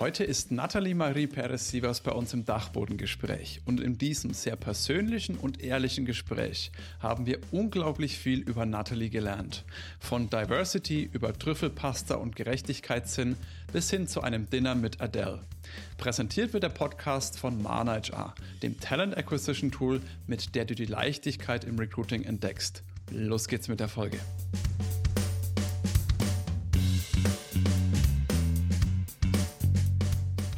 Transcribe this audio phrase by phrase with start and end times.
[0.00, 3.60] Heute ist Nathalie Marie Perez-Sievers bei uns im Dachbodengespräch.
[3.64, 9.64] Und in diesem sehr persönlichen und ehrlichen Gespräch haben wir unglaublich viel über Nathalie gelernt.
[10.00, 13.36] Von Diversity über Trüffelpasta und Gerechtigkeitssinn
[13.72, 15.42] bis hin zu einem Dinner mit Adele.
[15.96, 18.34] Präsentiert wird der Podcast von Mana HR,
[18.64, 22.82] dem Talent Acquisition Tool, mit der du die Leichtigkeit im Recruiting entdeckst.
[23.12, 24.18] Los geht's mit der Folge.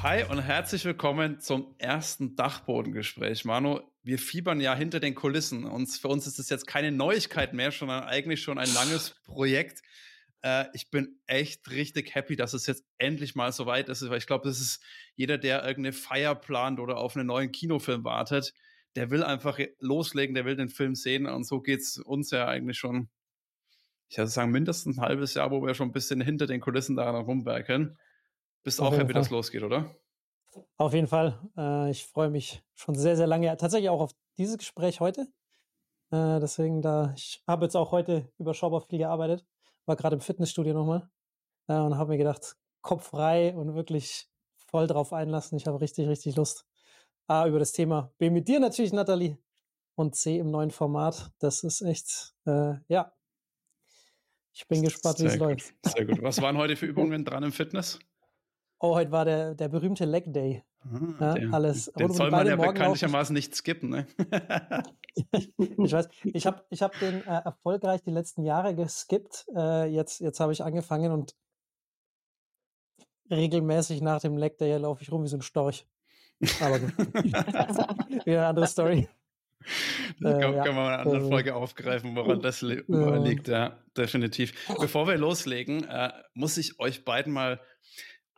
[0.09, 3.45] Hi und herzlich willkommen zum ersten Dachbodengespräch.
[3.45, 5.65] Manu, wir fiebern ja hinter den Kulissen.
[5.65, 9.83] Und für uns ist es jetzt keine Neuigkeit mehr, sondern eigentlich schon ein langes Projekt.
[10.43, 14.19] Äh, ich bin echt richtig happy, dass es jetzt endlich mal so weit ist, weil
[14.19, 14.81] ich glaube, das ist
[15.17, 18.55] jeder, der irgendeine Feier plant oder auf einen neuen Kinofilm wartet,
[18.95, 21.27] der will einfach loslegen, der will den Film sehen.
[21.27, 23.09] Und so geht's uns ja eigentlich schon,
[24.09, 26.95] ich würde sagen, mindestens ein halbes Jahr, wo wir schon ein bisschen hinter den Kulissen
[26.95, 27.99] da rumwerkeln.
[28.67, 29.95] Bist auch happy, dass es losgeht, oder?
[30.77, 31.39] Auf jeden Fall.
[31.57, 33.57] Äh, ich freue mich schon sehr, sehr lange.
[33.57, 35.29] Tatsächlich auch auf dieses Gespräch heute.
[36.11, 39.47] Äh, deswegen, da ich habe jetzt auch heute überschaubar viel gearbeitet.
[39.85, 41.09] War gerade im Fitnessstudio nochmal
[41.69, 45.57] äh, und habe mir gedacht, Kopf frei und wirklich voll drauf einlassen.
[45.57, 46.67] Ich habe richtig, richtig Lust.
[47.29, 49.39] A, über das Thema B mit dir natürlich, Nathalie.
[49.95, 51.31] Und C im neuen Format.
[51.39, 53.13] Das ist echt, äh, ja.
[54.53, 55.73] Ich bin gespannt, wie es läuft.
[55.85, 56.21] Sehr gut.
[56.21, 58.01] Was waren heute für Übungen dran im Fitness?
[58.79, 60.63] Oh, heute war der, der berühmte Leg Day.
[61.19, 61.87] Ah, ja, alles.
[61.99, 64.07] Den soll man ja bekanntlichermaßen nicht skippen, ne?
[65.59, 69.47] ich weiß, ich habe ich hab den äh, erfolgreich die letzten Jahre geskippt.
[69.57, 71.35] Äh, jetzt jetzt habe ich angefangen und
[73.31, 75.87] regelmäßig nach dem Leg Day laufe ich rum wie so ein Storch.
[76.61, 76.97] Aber gut.
[78.27, 79.09] Wieder eine andere Story.
[80.21, 80.63] Das äh, kann, ja.
[80.63, 83.17] können wir in einer anderen Folge aufgreifen, woran das li ja.
[83.17, 83.49] liegt.
[83.49, 84.53] Ja, definitiv.
[84.79, 87.61] Bevor wir loslegen, äh, muss ich euch beiden mal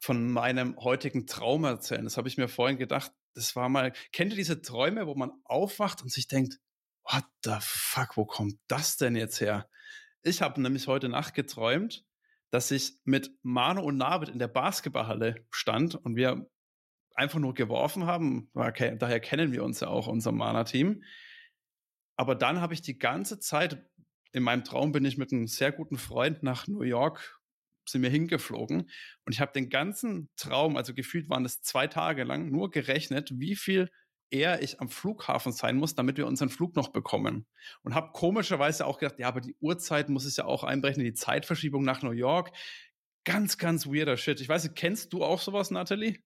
[0.00, 2.04] von meinem heutigen Traum erzählen.
[2.04, 3.12] Das habe ich mir vorhin gedacht.
[3.34, 6.58] Das war mal, kennt ihr diese Träume, wo man aufwacht und sich denkt,
[7.04, 9.68] what the fuck, wo kommt das denn jetzt her?
[10.22, 12.04] Ich habe nämlich heute Nacht geträumt,
[12.50, 16.48] dass ich mit Manu und Navid in der Basketballhalle stand und wir
[17.14, 18.50] einfach nur geworfen haben.
[18.54, 21.02] Daher kennen wir uns ja auch, unser Mana-Team.
[22.16, 23.84] Aber dann habe ich die ganze Zeit,
[24.32, 27.37] in meinem Traum bin ich mit einem sehr guten Freund nach New York
[27.90, 28.90] sind wir hingeflogen
[29.24, 33.30] und ich habe den ganzen Traum, also gefühlt waren es zwei Tage lang, nur gerechnet,
[33.34, 33.88] wie viel
[34.30, 37.46] eher ich am Flughafen sein muss, damit wir unseren Flug noch bekommen.
[37.82, 41.14] Und habe komischerweise auch gedacht, ja, aber die Uhrzeit muss es ja auch einberechnen, die
[41.14, 42.50] Zeitverschiebung nach New York.
[43.24, 44.40] Ganz, ganz weirder Shit.
[44.40, 46.18] Ich weiß nicht, kennst du auch sowas, Natalie?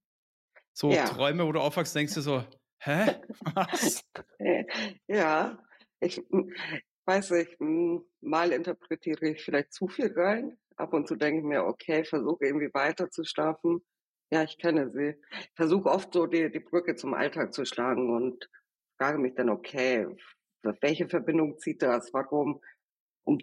[0.73, 1.05] So ja.
[1.05, 2.45] Träume, wo du aufwachst, denkst du so,
[2.79, 3.21] hä?
[3.55, 4.05] Was?
[5.07, 5.59] ja,
[6.01, 6.21] ich
[7.05, 7.57] weiß nicht,
[8.21, 12.45] mal interpretiere ich vielleicht zu viel rein, ab und zu denke ich mir, okay, versuche
[12.45, 13.83] irgendwie weiter zu schlafen.
[14.31, 15.15] Ja, ich kenne sie.
[15.31, 18.49] Ich versuche oft so die, die Brücke zum Alltag zu schlagen und
[18.99, 20.07] frage mich dann, okay,
[20.81, 22.13] welche Verbindung zieht das?
[22.13, 22.61] Warum
[23.25, 23.39] um,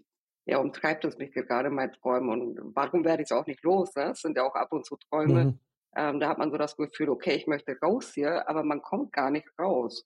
[0.46, 3.94] ja, umtreibt es mich gerade mein Träumen und warum werde ich es auch nicht los?
[3.96, 4.06] Ne?
[4.06, 5.46] Das sind ja auch ab und zu Träume.
[5.46, 5.60] Mhm.
[5.96, 9.12] Ähm, da hat man so das Gefühl, okay, ich möchte raus hier, aber man kommt
[9.12, 10.06] gar nicht raus.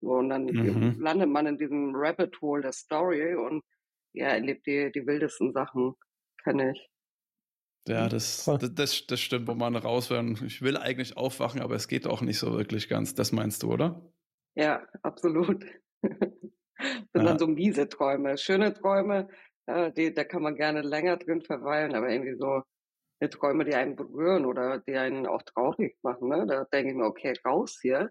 [0.00, 1.00] So, und dann mhm.
[1.00, 3.62] landet man in diesem Rabbit Hole der Story und
[4.14, 5.94] ja, erlebt die, die wildesten Sachen
[6.42, 6.90] kenne ich.
[7.88, 10.36] Ja, das, das, das, stimmt, wo man raus will.
[10.46, 13.14] Ich will eigentlich aufwachen, aber es geht auch nicht so wirklich ganz.
[13.14, 14.00] Das meinst du, oder?
[14.54, 15.64] Ja, absolut.
[16.02, 17.22] sind ja.
[17.24, 18.38] dann so miese Träume.
[18.38, 19.28] Schöne Träume,
[19.96, 22.62] die, da kann man gerne länger drin verweilen, aber irgendwie so
[23.22, 26.28] die Träume, die einen berühren oder die einen auch traurig machen.
[26.28, 26.46] Ne?
[26.46, 28.10] Da denke ich mir, okay, raus hier.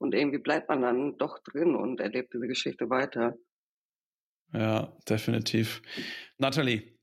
[0.00, 3.36] Und irgendwie bleibt man dann doch drin und erlebt diese Geschichte weiter.
[4.52, 5.82] Ja, definitiv.
[6.38, 6.97] Natalie,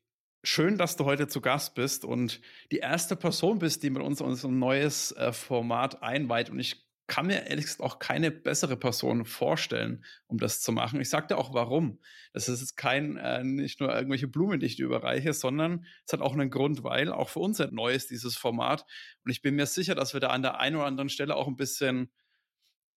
[0.48, 2.42] schön, dass du heute zu Gast bist und
[2.72, 6.50] die erste Person bist, die mit uns unser neues äh, Format einweiht.
[6.50, 11.00] Und ich kann mir ehrlich gesagt auch keine bessere Person vorstellen, um das zu machen.
[11.00, 12.00] Ich sage dir auch warum.
[12.34, 16.22] Das ist kein, äh, nicht nur irgendwelche Blumen, die ich dir überreiche, sondern es hat
[16.22, 18.86] auch einen Grund, weil auch für uns ein neues dieses Format.
[19.24, 21.48] Und ich bin mir sicher, dass wir da an der einen oder anderen Stelle auch
[21.48, 22.12] ein bisschen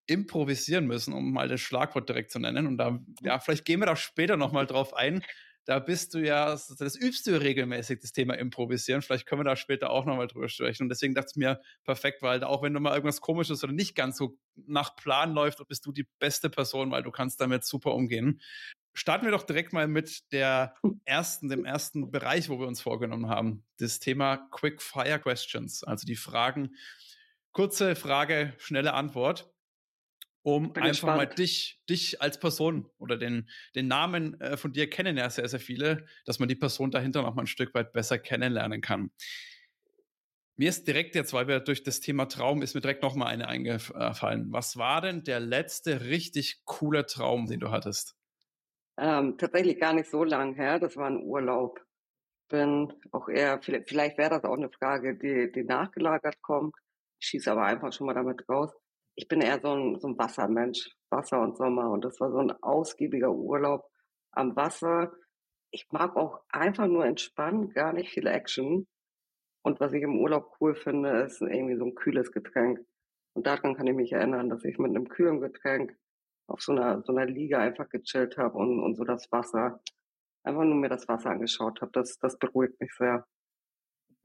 [0.07, 2.67] improvisieren müssen, um mal das Schlagwort direkt zu nennen.
[2.67, 5.23] Und da, ja, vielleicht gehen wir da später nochmal drauf ein,
[5.69, 6.47] da bist du ja,
[6.79, 9.03] das übst du regelmäßig, das Thema Improvisieren.
[9.03, 10.85] Vielleicht können wir da später auch nochmal drüber sprechen.
[10.85, 13.95] Und deswegen dachte ich mir, perfekt, weil auch wenn du mal irgendwas komisches oder nicht
[13.95, 17.93] ganz so nach Plan läuft, bist du die beste Person, weil du kannst damit super
[17.93, 18.41] umgehen.
[18.95, 20.75] Starten wir doch direkt mal mit der
[21.05, 23.63] ersten, dem ersten Bereich, wo wir uns vorgenommen haben.
[23.77, 25.85] Das Thema Quick Fire Questions.
[25.85, 26.77] Also die Fragen,
[27.53, 29.53] kurze Frage, schnelle Antwort
[30.57, 31.17] um Bin einfach gespannt.
[31.17, 35.49] mal dich, dich als Person oder den, den Namen äh, von dir kennen ja sehr,
[35.49, 39.11] sehr viele, dass man die Person dahinter noch mal ein Stück weit besser kennenlernen kann.
[40.57, 43.47] Mir ist direkt jetzt, weil wir durch das Thema Traum, ist mir direkt nochmal eine
[43.49, 44.53] eingefallen.
[44.53, 48.17] Was war denn der letzte richtig coole Traum, den du hattest?
[48.99, 50.79] Ähm, tatsächlich gar nicht so lang her.
[50.79, 51.81] Das war ein Urlaub.
[52.51, 56.75] Bin auch eher, vielleicht, vielleicht wäre das auch eine Frage, die, die nachgelagert kommt.
[57.21, 58.73] Ich schieße aber einfach schon mal damit raus.
[59.19, 61.91] Ich bin eher so ein, so ein Wassermensch, Wasser und Sommer.
[61.91, 63.85] Und das war so ein ausgiebiger Urlaub
[64.31, 65.13] am Wasser.
[65.73, 68.87] Ich mag auch einfach nur entspannen, gar nicht viel Action.
[69.65, 72.79] Und was ich im Urlaub cool finde, ist irgendwie so ein kühles Getränk.
[73.35, 75.97] Und daran kann ich mich erinnern, dass ich mit einem kühlen Getränk
[76.47, 79.81] auf so einer, so einer Liege einfach gechillt habe und, und so das Wasser,
[80.45, 81.91] einfach nur mir das Wasser angeschaut habe.
[81.91, 83.27] Das, das beruhigt mich sehr.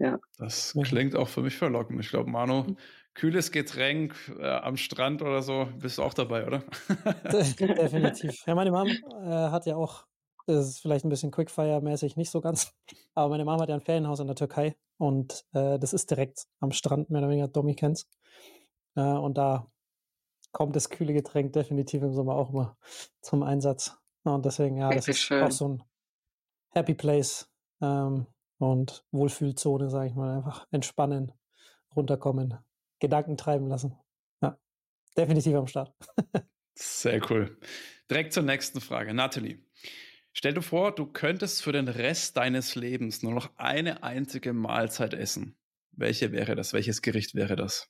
[0.04, 0.20] Ja.
[0.38, 1.98] Das klingt auch für mich verlockend.
[2.02, 2.78] Ich glaube, Manu, hm.
[3.14, 6.62] kühles Getränk äh, am Strand oder so, bist du auch dabei, oder?
[7.32, 8.46] Definitiv.
[8.46, 10.06] Ja, meine Mom äh, hat ja auch,
[10.46, 12.74] das ist vielleicht ein bisschen Quickfire-mäßig, nicht so ganz,
[13.16, 16.48] aber meine Mom hat ja ein Ferienhaus in der Türkei und äh, das ist direkt
[16.60, 18.06] am Strand, mehr oder weniger, Domi kennt's.
[18.98, 19.72] Äh, und da
[20.52, 22.76] kommt das kühle Getränk definitiv im Sommer auch immer
[23.22, 23.98] zum Einsatz.
[24.24, 25.44] Und deswegen, ja, das ist schön.
[25.44, 25.84] auch so ein
[26.72, 27.50] Happy Place
[27.82, 28.28] ähm,
[28.63, 30.38] und Wohlfühlzone, sage ich mal.
[30.38, 31.31] Einfach entspannen,
[31.95, 32.57] runterkommen,
[33.00, 33.95] Gedanken treiben lassen.
[34.42, 34.57] Ja,
[35.18, 35.94] definitiv am Start.
[36.75, 37.57] Sehr cool.
[38.10, 39.13] Direkt zur nächsten Frage.
[39.13, 39.60] Natalie,
[40.31, 45.13] stell dir vor, du könntest für den Rest deines Lebens nur noch eine einzige Mahlzeit
[45.13, 45.56] essen.
[45.92, 46.74] Welche wäre das?
[46.74, 47.88] Welches Gericht wäre das?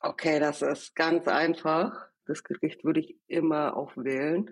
[0.00, 2.08] Okay, das ist ganz einfach.
[2.26, 4.50] Das Gericht würde ich immer auch wählen.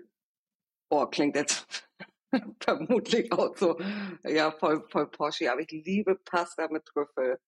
[0.89, 1.89] Oh, klingt jetzt
[2.59, 3.79] vermutlich auch so,
[4.23, 7.39] ja, voll, voll Porsche, aber ich liebe Pasta mit Trüffel.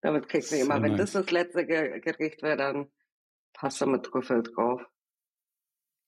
[0.00, 0.90] Damit kriegt man immer, nice.
[0.90, 2.90] wenn das das letzte Gericht wäre, dann
[3.52, 4.82] Pasta mit Trüffel drauf.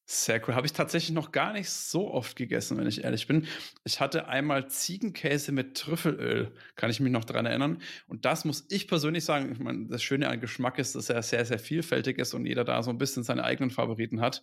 [0.06, 0.54] Sehr cool.
[0.54, 3.46] Habe ich tatsächlich noch gar nicht so oft gegessen, wenn ich ehrlich bin.
[3.84, 7.80] Ich hatte einmal Ziegenkäse mit Trüffelöl, kann ich mich noch daran erinnern.
[8.06, 11.22] Und das muss ich persönlich sagen, ich meine, das Schöne an Geschmack ist, dass er
[11.22, 14.42] sehr, sehr vielfältig ist und jeder da so ein bisschen seine eigenen Favoriten hat.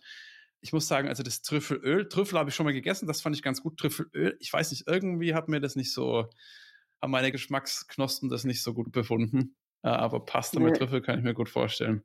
[0.62, 3.42] Ich muss sagen, also das Trüffelöl, Trüffel habe ich schon mal gegessen, das fand ich
[3.42, 3.78] ganz gut.
[3.78, 6.30] Trüffelöl, ich weiß nicht, irgendwie hat mir das nicht so,
[7.00, 9.56] haben meine Geschmacksknospen das nicht so gut befunden.
[9.82, 10.66] Äh, aber Pasta nee.
[10.66, 12.04] mit Trüffel kann ich mir gut vorstellen.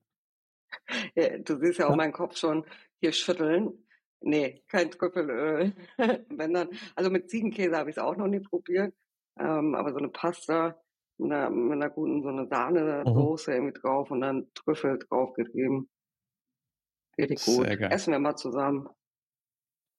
[1.16, 2.66] Ja, du siehst ja auch meinen Kopf schon
[3.00, 3.86] hier schütteln.
[4.22, 5.74] Nee, kein Trüffelöl.
[6.30, 8.94] Wenn dann, also mit Ziegenkäse habe ich es auch noch nie probiert.
[9.40, 10.82] Ähm, aber so eine Pasta
[11.18, 13.58] mit einer, mit einer guten, so eine Sahnesoße mhm.
[13.58, 15.90] irgendwie drauf und dann Trüffel draufgegeben.
[17.18, 17.66] Richtig gut.
[17.66, 17.92] Sehr geil.
[17.92, 18.90] Essen wir mal zusammen.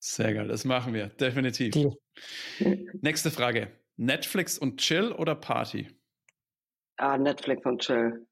[0.00, 1.75] Sehr geil, das machen wir, definitiv.
[3.00, 3.73] Nächste Frage.
[3.97, 5.88] Netflix und Chill oder Party?
[6.99, 8.26] Ah, Netflix und Chill.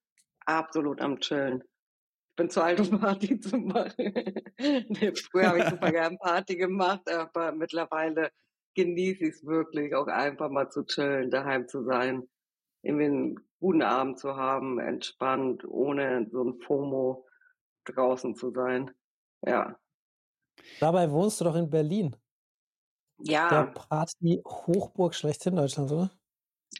[0.45, 1.65] Absolut am Chillen
[2.37, 4.13] bin zu alt, um Party zu machen.
[4.59, 8.31] nee, früher habe ich super gern Party gemacht, aber mittlerweile
[8.75, 12.29] genieße ich es wirklich, auch einfach mal zu chillen, daheim zu sein,
[12.83, 17.27] irgendwie einen guten Abend zu haben, entspannt, ohne so ein FOMO
[17.87, 18.91] draußen zu sein.
[19.43, 19.79] Ja.
[20.81, 22.17] Dabei wohnst du doch in Berlin.
[23.19, 23.49] Ja.
[23.49, 26.11] Der Party-Hochburg schlechthin Deutschlands, oder?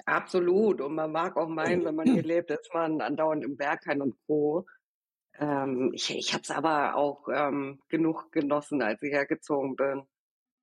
[0.05, 0.81] Absolut.
[0.81, 4.17] Und man mag auch meinen, wenn man hier lebt, ist man andauernd im Berghain und
[4.27, 4.67] Co.
[5.39, 10.07] Ähm, ich ich habe es aber auch ähm, genug genossen, als ich hergezogen bin.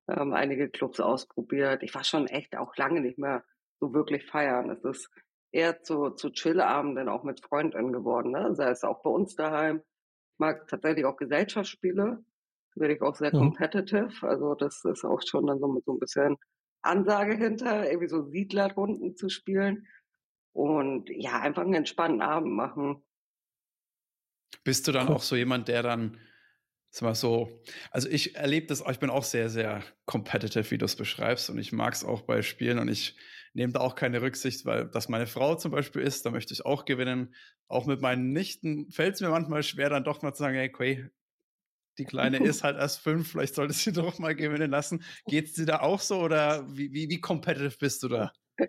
[0.08, 1.82] Ähm, einige Clubs ausprobiert.
[1.82, 3.44] Ich war schon echt auch lange nicht mehr
[3.80, 4.70] so wirklich feiern.
[4.70, 5.10] Es ist
[5.50, 8.32] eher zu, zu Chillabenden auch mit Freunden geworden.
[8.32, 8.54] Ne?
[8.54, 9.82] Sei es auch bei uns daheim.
[10.34, 12.24] Ich mag tatsächlich auch Gesellschaftsspiele.
[12.74, 13.38] Da werde ich auch sehr mhm.
[13.38, 14.10] competitive.
[14.22, 16.36] Also das ist auch schon dann so mit so ein bisschen
[16.82, 19.86] Ansage hinter, irgendwie so Siedlerrunden zu spielen.
[20.52, 23.04] Und ja, einfach einen entspannten Abend machen.
[24.64, 26.18] Bist du dann auch so jemand, der dann,
[26.90, 30.84] sag mal so, also ich erlebe das, ich bin auch sehr, sehr competitive, wie du
[30.84, 33.16] es beschreibst, und ich mag es auch bei Spielen und ich
[33.54, 36.66] nehme da auch keine Rücksicht, weil das meine Frau zum Beispiel ist, da möchte ich
[36.66, 37.34] auch gewinnen.
[37.68, 40.70] Auch mit meinen Nichten fällt es mir manchmal schwer, dann doch mal zu sagen, hey,
[40.72, 41.08] okay,
[41.98, 45.04] die Kleine ist halt erst fünf, vielleicht solltest sie doch mal gewinnen lassen.
[45.26, 48.32] Geht es dir da auch so oder wie, wie, wie competitive bist du da?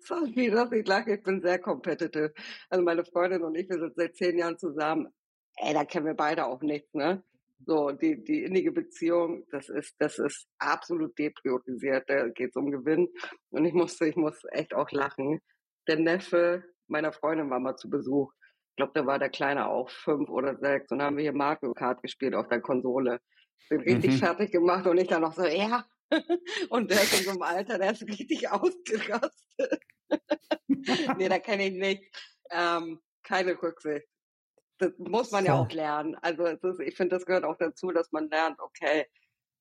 [0.00, 2.34] Sorry, dass ich lache, ich bin sehr competitive.
[2.68, 5.08] Also meine Freundin und ich, wir sind seit zehn Jahren zusammen.
[5.56, 7.22] Ey, da kennen wir beide auch nichts, ne?
[7.66, 12.08] So, die, die innige Beziehung, das ist, das ist absolut depriorisiert.
[12.08, 13.08] Da geht es um Gewinn.
[13.50, 15.40] Und ich musste, ich muss echt auch lachen.
[15.86, 18.32] Der Neffe meiner Freundin war mal zu Besuch.
[18.70, 20.90] Ich glaube, da war der Kleine auch fünf oder sechs.
[20.90, 23.20] Und dann haben wir hier Mario Kart gespielt auf der Konsole.
[23.68, 24.18] Bin richtig mhm.
[24.18, 25.84] fertig gemacht und ich dann noch so, ja,
[26.70, 29.80] und der ist in so einem Alter, der ist richtig ausgerastet.
[30.66, 32.04] nee, da kenne ich nicht.
[32.50, 34.06] Ähm, keine Rücksicht.
[34.80, 36.16] Das muss man ja, ja auch lernen.
[36.22, 39.06] Also ist, ich finde, das gehört auch dazu, dass man lernt, okay,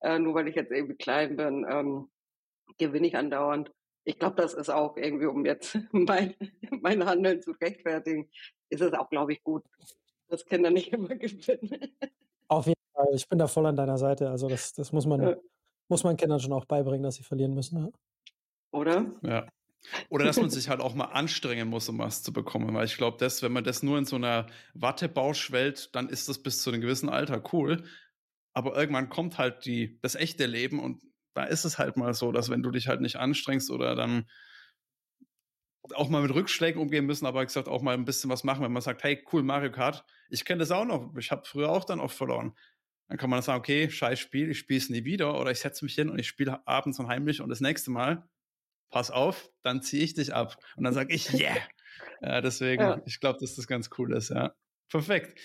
[0.02, 2.10] äh, nur weil ich jetzt irgendwie klein bin, ähm,
[2.78, 3.72] gewinne ich andauernd.
[4.06, 6.34] ich glaube, das ist auch irgendwie, um jetzt mein,
[6.72, 8.30] mein Handeln zu rechtfertigen,
[8.70, 9.64] ist es auch, glaube ich, gut,
[10.30, 11.98] dass Kinder nicht immer gewinnen.
[12.48, 14.30] Auf jeden Fall, ich bin da voll an deiner Seite.
[14.30, 15.36] Also das, das muss man, ja.
[15.90, 17.78] muss man Kindern schon auch beibringen, dass sie verlieren müssen.
[17.78, 17.90] Ja.
[18.72, 19.12] Oder?
[19.24, 19.48] Ja.
[20.10, 22.74] Oder dass man sich halt auch mal anstrengen muss, um was zu bekommen.
[22.74, 25.52] Weil ich glaube, wenn man das nur in so einer Wattebausch
[25.94, 27.84] dann ist das bis zu einem gewissen Alter cool.
[28.54, 31.02] Aber irgendwann kommt halt die, das echte Leben und
[31.34, 34.28] da ist es halt mal so, dass wenn du dich halt nicht anstrengst oder dann
[35.96, 38.72] auch mal mit Rückschlägen umgehen müssen, aber gesagt auch mal ein bisschen was machen, wenn
[38.72, 41.86] man sagt, hey, cool, Mario Kart, ich kenne das auch noch, ich habe früher auch
[41.86, 42.54] dann oft verloren.
[43.08, 45.84] Dann kann man sagen, okay, scheiß Spiel, ich spiele es nie wieder oder ich setze
[45.84, 48.28] mich hin und ich spiele abends und heimlich und das nächste Mal,
[48.90, 50.58] pass auf, dann ziehe ich dich ab.
[50.76, 51.58] Und dann sage ich, yeah.
[52.22, 53.02] ja, deswegen, ja.
[53.06, 54.54] ich glaube, dass das ganz cool ist, ja.
[54.90, 55.40] Perfekt.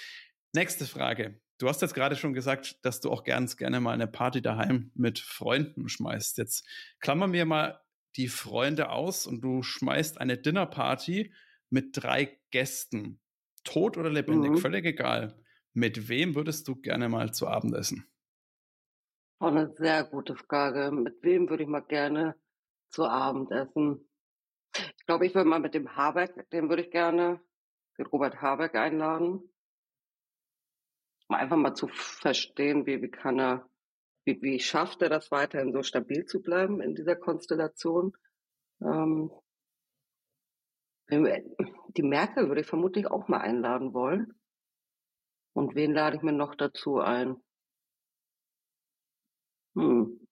[0.52, 1.40] Nächste Frage.
[1.58, 4.90] Du hast jetzt gerade schon gesagt, dass du auch ganz gerne mal eine Party daheim
[4.94, 6.38] mit Freunden schmeißt.
[6.38, 6.66] Jetzt
[7.00, 7.80] klammern wir mal
[8.16, 11.32] die Freunde aus und du schmeißt eine Dinnerparty
[11.70, 13.20] mit drei Gästen.
[13.64, 14.58] Tot oder lebendig, mhm.
[14.58, 15.40] völlig egal.
[15.72, 18.06] Mit wem würdest du gerne mal zu Abend essen?
[19.40, 20.90] Oh, eine sehr gute Frage.
[20.92, 22.36] Mit wem würde ich mal gerne
[22.94, 24.08] zu Abend essen?
[24.74, 27.40] Ich glaube, ich würde mal mit dem Habeck, den würde ich gerne,
[27.98, 29.50] den Robert Habeck einladen.
[31.28, 33.68] Um einfach mal zu verstehen, wie, wie kann er
[34.24, 38.16] wie, wie schafft er das weiterhin so stabil zu bleiben in dieser Konstellation?
[38.80, 39.30] Ähm,
[41.10, 44.32] die Merkel würde ich vermutlich auch mal einladen wollen.
[45.52, 47.36] Und wen lade ich mir noch dazu ein?
[49.74, 50.24] Hm.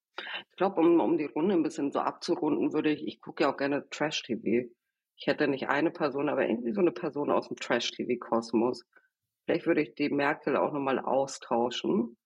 [0.52, 3.52] Ich glaube, um, um die Runde ein bisschen so abzurunden, würde ich, ich gucke ja
[3.52, 4.70] auch gerne Trash-TV.
[5.16, 8.84] Ich hätte nicht eine Person, aber irgendwie so eine Person aus dem Trash-TV-Kosmos.
[9.44, 12.16] Vielleicht würde ich die Merkel auch nochmal austauschen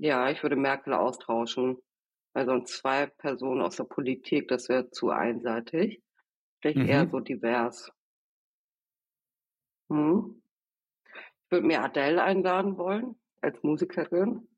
[0.00, 1.76] ja, ich würde Merkel austauschen.
[2.32, 6.00] Weil sonst zwei Personen aus der Politik, das wäre zu einseitig.
[6.60, 6.86] Vielleicht mhm.
[6.86, 7.92] eher so divers.
[9.90, 10.40] Hm.
[11.44, 14.48] Ich würde mir Adele einladen wollen, als Musikerin.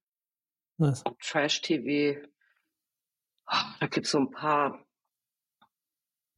[0.82, 1.04] Was?
[1.20, 2.26] Trash-TV.
[3.46, 4.84] Oh, da gibt es so ein paar.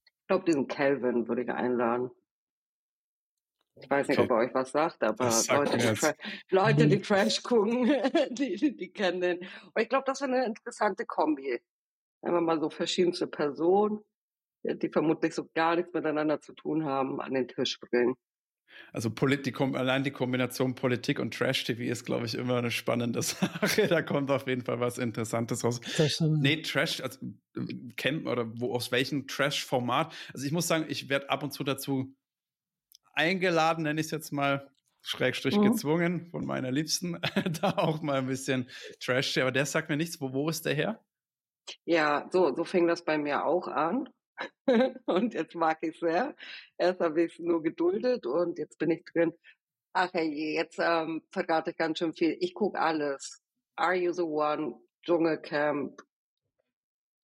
[0.02, 2.10] Ich glaube, diesen Calvin würde ich einladen.
[3.76, 4.26] Ich weiß nicht, okay.
[4.26, 7.86] ob er euch was sagt, aber Leute, die Leute, die Trash gucken,
[8.30, 9.38] die, die, die, kennen den.
[9.38, 11.60] Und ich glaube, das wäre eine interessante Kombi.
[12.22, 14.04] Wenn man mal so verschiedenste Personen,
[14.62, 18.14] die vermutlich so gar nichts miteinander zu tun haben, an den Tisch bringen.
[18.92, 23.88] Also Politik, allein die Kombination Politik und Trash-TV ist, glaube ich, immer eine spannende Sache.
[23.88, 25.80] Da kommt auf jeden Fall was Interessantes raus.
[26.20, 27.18] Nee, Trash, also
[27.96, 30.14] Camp oder wo aus welchem Trash-Format.
[30.32, 32.14] Also ich muss sagen, ich werde ab und zu dazu
[33.14, 34.68] eingeladen, nenne ich es jetzt mal,
[35.06, 35.72] Schrägstrich mhm.
[35.72, 37.20] gezwungen von meiner Liebsten,
[37.60, 39.36] da auch mal ein bisschen Trash.
[39.38, 40.20] Aber der sagt mir nichts.
[40.20, 41.04] Wo, wo ist der her?
[41.84, 44.08] Ja, so, so fing das bei mir auch an.
[45.06, 46.34] und jetzt mag ich es sehr.
[46.78, 49.32] Erst habe ich es nur geduldet und jetzt bin ich drin.
[49.92, 52.36] Ach hey, jetzt ähm, verrate ich ganz schön viel.
[52.40, 53.42] Ich gucke alles.
[53.76, 56.02] Are You the One, Dschungelcamp,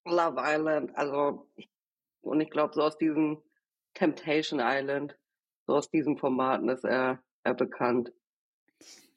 [0.05, 1.49] Love Island, also
[2.21, 3.41] und ich glaube so aus diesem
[3.93, 5.17] Temptation Island
[5.71, 8.11] so aus diesen Formaten ist er, er bekannt.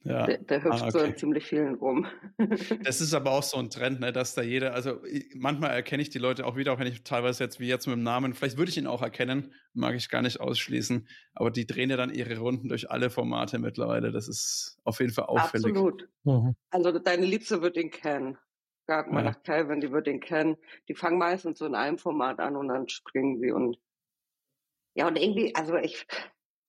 [0.05, 0.27] Ja.
[0.27, 0.91] Der, der hüpft ah, okay.
[0.91, 2.07] so in ziemlich vielen rum.
[2.85, 5.01] das ist aber auch so ein Trend, ne, dass da jeder, also
[5.35, 7.97] manchmal erkenne ich die Leute auch wieder, auch wenn ich teilweise jetzt wie jetzt mit
[7.97, 11.67] dem Namen, vielleicht würde ich ihn auch erkennen, mag ich gar nicht ausschließen, aber die
[11.67, 14.13] drehen ja dann ihre Runden durch alle Formate mittlerweile.
[14.13, 15.69] Das ist auf jeden Fall auffällig.
[15.69, 16.09] Absolut.
[16.25, 16.55] Mhm.
[16.71, 18.37] Also deine Liebste wird ihn kennen.
[18.87, 19.31] Frag mal ja.
[19.31, 20.57] nach Calvin, die wird ihn kennen.
[20.89, 23.79] Die fangen meistens so in einem Format an und dann springen sie und
[24.97, 26.07] ja, und irgendwie, also ich,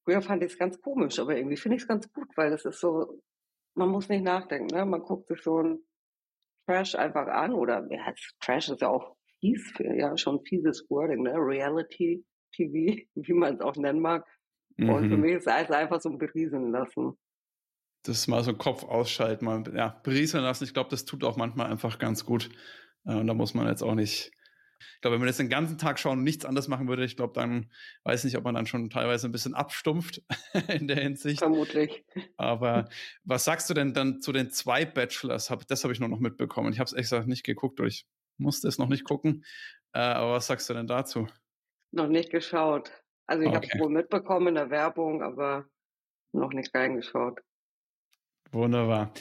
[0.06, 2.64] Früher fand ich es ganz komisch, aber irgendwie finde ich es ganz gut, weil es
[2.64, 3.22] ist so,
[3.76, 4.86] man muss nicht nachdenken, ne?
[4.86, 5.80] Man guckt sich so ein
[6.68, 11.34] Trash einfach an oder ja, Trash ist ja auch fies, ja, schon fieses Wording, ne?
[11.36, 14.26] Reality TV, wie man es auch nennen mag.
[14.78, 14.90] Mhm.
[14.90, 15.22] Und für mhm.
[15.22, 17.18] mich ist es einfach so ein Berieseln lassen.
[18.04, 20.66] Das mal so Kopf ausschalten, mal ja, berieseln lassen.
[20.66, 22.50] Ich glaube, das tut auch manchmal einfach ganz gut.
[23.06, 24.32] Äh, und da muss man jetzt auch nicht
[24.80, 27.16] ich glaube, wenn man jetzt den ganzen Tag schauen und nichts anderes machen würde, ich
[27.16, 27.72] glaube, dann
[28.04, 30.22] weiß nicht, ob man dann schon teilweise ein bisschen abstumpft
[30.68, 31.40] in der Hinsicht.
[31.40, 32.06] Vermutlich.
[32.38, 32.90] Aber
[33.24, 35.52] was sagst du denn dann zu den zwei Bachelors?
[35.68, 36.72] das habe ich nur noch mitbekommen.
[36.72, 38.06] Ich habe es echt gesagt nicht geguckt, oder ich
[38.38, 39.46] musste es noch nicht gucken.
[39.94, 41.28] Äh, aber was sagst du denn dazu?
[41.92, 42.92] Noch nicht geschaut.
[43.28, 43.56] Also ich okay.
[43.56, 45.66] habe es wohl mitbekommen in der Werbung, aber
[46.32, 47.40] noch nicht reingeschaut.
[48.52, 49.14] Wunderbar.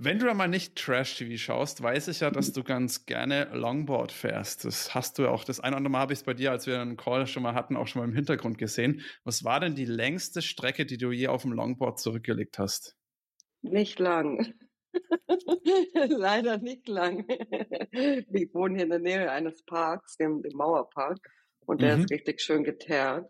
[0.00, 4.12] Wenn du da mal nicht Trash-TV schaust, weiß ich ja, dass du ganz gerne Longboard
[4.12, 4.64] fährst.
[4.64, 6.52] Das hast du ja auch, das ein oder andere Mal habe ich es bei dir,
[6.52, 9.02] als wir einen Call schon mal hatten, auch schon mal im Hintergrund gesehen.
[9.24, 12.94] Was war denn die längste Strecke, die du je auf dem Longboard zurückgelegt hast?
[13.62, 14.54] Nicht lang.
[15.94, 17.26] Leider nicht lang.
[17.28, 21.18] ich wohne hier in der Nähe eines Parks, dem, dem Mauerpark,
[21.66, 22.04] und der mhm.
[22.04, 23.26] ist richtig schön geteert.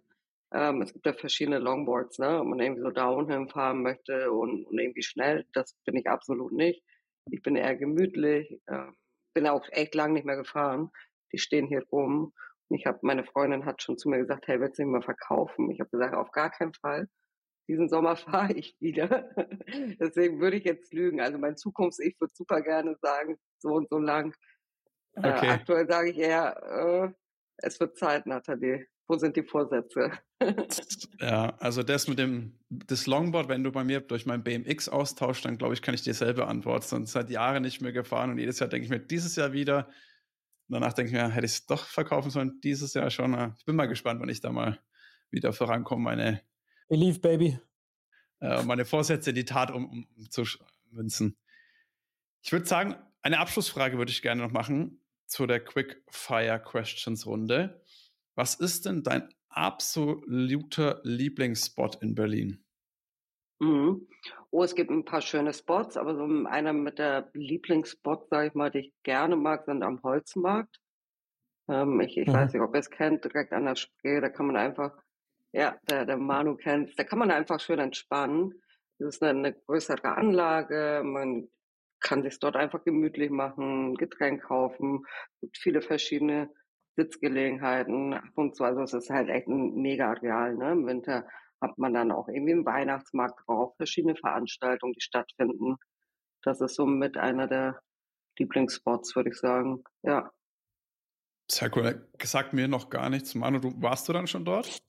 [0.53, 2.41] Ähm, es gibt ja verschiedene Longboards, ne?
[2.41, 6.53] Wenn man irgendwie so downhill fahren möchte und, und irgendwie schnell, das bin ich absolut
[6.53, 6.83] nicht.
[7.31, 8.87] Ich bin eher gemütlich, äh,
[9.35, 10.91] bin auch echt lang nicht mehr gefahren.
[11.33, 12.33] Die stehen hier rum.
[12.69, 15.03] Und ich habe, meine Freundin hat schon zu mir gesagt, hey, willst du nicht mal
[15.03, 15.71] verkaufen?
[15.71, 17.09] Ich habe gesagt, auf gar keinen Fall.
[17.69, 19.31] Diesen Sommer fahre ich wieder.
[20.01, 21.21] Deswegen würde ich jetzt lügen.
[21.21, 24.35] Also mein Zukunfts-Ich würde super gerne sagen, so und so lang.
[25.15, 25.47] Äh, okay.
[25.47, 27.13] Äh, aktuell sage ich eher, äh,
[27.59, 28.87] es wird Zeit, Nathalie.
[29.09, 30.13] Wo sind die Vorsätze?
[31.21, 35.45] ja, also das mit dem das Longboard, wenn du bei mir durch mein BMX austauschst,
[35.47, 36.87] dann glaube ich, kann ich dir selber antworten.
[36.87, 39.89] Sonst seit Jahren nicht mehr gefahren und jedes Jahr denke ich mir, dieses Jahr wieder.
[40.69, 43.55] danach denke ich mir, hätte ich es doch verkaufen sollen, dieses Jahr schon.
[43.59, 44.79] Ich bin mal gespannt, wann ich da mal
[45.31, 46.43] wieder vorankomme, meine
[46.89, 47.59] Believe, Baby.
[48.41, 50.45] Äh, meine Vorsätze in die Tat um, um, um zu
[50.91, 51.37] münzen.
[52.43, 57.27] Ich würde sagen, eine Abschlussfrage würde ich gerne noch machen zu der Quick Fire Questions
[57.27, 57.83] Runde.
[58.39, 62.65] Was ist denn dein absoluter Lieblingsspot in Berlin?
[63.59, 64.07] Mhm.
[64.53, 68.55] Oh, es gibt ein paar schöne Spots, aber so einer mit der Lieblingspot, sage ich
[68.55, 70.79] mal, die ich gerne mag, sind am Holzmarkt.
[71.69, 72.33] Ähm, ich ich mhm.
[72.33, 74.97] weiß nicht, ob ihr es kennt, direkt an der Spree, da kann man einfach,
[75.51, 78.55] ja, der, der Manu kennt da kann man einfach schön entspannen.
[79.01, 81.49] Das ist eine, eine größere Anlage, man
[81.99, 86.49] kann sich dort einfach gemütlich machen, Getränk kaufen, es gibt viele verschiedene
[86.99, 88.65] Sitzgelegenheiten ab und zu.
[88.65, 90.57] Also es ist halt echt ein mega Areal.
[90.57, 90.73] Ne?
[90.73, 91.27] Im Winter
[91.61, 95.77] hat man dann auch irgendwie einen Weihnachtsmarkt drauf, verschiedene Veranstaltungen, die stattfinden.
[96.43, 97.81] Das ist so mit einer der
[98.39, 99.85] Lieblingsspots, würde ich sagen.
[100.03, 100.31] Ja.
[101.51, 102.09] Sehr cool.
[102.23, 103.35] Sagt mir noch gar nichts.
[103.35, 104.83] Manu, du warst du dann schon dort?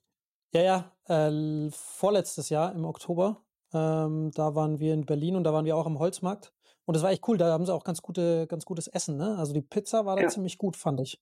[0.54, 1.28] Ja, ja.
[1.30, 3.44] Äh, vorletztes Jahr im Oktober.
[3.72, 6.54] Ähm, da waren wir in Berlin und da waren wir auch am Holzmarkt.
[6.86, 7.38] Und das war echt cool.
[7.38, 9.16] Da haben sie auch ganz gute, ganz gutes Essen.
[9.18, 9.38] Ne?
[9.38, 10.28] Also die Pizza war da ja.
[10.28, 11.22] ziemlich gut, fand ich.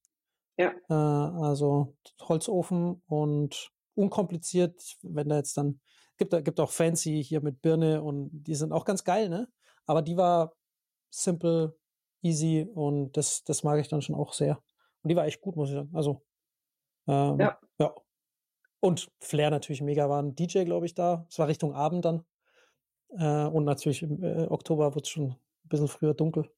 [0.57, 0.73] Ja.
[0.89, 5.79] Äh, also Holzofen und unkompliziert, wenn da jetzt dann,
[6.17, 9.48] gibt, gibt auch fancy hier mit Birne und die sind auch ganz geil, ne?
[9.85, 10.53] Aber die war
[11.09, 11.77] simple,
[12.22, 14.61] easy und das, das mag ich dann schon auch sehr.
[15.01, 15.91] Und die war echt gut, muss ich sagen.
[15.93, 16.24] Also,
[17.07, 17.59] ähm, ja.
[17.79, 17.96] ja.
[18.79, 21.25] Und Flair natürlich mega war ein DJ, glaube ich, da.
[21.29, 22.25] Es war Richtung Abend dann.
[23.09, 25.37] Äh, und natürlich im äh, Oktober wird es schon ein
[25.70, 26.51] bisschen früher dunkel.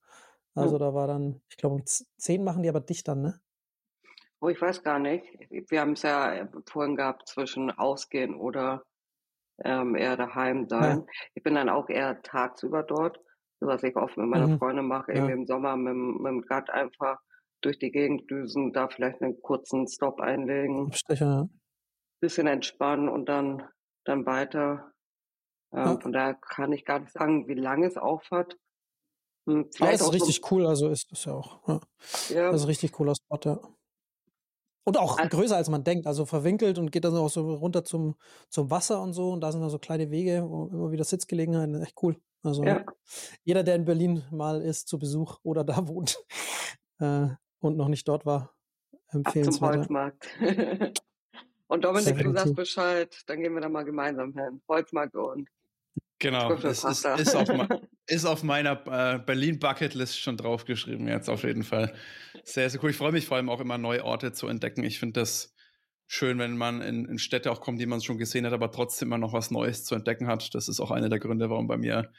[0.56, 0.80] Also oh.
[0.80, 3.40] da war dann, ich glaube, um 10 machen die aber dicht dann, ne?
[4.42, 5.26] Oh, ich weiß gar nicht.
[5.50, 8.84] Wir haben es ja vorhin gehabt zwischen ausgehen oder
[9.64, 11.00] ähm, eher daheim sein.
[11.00, 11.06] Ja.
[11.36, 13.20] Ich bin dann auch eher tagsüber dort,
[13.60, 14.58] was ich oft mit meiner mhm.
[14.58, 15.28] Freundin mache, ja.
[15.28, 17.20] im Sommer mit, mit dem Rad einfach
[17.62, 21.50] durch die Gegend düsen, da vielleicht einen kurzen Stop einlegen, Abstecher, ja.
[22.22, 23.68] bisschen entspannen und dann,
[24.06, 24.94] dann weiter.
[25.74, 26.00] Ähm, ja.
[26.00, 28.56] Von daher kann ich gar nicht sagen, wie lange es aufhat.
[29.46, 31.68] Hm, vielleicht Aber das ist richtig so cool, also ist das ja auch.
[31.68, 31.80] Ja.
[32.30, 32.52] ja.
[32.52, 33.60] Das ist richtig cooler Spot, ja.
[34.84, 37.84] Und auch also, größer als man denkt, also verwinkelt und geht dann auch so runter
[37.84, 38.16] zum,
[38.50, 39.32] zum Wasser und so.
[39.32, 42.18] Und da sind dann so kleine Wege, immer wieder Sitzgelegenheiten, echt cool.
[42.44, 42.86] Also ja.
[43.44, 46.18] jeder, der in Berlin mal ist zu Besuch oder da wohnt
[47.00, 47.28] äh,
[47.60, 48.56] und noch nicht dort war,
[49.10, 49.74] empfehlenswert.
[49.74, 50.30] Zum Holzmarkt.
[51.68, 54.62] und Dominik, du sagst Bescheid, dann gehen wir da mal gemeinsam hin.
[54.68, 55.50] Holzmarkt und
[56.20, 57.48] Genau, es ist, ist, auf,
[58.08, 61.94] ist, auf, meiner äh, Berlin-Bucketlist schon draufgeschrieben jetzt auf jeden Fall.
[62.44, 62.90] Sehr, sehr cool.
[62.90, 64.84] Ich freue mich vor allem auch immer neue Orte zu entdecken.
[64.84, 65.56] Ich finde das
[66.08, 69.08] schön, wenn man in, in, Städte auch kommt, die man schon gesehen hat, aber trotzdem
[69.08, 70.54] immer noch was Neues zu entdecken hat.
[70.54, 72.12] Das ist auch einer der Gründe, warum bei mir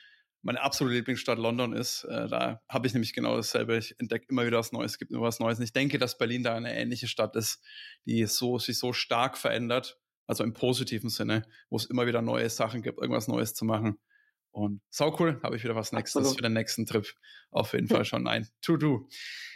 [0.42, 2.04] meine absolute Lieblingsstadt London ist.
[2.04, 3.76] Äh, da habe ich nämlich genau dasselbe.
[3.76, 5.58] Ich entdecke immer wieder was Neues, es gibt immer was Neues.
[5.58, 7.62] Und ich denke, dass Berlin da eine ähnliche Stadt ist,
[8.06, 9.98] die so, sich so stark verändert
[10.30, 13.98] also im positiven Sinne, wo es immer wieder neue Sachen gibt, irgendwas Neues zu machen.
[14.52, 16.38] Und sau cool, habe ich wieder was Nächstes Absolut.
[16.38, 17.04] für den nächsten Trip.
[17.50, 19.08] Auf jeden Fall schon ein To-Do.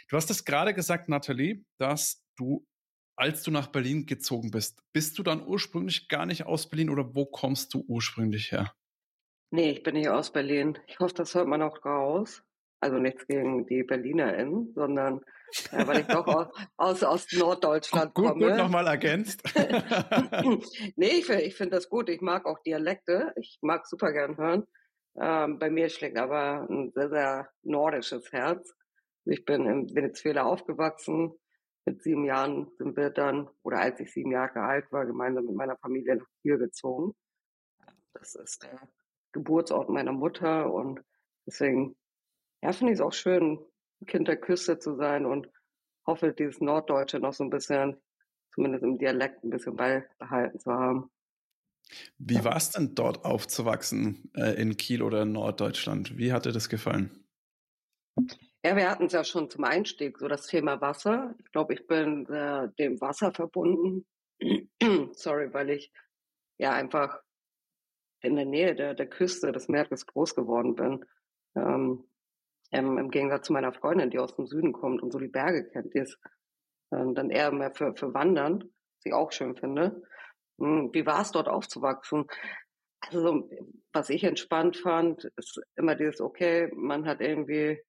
[0.09, 2.67] Du hast es gerade gesagt, Nathalie, dass du,
[3.15, 7.15] als du nach Berlin gezogen bist, bist du dann ursprünglich gar nicht aus Berlin oder
[7.15, 8.73] wo kommst du ursprünglich her?
[9.51, 10.77] Nee, ich bin nicht aus Berlin.
[10.87, 12.43] Ich hoffe, das hört man auch raus.
[12.79, 15.21] Also nichts gegen die BerlinerInnen, sondern
[15.71, 18.49] ja, weil ich doch aus, aus, aus Norddeutschland gut, komme.
[18.49, 19.41] Gut nochmal ergänzt.
[20.95, 22.09] nee, ich, ich finde das gut.
[22.09, 23.33] Ich mag auch Dialekte.
[23.37, 24.63] Ich mag super gern hören.
[25.17, 28.73] Ähm, bei mir schlägt aber ein sehr, sehr nordisches Herz.
[29.25, 31.33] Ich bin in Venezuela aufgewachsen.
[31.85, 35.55] Mit sieben Jahren sind wir dann, oder als ich sieben Jahre alt war, gemeinsam mit
[35.55, 37.13] meiner Familie nach Kiel gezogen.
[38.13, 38.79] Das ist der
[39.33, 41.01] Geburtsort meiner Mutter und
[41.45, 41.95] deswegen,
[42.65, 43.59] ja, finde ich es auch schön,
[44.07, 45.47] Kind der Küste zu sein und
[46.07, 47.95] hoffe, dieses Norddeutsche noch so ein bisschen,
[48.53, 51.11] zumindest im Dialekt, ein bisschen beibehalten zu haben.
[52.17, 56.17] Wie war es denn dort aufzuwachsen äh, in Kiel oder in Norddeutschland?
[56.17, 57.27] Wie hat dir das gefallen?
[58.65, 61.35] Ja, wir hatten es ja schon zum Einstieg, so das Thema Wasser.
[61.37, 64.07] Ich glaube, ich bin äh, dem Wasser verbunden.
[65.13, 65.91] Sorry, weil ich
[66.57, 67.21] ja einfach
[68.21, 71.05] in der Nähe der, der Küste des Meeres groß geworden bin.
[71.55, 72.05] Ähm,
[72.71, 75.69] im, Im Gegensatz zu meiner Freundin, die aus dem Süden kommt und so die Berge
[75.69, 76.17] kennt, die ist
[76.91, 80.01] äh, dann eher mehr für, für Wandern, was ich auch schön finde.
[80.59, 82.25] Hm, wie war es dort aufzuwachsen?
[83.01, 83.49] Also,
[83.93, 87.79] was ich entspannt fand, ist immer dieses, okay, man hat irgendwie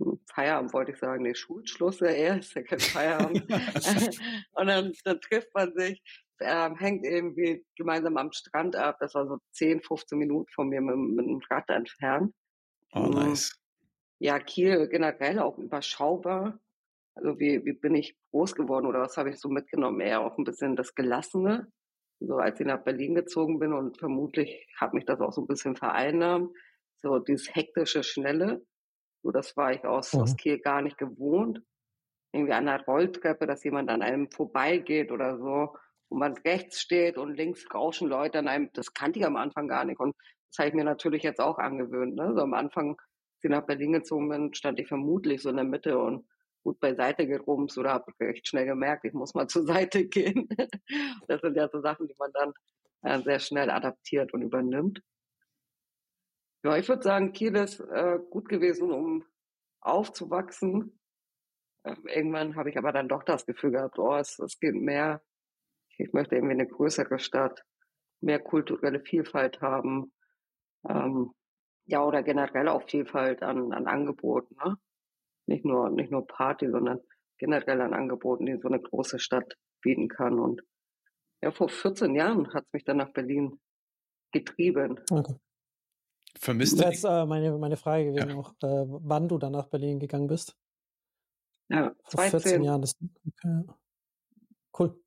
[0.00, 3.46] hm, Feierabend, wollte ich sagen, nee, Schulschluss ja eher, ist ja kein Feierabend.
[4.52, 6.02] und dann, dann trifft man sich,
[6.38, 8.96] äh, hängt irgendwie gemeinsam am Strand ab.
[9.00, 12.34] Das war so 10, 15 Minuten von mir mit, mit dem Rad entfernt.
[12.92, 13.52] Oh, hm, nice.
[14.18, 16.58] Ja, Kiel generell auch überschaubar.
[17.14, 20.00] Also wie, wie bin ich groß geworden oder was habe ich so mitgenommen?
[20.00, 21.70] Eher auch ein bisschen das Gelassene
[22.20, 25.46] so als ich nach Berlin gezogen bin und vermutlich hat mich das auch so ein
[25.46, 26.50] bisschen vereinnahmt,
[26.96, 28.64] so dieses hektische, schnelle,
[29.22, 30.20] so das war ich aus, mhm.
[30.20, 31.60] aus Kiel gar nicht gewohnt.
[32.32, 35.74] Irgendwie an der Rolltreppe, dass jemand an einem vorbeigeht oder so,
[36.10, 39.68] wo man rechts steht und links rauschen Leute an einem, das kannte ich am Anfang
[39.68, 40.14] gar nicht und
[40.50, 42.14] das habe ich mir natürlich jetzt auch angewöhnt.
[42.14, 42.32] Ne?
[42.34, 42.96] So am Anfang,
[43.42, 46.26] ich nach Berlin gezogen bin, stand ich vermutlich so in der Mitte und
[46.62, 50.48] gut beiseite gerumst oder habe recht schnell gemerkt, ich muss mal zur Seite gehen.
[51.28, 52.52] das sind ja so Sachen, die man dann
[53.02, 55.00] äh, sehr schnell adaptiert und übernimmt.
[56.64, 59.24] Ja, ich würde sagen, Kiel ist äh, gut gewesen, um
[59.80, 60.98] aufzuwachsen.
[61.84, 65.22] Ähm, irgendwann habe ich aber dann doch das Gefühl gehabt, oh, es, es geht mehr.
[65.98, 67.62] Ich möchte irgendwie eine größere Stadt,
[68.20, 70.12] mehr kulturelle Vielfalt haben.
[70.88, 71.32] Ähm,
[71.86, 74.56] ja, oder generell auch Vielfalt an, an Angeboten.
[74.64, 74.76] Ne?
[75.46, 77.00] nicht nur, nicht nur Party, sondern
[77.38, 80.38] generell an Angeboten, die so eine große Stadt bieten kann.
[80.38, 80.62] Und
[81.42, 83.58] ja, vor 14 Jahren hat es mich dann nach Berlin
[84.32, 85.00] getrieben.
[85.10, 85.36] Okay.
[86.38, 88.36] Vermisst das wäre äh, meine, meine Frage gewesen, ja.
[88.36, 90.54] auch, äh, wann du dann nach Berlin gegangen bist.
[91.68, 92.82] Ja, vor 14 Jahren.
[92.82, 92.94] Das,
[93.26, 93.64] okay.
[94.78, 95.00] Cool.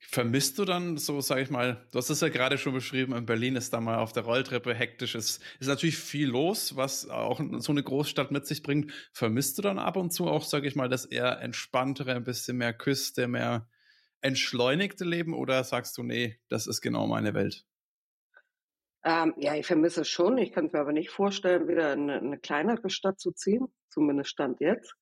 [0.00, 3.26] Vermisst du dann so, sag ich mal, du hast es ja gerade schon beschrieben, in
[3.26, 7.40] Berlin ist da mal auf der Rolltreppe hektisch, es ist natürlich viel los, was auch
[7.58, 8.92] so eine Großstadt mit sich bringt.
[9.12, 12.56] Vermisst du dann ab und zu auch, sag ich mal, das eher entspanntere, ein bisschen
[12.56, 13.68] mehr Küste, mehr
[14.22, 17.64] entschleunigte Leben oder sagst du, nee, das ist genau meine Welt?
[19.02, 20.36] Ähm, ja, ich vermisse es schon.
[20.38, 23.66] Ich kann es mir aber nicht vorstellen, wieder in eine, eine kleinere Stadt zu ziehen,
[23.88, 24.94] zumindest Stand jetzt.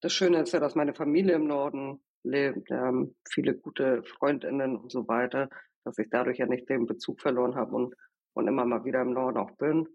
[0.00, 4.90] Das Schöne ist ja, dass meine Familie im Norden lebt, ähm, viele gute Freundinnen und
[4.90, 5.48] so weiter,
[5.84, 7.94] dass ich dadurch ja nicht den Bezug verloren habe und,
[8.34, 9.88] und immer mal wieder im Norden auch bin,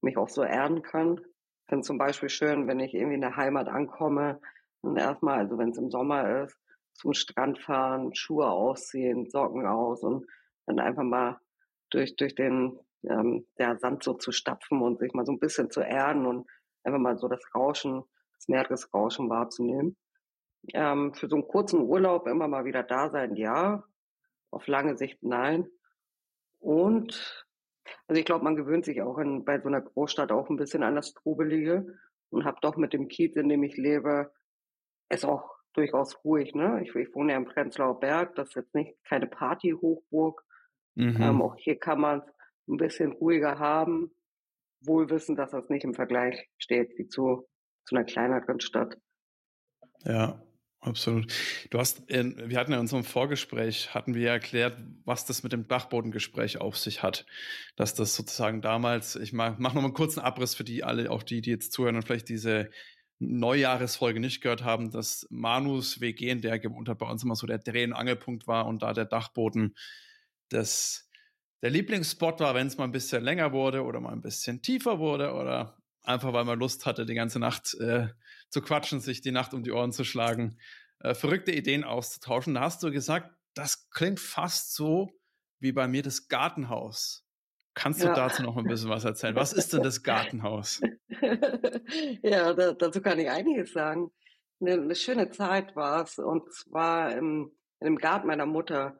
[0.00, 1.18] mich auch so erden kann.
[1.18, 4.40] Ich finde zum Beispiel schön, wenn ich irgendwie in der Heimat ankomme
[4.82, 6.58] und erstmal, also wenn es im Sommer ist,
[6.94, 10.26] zum Strand fahren, Schuhe ausziehen, Socken aus und
[10.66, 11.38] dann einfach mal
[11.90, 15.70] durch, durch den ähm, der Sand so zu stapfen und sich mal so ein bisschen
[15.70, 16.46] zu erden und
[16.82, 18.02] einfach mal so das Rauschen,
[18.34, 19.96] das Meeresrauschen wahrzunehmen.
[20.74, 23.84] Ähm, für so einen kurzen Urlaub immer mal wieder da sein, ja.
[24.50, 25.66] Auf lange Sicht nein.
[26.58, 27.46] Und
[28.08, 30.82] also ich glaube, man gewöhnt sich auch in, bei so einer Großstadt auch ein bisschen
[30.82, 31.86] an das Trubelige
[32.30, 34.32] und habe doch mit dem Kiez, in dem ich lebe,
[35.08, 36.54] es auch durchaus ruhig.
[36.54, 36.82] Ne?
[36.82, 40.42] Ich, ich wohne ja im Prenzlauer Berg, das ist jetzt nicht keine Partyhochburg.
[40.94, 41.20] Mhm.
[41.20, 42.26] Ähm, auch hier kann man es
[42.68, 44.10] ein bisschen ruhiger haben,
[44.80, 47.46] wohl wissen, dass das nicht im Vergleich steht wie zu,
[47.84, 48.96] zu einer kleineren Stadt.
[50.04, 50.40] Ja,
[50.80, 51.32] Absolut.
[51.70, 55.66] Du hast, wir hatten in unserem Vorgespräch, hatten wir ja erklärt, was das mit dem
[55.66, 57.26] Dachbodengespräch auf sich hat.
[57.74, 61.10] Dass das sozusagen damals, ich mache mach noch mal einen kurzen Abriss für die alle,
[61.10, 62.70] auch die, die jetzt zuhören und vielleicht diese
[63.18, 67.58] Neujahresfolge nicht gehört haben, dass Manus WG, in der hat, bei uns immer so der
[67.58, 69.74] Dreh- und Angelpunkt war und da der Dachboden
[70.50, 71.08] das,
[71.62, 74.98] der Lieblingsspot war, wenn es mal ein bisschen länger wurde oder mal ein bisschen tiefer
[74.98, 78.08] wurde oder einfach weil man Lust hatte, die ganze Nacht äh,
[78.48, 80.58] zu quatschen, sich die Nacht um die Ohren zu schlagen,
[81.00, 82.54] äh, verrückte Ideen auszutauschen.
[82.54, 85.10] Da hast du gesagt, das klingt fast so
[85.58, 87.24] wie bei mir das Gartenhaus.
[87.74, 88.14] Kannst du ja.
[88.14, 89.36] dazu noch ein bisschen was erzählen?
[89.36, 90.80] Was ist denn das Gartenhaus?
[92.22, 94.10] ja, da, dazu kann ich einiges sagen.
[94.60, 98.98] Eine, eine schöne Zeit war es und zwar im, in dem Garten meiner Mutter.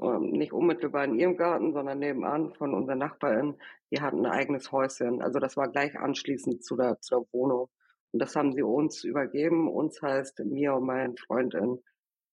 [0.00, 3.56] Ähm, nicht unmittelbar in ihrem Garten, sondern nebenan von unserer Nachbarin.
[3.92, 5.22] Die hatten ein eigenes Häuschen.
[5.22, 7.68] Also das war gleich anschließend zu der, zu der Wohnung.
[8.12, 9.70] Und das haben sie uns übergeben.
[9.70, 11.82] Uns heißt mir und meinen Freundin.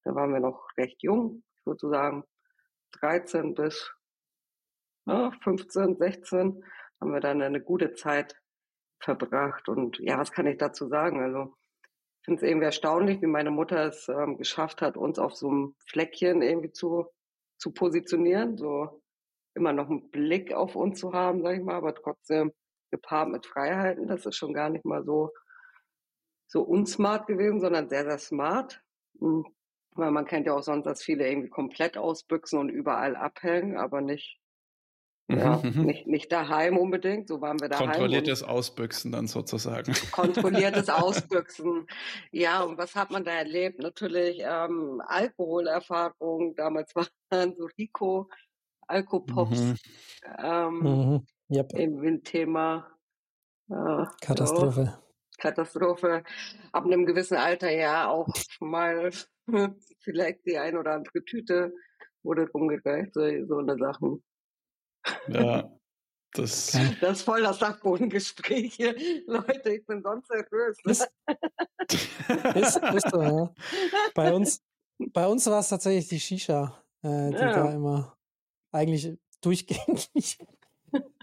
[0.03, 2.23] Da waren wir noch recht jung, sozusagen
[2.93, 3.93] 13 bis
[5.05, 6.63] ja, 15, 16
[6.99, 8.35] haben wir dann eine gute Zeit
[8.99, 9.69] verbracht.
[9.69, 11.21] Und ja, was kann ich dazu sagen?
[11.21, 11.53] Also
[12.21, 15.49] ich finde es irgendwie erstaunlich, wie meine Mutter es ähm, geschafft hat, uns auf so
[15.49, 17.07] einem Fleckchen irgendwie zu
[17.59, 19.01] zu positionieren, so
[19.59, 22.51] immer noch einen Blick auf uns zu haben, sag ich mal, aber trotzdem
[22.91, 24.07] gepaart mit Freiheiten.
[24.07, 25.31] Das ist schon gar nicht mal so,
[26.47, 28.81] so unsmart gewesen, sondern sehr, sehr smart.
[29.19, 29.45] Hm,
[29.95, 34.01] weil man kennt ja auch sonst, dass viele irgendwie komplett ausbüchsen und überall abhängen, aber
[34.01, 34.39] nicht,
[35.29, 37.27] ja, mhm, nicht, nicht daheim unbedingt.
[37.27, 37.89] So waren wir daheim.
[37.89, 39.93] Kontrolliertes Ausbüchsen dann sozusagen.
[40.11, 41.87] Kontrolliertes Ausbüchsen.
[42.31, 43.79] Ja, und was hat man da erlebt?
[43.79, 46.55] Natürlich ähm, Alkoholerfahrung.
[46.55, 46.93] Damals
[47.29, 48.29] waren so Rico,
[48.89, 49.59] Alkopops.
[49.59, 49.75] Mhm.
[50.37, 51.27] Ähm, mhm.
[51.49, 51.73] Yep.
[51.73, 52.87] Irgendwie ein Thema.
[53.69, 54.85] Äh, Katastrophe.
[54.85, 55.09] So.
[55.39, 56.23] Katastrophe.
[56.71, 58.27] Ab einem gewissen Alter ja auch
[58.59, 59.11] mal
[59.99, 61.73] vielleicht die ein oder andere Tüte
[62.23, 64.23] wurde rumgereicht, so, so eine Sachen.
[65.27, 65.71] Ja,
[66.33, 68.95] das, das ist voll das Dachbodengespräch hier.
[69.27, 70.77] Leute, ich bin sonst nervös.
[70.83, 70.91] Ne?
[70.91, 71.09] Ist,
[72.55, 73.53] ist, ist so, ja.
[74.13, 74.61] Bei uns,
[74.97, 77.53] bei uns war es tatsächlich die Shisha, äh, die ja.
[77.53, 78.18] da immer
[78.71, 80.09] eigentlich durchgehend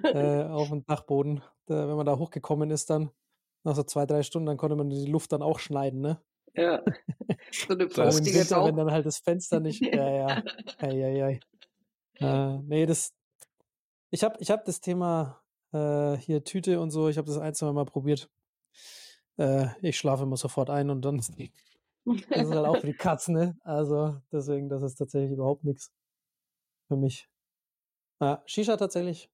[0.03, 3.11] äh, auf dem Dachboden, da, wenn man da hochgekommen ist dann,
[3.65, 6.21] nach so zwei, drei Stunden, dann konnte man die Luft dann auch schneiden, ne?
[6.55, 6.83] Ja.
[7.53, 9.83] So eine frostige Winter, Wenn dann halt das Fenster nicht.
[9.83, 10.43] Ja, ja.
[10.79, 11.41] Ei, ei, ei.
[12.19, 13.13] Äh, nee, das.
[14.11, 15.43] Ich habe ich hab das Thema
[15.75, 18.31] äh, hier Tüte und so, ich habe das ein, zwei Mal probiert.
[19.37, 21.19] Äh, ich schlafe immer sofort ein und dann.
[21.19, 23.59] Das ist halt auch für die Katzen, ne?
[23.65, 25.93] Also, deswegen, das ist tatsächlich überhaupt nichts
[26.89, 27.29] für mich.
[28.21, 29.31] Ja, Shisha tatsächlich.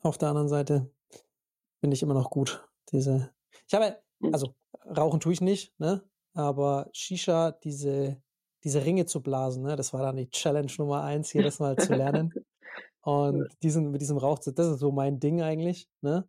[0.00, 0.90] Auf der anderen Seite
[1.80, 2.66] finde ich immer noch gut.
[2.90, 3.32] Diese.
[3.66, 4.32] Ich habe, hm.
[4.32, 4.54] also
[4.84, 6.02] rauchen tue ich nicht, ne?
[6.34, 8.20] Aber Shisha, diese,
[8.64, 9.76] diese Ringe zu blasen, ne?
[9.76, 12.32] Das war dann die Challenge Nummer eins, hier das mal zu lernen.
[13.02, 16.28] Und diesen, mit diesem Rauch, das ist so mein Ding eigentlich, ne?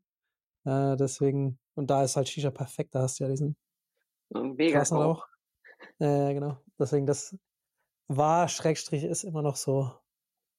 [0.64, 3.58] Äh, deswegen, und da ist halt Shisha perfekt, da hast du ja diesen
[4.30, 5.28] Mega Rauch.
[6.00, 6.58] Äh, genau.
[6.80, 7.36] Deswegen, das
[8.08, 9.92] war, Schrägstrich, ist immer noch so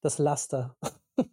[0.03, 0.77] das Laster.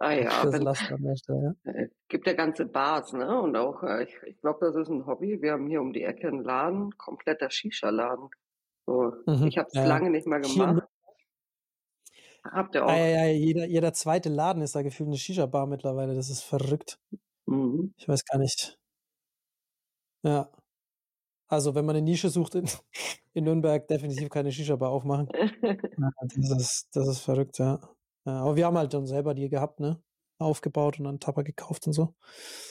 [0.00, 1.72] Ah ja, das Laster ja.
[1.72, 3.40] Äh, gibt ja ganze Bars, ne?
[3.40, 5.42] Und auch, äh, ich, ich glaube, das ist ein Hobby.
[5.42, 8.28] Wir haben hier um die Ecke einen Laden, kompletter Shisha-Laden.
[8.86, 9.48] So, mhm.
[9.48, 9.86] Ich habe es ja.
[9.86, 10.84] lange nicht mehr gemacht.
[12.44, 12.90] Habt ihr auch?
[12.90, 16.14] Ja, ja, jeder, jeder zweite Laden ist da gefühlt eine Shisha-Bar mittlerweile.
[16.14, 17.00] Das ist verrückt.
[17.46, 17.92] Mhm.
[17.96, 18.78] Ich weiß gar nicht.
[20.22, 20.48] Ja.
[21.48, 22.66] Also, wenn man eine Nische sucht in,
[23.34, 25.28] in Nürnberg, definitiv keine Shisha-Bar aufmachen.
[25.62, 27.80] ja, das, ist, das ist verrückt, ja.
[28.28, 28.40] Ja.
[28.40, 30.02] Aber wir haben halt dann selber die gehabt, ne?
[30.38, 32.14] Aufgebaut und dann Tapper gekauft und so.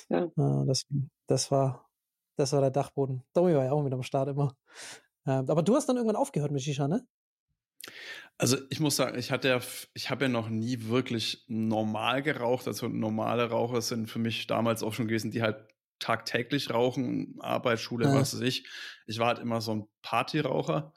[0.09, 0.31] Ja.
[0.35, 1.89] ja deswegen, das war,
[2.37, 3.23] das war der Dachboden.
[3.33, 4.55] Domi war ja auch mit am Start immer.
[5.25, 7.05] aber du hast dann irgendwann aufgehört mit Shisha, ne?
[8.37, 9.59] Also ich muss sagen, ich hatte ja,
[9.93, 12.67] ich habe ja noch nie wirklich normal geraucht.
[12.67, 15.65] Also normale Raucher sind für mich damals auch schon gewesen, die halt
[15.99, 18.13] tagtäglich rauchen, Arbeit, Schule, ja.
[18.13, 18.67] was weiß ich.
[19.07, 20.93] Ich war halt immer so ein Partyraucher.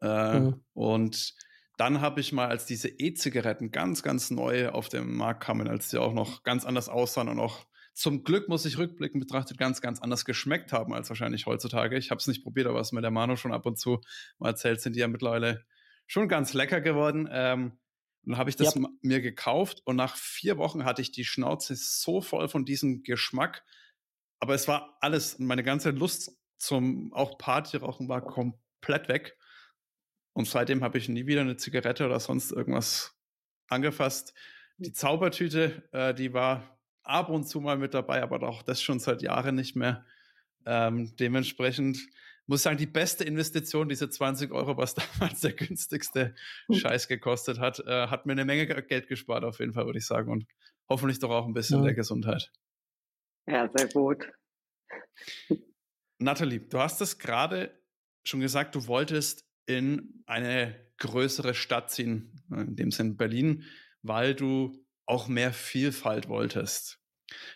[0.00, 0.64] Äh, mhm.
[0.72, 1.34] Und
[1.78, 5.90] dann habe ich mal, als diese E-Zigaretten ganz, ganz neu auf den Markt kamen, als
[5.90, 9.80] sie auch noch ganz anders aussahen und auch zum Glück, muss ich rückblickend betrachtet, ganz,
[9.80, 11.96] ganz anders geschmeckt haben als wahrscheinlich heutzutage.
[11.96, 14.00] Ich habe es nicht probiert, aber was mir der Manu schon ab und zu
[14.38, 15.64] mal erzählt, sind die ja mittlerweile
[16.06, 17.28] schon ganz lecker geworden.
[17.30, 17.78] Ähm,
[18.24, 18.88] dann habe ich das ja.
[19.00, 23.64] mir gekauft und nach vier Wochen hatte ich die Schnauze so voll von diesem Geschmack,
[24.40, 29.38] aber es war alles, meine ganze Lust zum auch Partyrauchen war komplett weg.
[30.38, 33.18] Und seitdem habe ich nie wieder eine Zigarette oder sonst irgendwas
[33.66, 34.34] angefasst.
[34.76, 39.00] Die Zaubertüte, äh, die war ab und zu mal mit dabei, aber auch das schon
[39.00, 40.06] seit Jahren nicht mehr.
[40.64, 41.98] Ähm, dementsprechend
[42.46, 46.76] muss ich sagen, die beste Investition, diese 20 Euro, was damals der günstigste hm.
[46.76, 50.06] Scheiß gekostet hat, äh, hat mir eine Menge Geld gespart, auf jeden Fall, würde ich
[50.06, 50.30] sagen.
[50.30, 50.46] Und
[50.88, 51.86] hoffentlich doch auch ein bisschen ja.
[51.86, 52.52] der Gesundheit.
[53.48, 54.30] Ja, sehr gut.
[56.20, 57.76] Nathalie, du hast es gerade
[58.22, 63.64] schon gesagt, du wolltest in eine größere Stadt ziehen, in dem Sinn Berlin,
[64.02, 67.00] weil du auch mehr Vielfalt wolltest.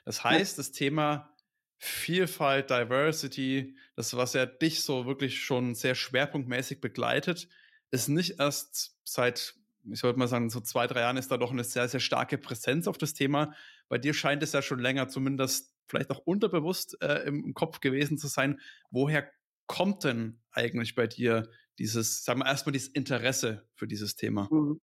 [0.05, 1.35] Das heißt, das Thema
[1.79, 7.49] Vielfalt, Diversity, das, was ja dich so wirklich schon sehr schwerpunktmäßig begleitet,
[7.91, 9.55] ist nicht erst seit,
[9.91, 12.37] ich würde mal sagen, so zwei, drei Jahren ist da doch eine sehr, sehr starke
[12.37, 13.55] Präsenz auf das Thema.
[13.89, 18.19] Bei dir scheint es ja schon länger zumindest vielleicht auch unterbewusst äh, im Kopf gewesen
[18.19, 18.61] zu sein.
[18.91, 19.31] Woher
[19.67, 24.49] kommt denn eigentlich bei dir dieses, sagen wir erstmal dieses Interesse für dieses Thema?
[24.51, 24.81] Mhm.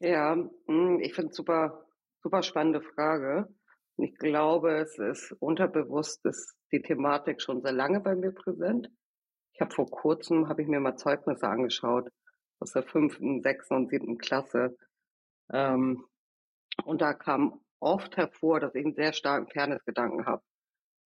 [0.00, 1.86] Ja, hm, ich finde es super,
[2.22, 3.48] super spannende Frage.
[3.96, 8.90] Ich glaube, es ist unterbewusst, ist die Thematik schon sehr lange bei mir präsent.
[9.52, 12.10] Ich habe vor kurzem, habe ich mir mal Zeugnisse angeschaut
[12.58, 14.76] aus der fünften, sechsten und siebten Klasse.
[15.50, 16.04] Ähm,
[16.84, 20.42] und da kam oft hervor, dass ich einen sehr starken Fairness-Gedanken habe.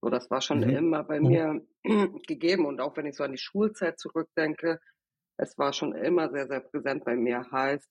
[0.00, 0.70] So, das war schon mhm.
[0.70, 1.60] immer bei mir
[2.26, 2.66] gegeben.
[2.66, 4.80] Und auch wenn ich so an die Schulzeit zurückdenke,
[5.36, 7.46] es war schon immer sehr, sehr präsent bei mir.
[7.50, 7.88] Heißt,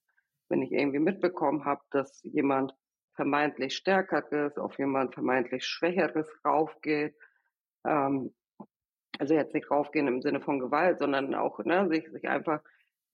[0.48, 2.74] wenn ich irgendwie mitbekommen habe, dass jemand
[3.14, 7.16] vermeintlich Stärkeres auf jemand vermeintlich Schwächeres raufgeht,
[7.84, 8.34] ähm,
[9.18, 12.62] also jetzt nicht raufgehen im Sinne von Gewalt, sondern auch ne, sich, sich einfach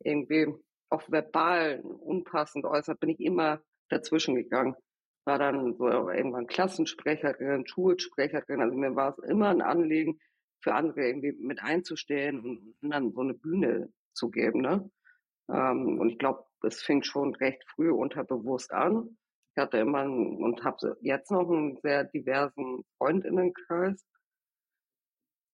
[0.00, 0.52] irgendwie
[0.90, 4.76] auch verbal unpassend äußert, bin ich immer dazwischen gegangen.
[5.24, 8.60] War dann so irgendwann Klassensprecherin, Schulsprecherin.
[8.60, 10.20] Also mir war es immer ein Anliegen,
[10.60, 14.60] für andere irgendwie mit einzustehen und dann so eine Bühne zu geben.
[14.60, 14.90] Ne?
[15.50, 19.16] Ähm, und ich glaube, es fing schon recht früh unterbewusst an.
[19.54, 24.04] Ich hatte immer einen, und habe jetzt noch einen sehr diversen Freundinnenkreis.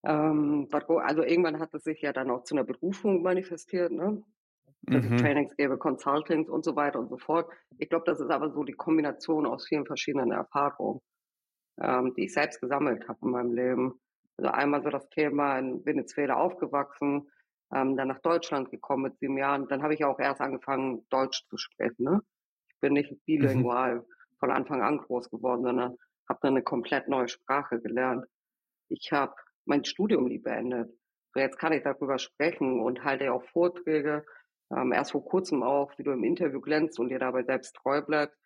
[0.05, 4.25] Ähm, also irgendwann hat es sich ja dann auch zu einer Berufung manifestiert, ne?
[4.83, 5.15] Dass mhm.
[5.15, 7.51] ich Trainings gebe, Consultings und so weiter und so fort.
[7.79, 11.01] Ich glaube, das ist aber so die Kombination aus vielen verschiedenen Erfahrungen,
[11.81, 14.01] ähm, die ich selbst gesammelt habe in meinem Leben.
[14.37, 17.29] Also einmal so das Thema in Venezuela aufgewachsen,
[17.75, 19.69] ähm, dann nach Deutschland gekommen mit sieben Jahren.
[19.69, 22.05] Dann habe ich auch erst angefangen, Deutsch zu sprechen.
[22.05, 22.21] Ne?
[22.69, 23.21] Ich bin nicht mhm.
[23.27, 24.05] bilingual mhm.
[24.39, 25.97] von Anfang an groß geworden, sondern
[26.29, 28.25] habe dann eine komplett neue Sprache gelernt.
[28.89, 29.35] Ich habe
[29.67, 30.91] mein Studium nie beendet.
[31.35, 34.25] So jetzt kann ich darüber sprechen und halte ja auch Vorträge.
[34.75, 38.03] Ähm, erst vor kurzem auch, wie du im Interview glänzt und dir dabei selbst treu
[38.03, 38.39] bleibst.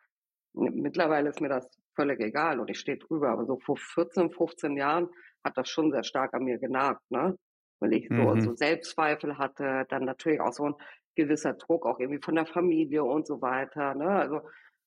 [0.55, 3.31] Mittlerweile ist mir das völlig egal und ich stehe drüber.
[3.31, 5.09] Aber so vor 14, 15 Jahren
[5.43, 7.37] hat das schon sehr stark an mir genagt, ne?
[7.81, 8.41] Weil ich so, mhm.
[8.41, 10.75] so Selbstzweifel hatte, dann natürlich auch so ein
[11.17, 14.09] gewisser Druck, auch irgendwie von der Familie und so weiter, ne?
[14.09, 14.41] Also,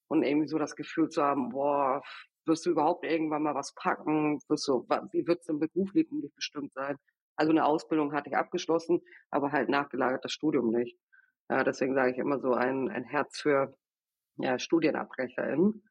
[0.08, 2.02] und irgendwie so das Gefühl zu haben, boah,
[2.45, 4.39] wirst du überhaupt irgendwann mal was packen?
[4.47, 6.97] Wirst du, wie wird es denn beruflich bestimmt sein?
[7.36, 10.97] Also eine Ausbildung hatte ich abgeschlossen, aber halt nachgelagert das Studium nicht.
[11.50, 13.74] Ja, deswegen sage ich immer so ein, ein Herz für
[14.38, 15.84] ja, StudienabbrecherInnen.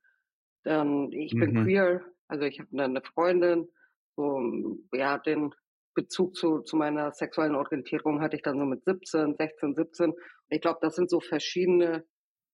[0.64, 1.40] Dann, ich mhm.
[1.40, 3.68] bin queer, also ich habe eine Freundin,
[4.16, 5.54] so, ja, den
[5.94, 10.12] Bezug zu, zu meiner sexuellen Orientierung hatte ich dann so mit 17, 16, 17.
[10.48, 12.04] Ich glaube, das sind so verschiedene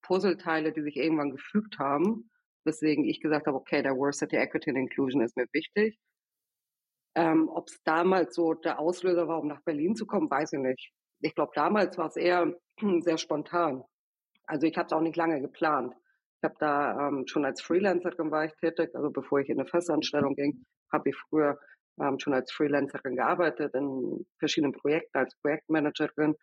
[0.03, 2.31] Puzzleteile, die sich irgendwann gefügt haben,
[2.65, 5.99] weswegen ich gesagt habe, okay, Diversity, Equity and Inclusion ist mir wichtig.
[7.15, 10.61] Ähm, Ob es damals so der Auslöser war, um nach Berlin zu kommen, weiß ich
[10.61, 10.93] nicht.
[11.23, 12.55] Ich glaube, damals war es eher
[13.01, 13.85] sehr spontan.
[14.47, 15.95] Also ich habe es auch nicht lange geplant.
[16.39, 19.69] Ich habe da ähm, schon als Freelancerin war ich tätig, also bevor ich in eine
[19.69, 21.59] Festanstellung ging, habe ich früher
[22.01, 26.35] ähm, schon als Freelancerin gearbeitet in verschiedenen Projekten als Projektmanagerin.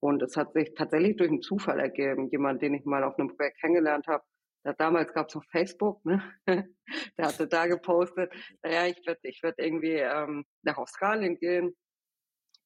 [0.00, 2.28] Und es hat sich tatsächlich durch einen Zufall ergeben.
[2.30, 4.22] Jemand, den ich mal auf einem Projekt kennengelernt habe,
[4.62, 6.22] da, damals gab es noch Facebook, ne?
[6.46, 11.74] der hatte da gepostet, naja, ich werde ich werd irgendwie ähm, nach Australien gehen,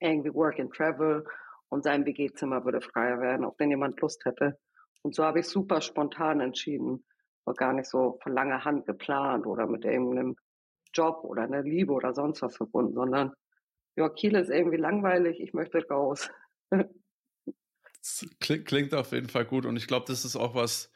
[0.01, 1.25] irgendwie Work and Travel
[1.69, 4.59] und sein WG-Zimmer würde freier werden, auf den jemand Lust hätte.
[5.03, 7.05] Und so habe ich super spontan entschieden,
[7.45, 10.37] war gar nicht so von langer Hand geplant oder mit irgendeinem
[10.93, 13.33] Job oder einer Liebe oder sonst was verbunden, sondern
[13.97, 16.31] ja, Kiel ist irgendwie langweilig, ich möchte raus.
[18.41, 20.91] Klingt auf jeden Fall gut und ich glaube, das ist auch was,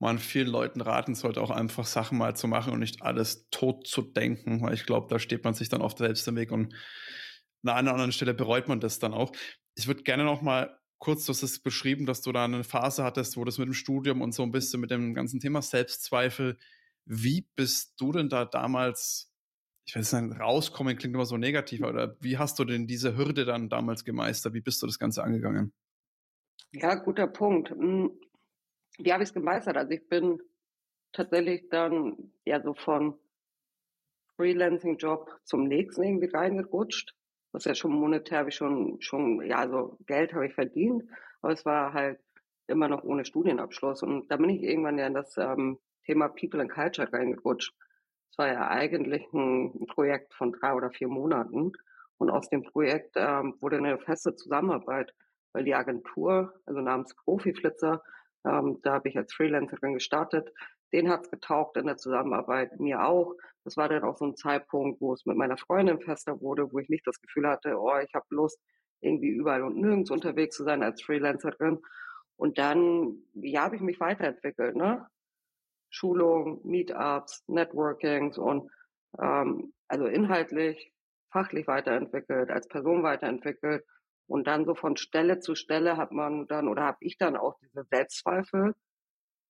[0.00, 3.86] man vielen Leuten raten sollte, auch einfach Sachen mal zu machen und nicht alles tot
[3.86, 6.74] zu denken, weil ich glaube, da steht man sich dann oft selbst im Weg und
[7.62, 9.32] an einer anderen Stelle bereut man das dann auch.
[9.76, 13.04] Ich würde gerne noch mal kurz, du hast es beschrieben, dass du da eine Phase
[13.04, 16.58] hattest, wo das mit dem Studium und so ein bisschen mit dem ganzen Thema Selbstzweifel.
[17.06, 19.32] Wie bist du denn da damals,
[19.86, 23.44] ich weiß nicht, rauskommen klingt immer so negativ, oder wie hast du denn diese Hürde
[23.44, 24.54] dann damals gemeistert?
[24.54, 25.72] Wie bist du das Ganze angegangen?
[26.72, 27.70] Ja, guter Punkt.
[27.70, 28.20] Hm,
[28.98, 29.76] wie habe ich es gemeistert?
[29.76, 30.40] Also ich bin
[31.12, 33.18] tatsächlich dann ja so von
[34.36, 37.14] Freelancing-Job zum nächsten irgendwie reingerutscht.
[37.52, 41.04] Was ja schon monetär habe ich schon, schon, ja, also Geld habe ich verdient,
[41.42, 42.20] aber es war halt
[42.68, 44.02] immer noch ohne Studienabschluss.
[44.02, 47.74] Und da bin ich irgendwann ja in das ähm, Thema People and Culture reingerutscht.
[48.30, 51.72] Es war ja eigentlich ein Projekt von drei oder vier Monaten.
[52.18, 55.12] Und aus dem Projekt ähm, wurde eine feste Zusammenarbeit,
[55.52, 58.02] weil die Agentur, also namens Profiflitzer,
[58.44, 60.52] ähm, da habe ich als Freelancerin gestartet.
[60.92, 63.34] Den hat es getaugt in der Zusammenarbeit, mir auch.
[63.64, 66.78] Das war dann auch so ein Zeitpunkt, wo es mit meiner Freundin fester wurde, wo
[66.78, 68.60] ich nicht das Gefühl hatte, oh, ich habe Lust,
[69.00, 71.80] irgendwie überall und nirgends unterwegs zu sein als Freelancerin.
[72.36, 75.06] Und dann, ja, habe ich mich weiterentwickelt, ne?
[75.90, 78.70] Schulung, Meetups, Networkings und
[79.20, 80.92] ähm, also inhaltlich,
[81.32, 83.84] fachlich weiterentwickelt, als Person weiterentwickelt
[84.26, 87.58] und dann so von Stelle zu Stelle hat man dann oder habe ich dann auch
[87.60, 88.74] diese Selbstzweifel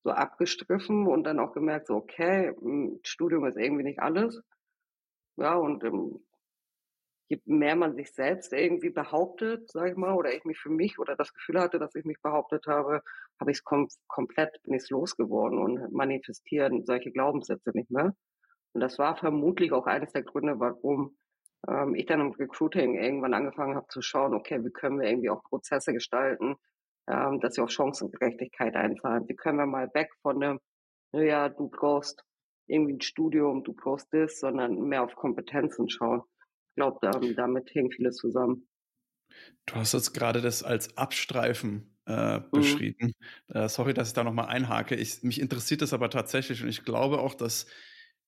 [0.05, 4.43] so abgestriffen und dann auch gemerkt, so okay, hm, Studium ist irgendwie nicht alles.
[5.37, 6.21] Ja, und ähm,
[7.29, 10.99] je mehr man sich selbst irgendwie behauptet, sag ich mal, oder ich mich für mich
[10.99, 13.03] oder das Gefühl hatte, dass ich mich behauptet habe,
[13.41, 18.15] habe ich es kom komplett, bin ich losgeworden und manifestieren solche Glaubenssätze nicht mehr.
[18.73, 21.17] Und das war vermutlich auch eines der Gründe, warum
[21.69, 25.31] ähm, ich dann im Recruiting irgendwann angefangen habe zu schauen, okay, wie können wir irgendwie
[25.31, 26.57] auch Prozesse gestalten,
[27.11, 29.29] ähm, dass sie auf Chancengerechtigkeit einzahlen.
[29.29, 30.61] Wie können wir mal weg von dem,
[31.13, 32.23] naja, du brauchst
[32.67, 36.23] irgendwie ein Studium, du brauchst das, sondern mehr auf Kompetenzen schauen.
[36.71, 36.99] Ich glaube,
[37.35, 38.69] damit hängt vieles zusammen.
[39.67, 42.51] Du hast jetzt gerade das als Abstreifen äh, mhm.
[42.53, 43.13] beschrieben.
[43.49, 43.57] Mhm.
[43.57, 44.95] Äh, sorry, dass ich da nochmal einhake.
[44.95, 47.67] Ich, mich interessiert das aber tatsächlich und ich glaube auch, dass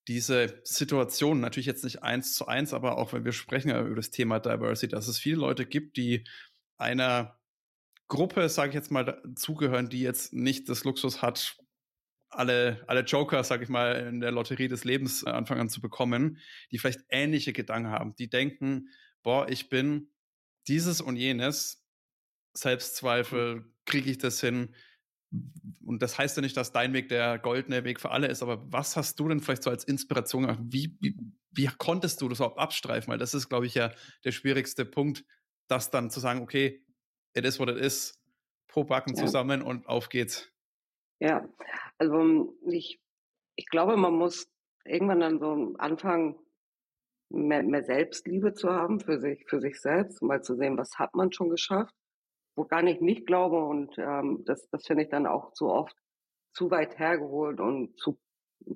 [0.09, 4.11] diese Situation, natürlich jetzt nicht eins zu eins, aber auch wenn wir sprechen über das
[4.11, 6.25] Thema Diversity, dass es viele Leute gibt, die
[6.77, 7.39] einer
[8.07, 11.57] Gruppe, sage ich jetzt mal, zugehören, die jetzt nicht das Luxus hat,
[12.29, 15.81] alle, alle Joker, sage ich mal, in der Lotterie des Lebens äh, anfangen an zu
[15.81, 16.39] bekommen,
[16.71, 18.89] die vielleicht ähnliche Gedanken haben, die denken,
[19.21, 20.09] boah, ich bin
[20.67, 21.83] dieses und jenes,
[22.53, 24.75] Selbstzweifel, kriege ich das hin?
[25.83, 28.71] Und das heißt ja nicht, dass dein Weg der goldene Weg für alle ist, aber
[28.71, 30.59] was hast du denn vielleicht so als Inspiration gemacht?
[30.63, 31.17] Wie, wie,
[31.51, 33.11] wie konntest du das überhaupt abstreifen?
[33.11, 33.91] Weil das ist, glaube ich, ja
[34.23, 35.25] der schwierigste Punkt,
[35.67, 36.82] das dann zu sagen, okay,
[37.33, 38.19] it is what it is,
[38.67, 39.21] pro Backen ja.
[39.25, 40.51] zusammen und auf geht's.
[41.19, 41.47] Ja,
[41.97, 42.99] also ich,
[43.55, 44.47] ich glaube, man muss
[44.85, 46.37] irgendwann dann so anfangen,
[47.29, 51.15] mehr, mehr Selbstliebe zu haben für sich, für sich selbst, mal zu sehen, was hat
[51.15, 51.93] man schon geschafft,
[52.55, 55.95] woran ich nicht glaube und ähm, das, das finde ich dann auch zu oft
[56.53, 58.19] zu weit hergeholt und zu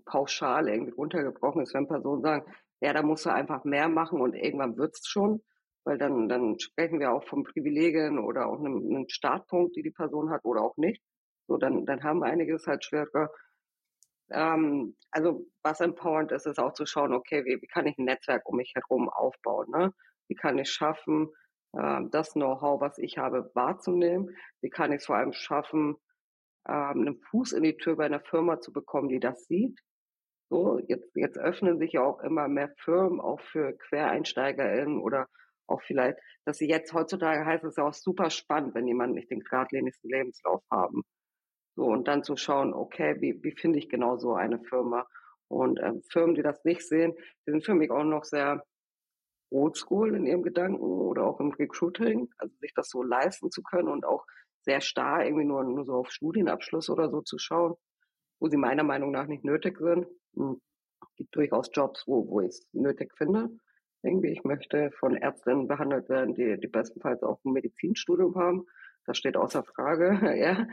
[0.06, 2.52] pauschal irgendwie runtergebrochen ist, wenn Personen sagen,
[2.82, 5.44] ja, da musst du einfach mehr machen und irgendwann wird's schon,
[5.88, 9.92] weil dann, dann sprechen wir auch von Privilegien oder auch einem, einem Startpunkt, die die
[9.92, 11.02] Person hat oder auch nicht.
[11.48, 13.32] So, dann, dann haben einige es halt schwerer.
[14.30, 18.04] Ähm, also was empowernd ist, ist auch zu schauen, okay, wie, wie kann ich ein
[18.04, 19.70] Netzwerk um mich herum aufbauen?
[19.72, 19.94] Ne?
[20.28, 21.30] Wie kann ich schaffen,
[21.72, 24.36] äh, das Know-how, was ich habe, wahrzunehmen?
[24.60, 25.96] Wie kann ich es vor allem schaffen,
[26.68, 29.80] ähm, einen Fuß in die Tür bei einer Firma zu bekommen, die das sieht?
[30.50, 35.28] So, jetzt, jetzt öffnen sich ja auch immer mehr Firmen, auch für QuereinsteigerInnen oder
[35.68, 39.30] auch vielleicht, dass sie jetzt heutzutage heißt es ja auch super spannend, wenn jemand nicht
[39.32, 41.04] den geradlinigsten Lebenslauf haben.
[41.76, 45.08] So, und dann zu schauen, okay, wie, wie finde ich genau so eine Firma?
[45.48, 47.14] Und ähm, Firmen, die das nicht sehen,
[47.46, 48.64] die sind für mich auch noch sehr
[49.52, 53.88] oldschool in ihrem Gedanken oder auch im Recruiting, also sich das so leisten zu können
[53.88, 54.26] und auch
[54.62, 57.76] sehr starr irgendwie nur, nur so auf Studienabschluss oder so zu schauen,
[58.40, 60.08] wo sie meiner Meinung nach nicht nötig sind.
[60.36, 60.62] Hm.
[61.16, 63.50] Gibt durchaus Jobs, wo, wo ich es nötig finde.
[64.04, 68.66] Irgendwie, ich möchte von Ärztinnen behandelt werden, die, die bestenfalls auch ein Medizinstudium haben.
[69.06, 70.68] Das steht außer Frage, ja.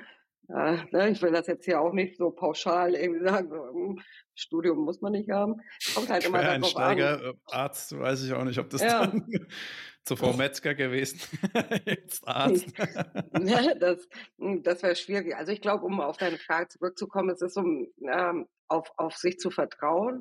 [0.49, 4.01] Äh, ne, ich will das jetzt hier auch nicht so pauschal irgendwie sagen, so, hm,
[4.35, 5.57] Studium muss man nicht haben.
[5.95, 6.99] Kommt halt immer darauf an.
[6.99, 9.07] Äh, Arzt, weiß ich auch nicht, ob das ja.
[9.07, 9.27] dann
[10.05, 11.19] zuvor Metzger gewesen,
[11.87, 12.75] jetzt Arzt.
[12.77, 14.07] ja, das
[14.39, 15.35] hm, das wäre schwierig.
[15.35, 19.39] Also ich glaube, um auf deine Frage zurückzukommen, es ist um ähm, auf, auf sich
[19.39, 20.21] zu vertrauen,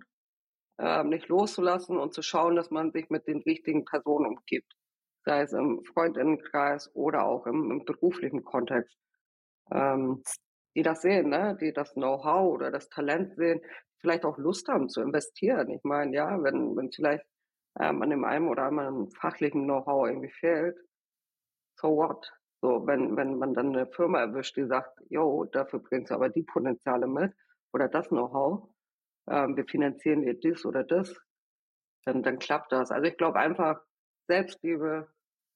[0.79, 4.73] ähm, nicht loszulassen und zu schauen, dass man sich mit den richtigen Personen umgibt.
[5.25, 8.97] Sei es im Freundinnenkreis oder auch im, im beruflichen Kontext
[9.71, 10.23] ähm,
[10.75, 11.57] die das sehen, ne?
[11.59, 13.61] die das Know-how oder das Talent sehen,
[13.99, 15.69] vielleicht auch Lust haben zu investieren.
[15.69, 17.25] Ich meine, ja, wenn, wenn vielleicht
[17.79, 20.77] ähm, an dem einen oder anderen fachlichen Know-how irgendwie fehlt,
[21.75, 22.31] so what?
[22.61, 26.29] So, wenn, wenn man dann eine Firma erwischt, die sagt, yo, dafür bringst du aber
[26.29, 27.33] die Potenziale mit
[27.73, 28.69] oder das Know-how,
[29.29, 31.15] ähm, wir finanzieren dir das oder das,
[32.05, 32.91] dann, dann klappt das.
[32.91, 33.81] Also ich glaube einfach,
[34.27, 35.07] Selbstliebe,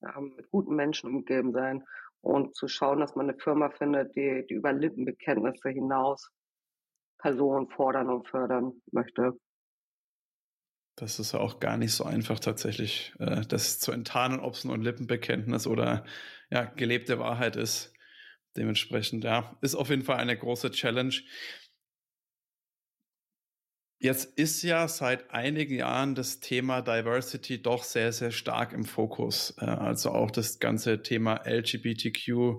[0.04, 1.84] ähm, mit guten Menschen umgeben sein
[2.22, 6.30] und zu schauen, dass man eine Firma findet, die, die über Lippenbekenntnisse hinaus
[7.20, 9.34] Personen fordern und fördern möchte.
[10.96, 14.66] Das ist ja auch gar nicht so einfach tatsächlich, äh, das zu enttarnen, ob es
[14.66, 16.06] nur ein Lippenbekenntnis oder
[16.50, 17.94] ja, gelebte Wahrheit ist.
[18.56, 21.14] Dementsprechend, ja, ist auf jeden Fall eine große Challenge.
[24.00, 29.56] Jetzt ist ja seit einigen Jahren das Thema Diversity doch sehr, sehr stark im Fokus.
[29.60, 32.58] Äh, also auch das ganze Thema LGBTQIA.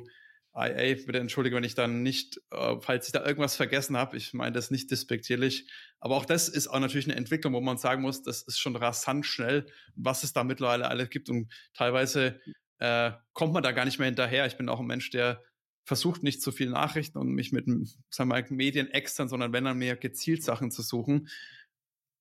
[0.52, 4.16] Bitte entschuldige, wenn ich dann nicht, äh, falls ich da irgendwas vergessen habe.
[4.16, 5.70] Ich meine das nicht despektierlich.
[6.00, 8.74] Aber auch das ist auch natürlich eine Entwicklung, wo man sagen muss, das ist schon
[8.74, 11.28] rasant schnell, was es da mittlerweile alles gibt.
[11.28, 12.40] Und teilweise
[12.80, 14.46] äh, kommt man da gar nicht mehr hinterher.
[14.46, 15.40] Ich bin auch ein Mensch, der
[15.88, 17.66] versucht nicht zu viel Nachrichten und mich mit
[18.10, 21.30] sagen wir, Medien extern, sondern wenn dann mehr gezielt Sachen zu suchen.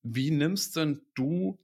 [0.03, 1.59] Wie nimmst denn du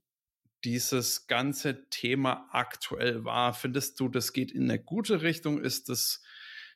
[0.64, 3.54] dieses ganze Thema aktuell wahr?
[3.54, 5.58] Findest du, das geht in eine gute Richtung?
[5.62, 6.22] Ist das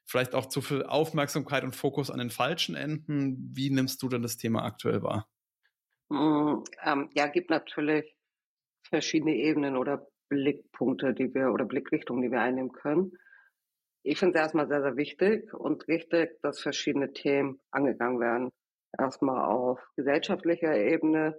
[0.07, 3.51] vielleicht auch zu viel Aufmerksamkeit und Fokus an den falschen Enden?
[3.55, 5.29] Wie nimmst du denn das Thema aktuell wahr?
[6.09, 8.17] Mm, ähm, ja, gibt natürlich
[8.83, 13.13] verschiedene Ebenen oder Blickpunkte, die wir oder Blickrichtungen, die wir einnehmen können.
[14.03, 18.51] Ich finde es erstmal sehr, sehr wichtig und richtig, dass verschiedene Themen angegangen werden.
[18.97, 21.37] Erstmal auf gesellschaftlicher Ebene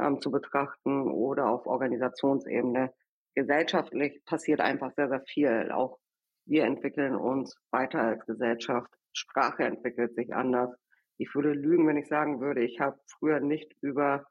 [0.00, 2.92] ähm, zu betrachten oder auf Organisationsebene.
[3.34, 5.70] Gesellschaftlich passiert einfach sehr, sehr viel.
[5.70, 5.98] Auch
[6.46, 8.90] wir entwickeln uns weiter als Gesellschaft.
[9.12, 10.74] Sprache entwickelt sich anders.
[11.18, 14.26] Ich würde lügen, wenn ich sagen würde, ich habe früher nicht über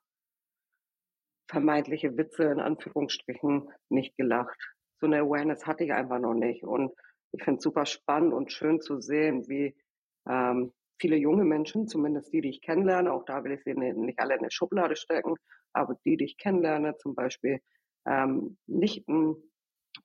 [1.49, 4.57] vermeintliche Witze in Anführungsstrichen nicht gelacht.
[4.99, 6.63] So eine Awareness hatte ich einfach noch nicht.
[6.63, 6.91] Und
[7.31, 9.75] ich finde es super spannend und schön zu sehen, wie
[10.27, 14.19] ähm, viele junge Menschen, zumindest die, die ich kennenlerne, auch da will ich sie nicht
[14.19, 15.35] alle in eine Schublade stecken,
[15.73, 17.59] aber die, die ich kennenlerne, zum Beispiel
[18.05, 19.35] ähm, Nichten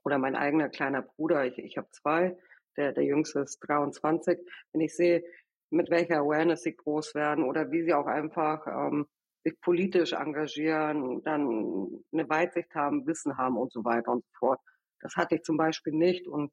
[0.05, 2.37] oder mein eigener kleiner Bruder, ich, ich habe zwei,
[2.77, 4.39] der, der jüngste ist 23,
[4.73, 5.23] wenn ich sehe,
[5.71, 9.07] mit welcher Awareness sie groß werden oder wie sie auch einfach ähm,
[9.45, 14.61] sich politisch engagieren, dann eine Weitsicht haben, Wissen haben und so weiter und so fort.
[15.01, 16.53] Das hatte ich zum Beispiel nicht und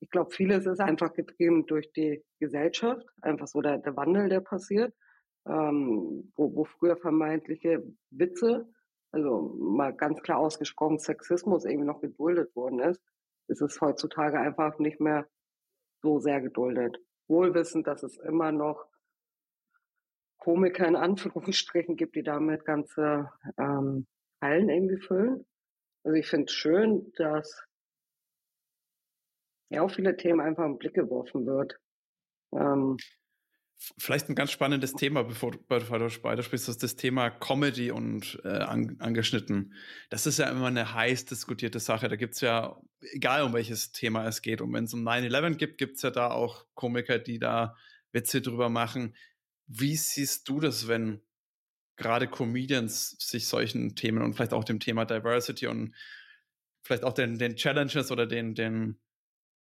[0.00, 4.40] ich glaube, vieles ist einfach getrieben durch die Gesellschaft, einfach so der, der Wandel, der
[4.40, 4.94] passiert,
[5.46, 8.68] ähm, wo, wo früher vermeintliche Witze,
[9.10, 13.02] also mal ganz klar ausgesprochen Sexismus irgendwie noch geduldet worden ist,
[13.48, 15.26] ist es heutzutage einfach nicht mehr
[16.02, 16.98] so sehr geduldet.
[17.26, 18.86] Wohlwissend, dass es immer noch
[20.38, 24.06] Komiker in Anführungsstrichen gibt, die damit ganze ähm,
[24.40, 25.44] Hallen irgendwie füllen.
[26.04, 27.67] Also ich finde es schön, dass
[29.70, 31.78] ja auf viele Themen einfach im Blick geworfen wird.
[32.52, 32.96] Ähm,
[33.96, 38.48] Vielleicht ein ganz spannendes Thema, bevor, bevor du weitersprichst, ist das Thema Comedy und äh,
[38.48, 39.72] an, angeschnitten.
[40.10, 42.08] Das ist ja immer eine heiß diskutierte Sache.
[42.08, 42.76] Da gibt es ja,
[43.12, 46.10] egal um welches Thema es geht, und wenn es um 9-11 gibt, gibt es ja
[46.10, 47.76] da auch Komiker, die da
[48.10, 49.14] Witze drüber machen.
[49.68, 51.20] Wie siehst du das, wenn
[51.94, 55.94] gerade Comedians sich solchen Themen und vielleicht auch dem Thema Diversity und
[56.82, 58.98] vielleicht auch den, den Challenges oder den, den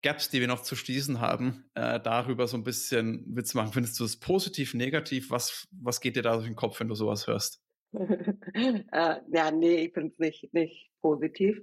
[0.02, 3.72] Gaps, die wir noch zu schließen haben, äh, darüber so ein bisschen Witz machen.
[3.72, 5.30] Findest du es positiv, negativ?
[5.30, 7.60] Was, was geht dir da durch den Kopf, wenn du sowas hörst?
[7.92, 11.58] äh, ja, nee, ich finde es nicht, nicht positiv.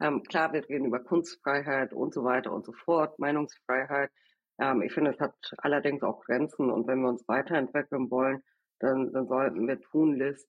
[0.00, 4.10] Ähm, klar, wir reden über Kunstfreiheit und so weiter und so fort, Meinungsfreiheit.
[4.58, 8.42] Ähm, ich finde, es hat allerdings auch Grenzen und wenn wir uns weiterentwickeln wollen,
[8.80, 10.48] dann, dann sollten wir tunlichst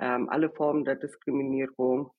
[0.00, 2.10] ähm, alle Formen der Diskriminierung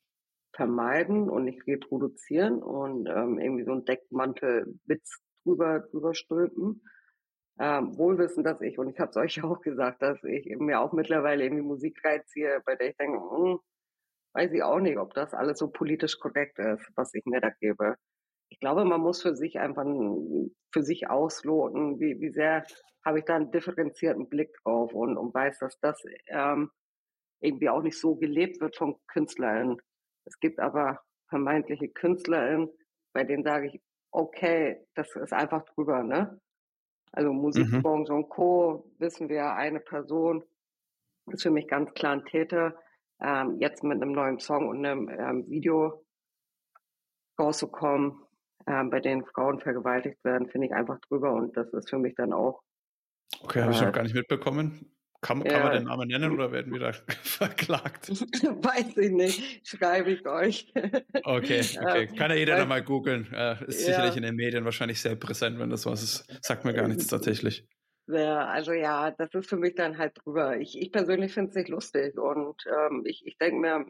[0.53, 6.81] vermeiden und nicht reproduzieren und ähm, irgendwie so ein Deckmantelwitz drüber, drüber stülpen.
[7.59, 10.93] Ähm, wohlwissen, dass ich, und ich habe es euch auch gesagt, dass ich mir auch
[10.93, 13.59] mittlerweile irgendwie Musik reinziehe, bei der ich denke, hm,
[14.33, 17.49] weiß ich auch nicht, ob das alles so politisch korrekt ist, was ich mir da
[17.59, 17.95] gebe.
[18.49, 19.85] Ich glaube, man muss für sich einfach
[20.71, 22.65] für sich ausloten, wie, wie sehr
[23.05, 26.69] habe ich da einen differenzierten Blick drauf und, und weiß, dass das ähm,
[27.41, 29.77] irgendwie auch nicht so gelebt wird von Künstlern.
[30.29, 32.69] Es gibt aber vermeintliche KünstlerInnen,
[33.13, 36.39] bei denen sage ich, okay, das ist einfach drüber, ne?
[37.11, 38.19] Also Musikbranche mhm.
[38.19, 38.91] und Co.
[38.99, 40.43] wissen wir, eine Person
[41.31, 42.75] ist für mich ganz klar ein Täter.
[43.21, 46.05] Ähm, jetzt mit einem neuen Song und einem ähm, Video
[47.39, 48.21] rauszukommen,
[48.67, 52.15] ähm, bei denen Frauen vergewaltigt werden, finde ich einfach drüber und das ist für mich
[52.15, 52.61] dann auch.
[53.41, 54.95] Okay, habe ich noch äh, gar nicht mitbekommen.
[55.21, 55.63] Kann, kann ja.
[55.63, 56.93] man den Namen nennen oder werden wir da
[57.23, 58.09] verklagt?
[58.09, 59.67] Weiß ich nicht.
[59.67, 60.71] Schreibe ich euch.
[61.23, 62.07] Okay, okay.
[62.07, 63.27] Kann ja jeder da mal googeln.
[63.33, 63.87] Äh, ist ja.
[63.87, 66.45] sicherlich in den Medien wahrscheinlich sehr präsent, wenn das was ist.
[66.45, 67.67] Sagt mir gar nichts tatsächlich.
[68.07, 70.57] Ja, also ja, das ist für mich dann halt drüber.
[70.57, 73.85] Ich, ich persönlich finde es nicht lustig und ähm, ich, ich denke mir,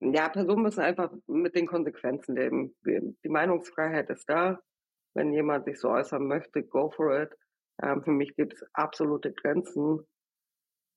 [0.00, 2.76] ja, Personen müssen einfach mit den Konsequenzen leben.
[2.84, 4.60] Die Meinungsfreiheit ist da.
[5.14, 7.30] Wenn jemand sich so äußern möchte, go for it.
[7.82, 10.00] Ähm, für mich gibt es absolute Grenzen.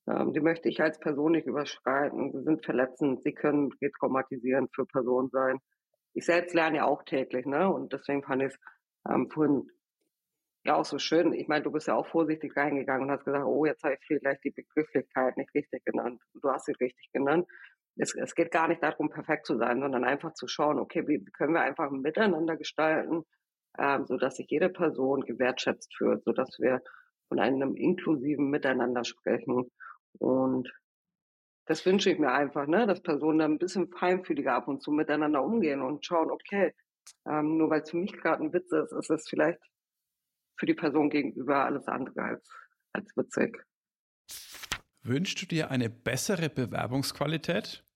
[0.07, 2.31] Ähm, die möchte ich als Person nicht überschreiten.
[2.31, 5.59] Sie sind verletzend, sie können retraumatisierend für Personen sein.
[6.13, 7.71] Ich selbst lerne ja auch täglich, ne?
[7.71, 8.59] Und deswegen fand ich es
[9.09, 9.69] ähm, vorhin
[10.65, 11.33] ja auch so schön.
[11.33, 14.05] Ich meine, du bist ja auch vorsichtig reingegangen und hast gesagt, oh, jetzt habe ich
[14.05, 16.21] vielleicht die Begrifflichkeit nicht richtig genannt.
[16.41, 17.47] Du hast sie richtig genannt.
[17.95, 21.23] Es, es geht gar nicht darum, perfekt zu sein, sondern einfach zu schauen, okay, wie
[21.25, 23.23] können wir einfach miteinander gestalten,
[23.77, 26.81] ähm, sodass sich jede Person gewertschätzt fühlt, sodass wir
[27.27, 29.69] von einem inklusiven Miteinander sprechen.
[30.19, 30.71] Und
[31.65, 34.91] das wünsche ich mir einfach, ne, dass Personen dann ein bisschen feinfühliger ab und zu
[34.91, 36.73] miteinander umgehen und schauen, okay,
[37.27, 39.59] ähm, nur weil es für mich gerade ein Witz ist, ist es vielleicht
[40.57, 42.49] für die Person gegenüber alles andere als,
[42.93, 43.57] als witzig.
[45.03, 47.86] Wünschst du dir eine bessere Bewerbungsqualität?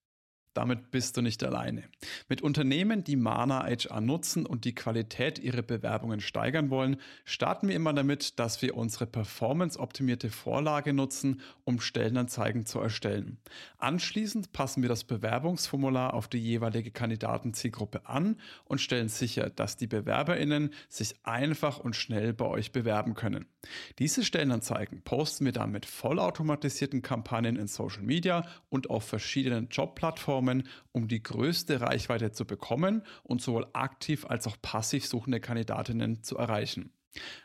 [0.54, 1.84] Damit bist du nicht alleine.
[2.28, 7.74] Mit Unternehmen, die Mana HR nutzen und die Qualität ihrer Bewerbungen steigern wollen, starten wir
[7.74, 13.38] immer damit, dass wir unsere performance-optimierte Vorlage nutzen, um Stellenanzeigen zu erstellen.
[13.78, 19.86] Anschließend passen wir das Bewerbungsformular auf die jeweilige Kandidatenzielgruppe an und stellen sicher, dass die
[19.86, 23.46] BewerberInnen sich einfach und schnell bei euch bewerben können.
[23.98, 30.41] Diese Stellenanzeigen posten wir dann mit vollautomatisierten Kampagnen in Social Media und auf verschiedenen Jobplattformen
[30.42, 36.22] Plattformen, um die größte Reichweite zu bekommen und sowohl aktiv als auch passiv suchende Kandidatinnen
[36.22, 36.92] zu erreichen.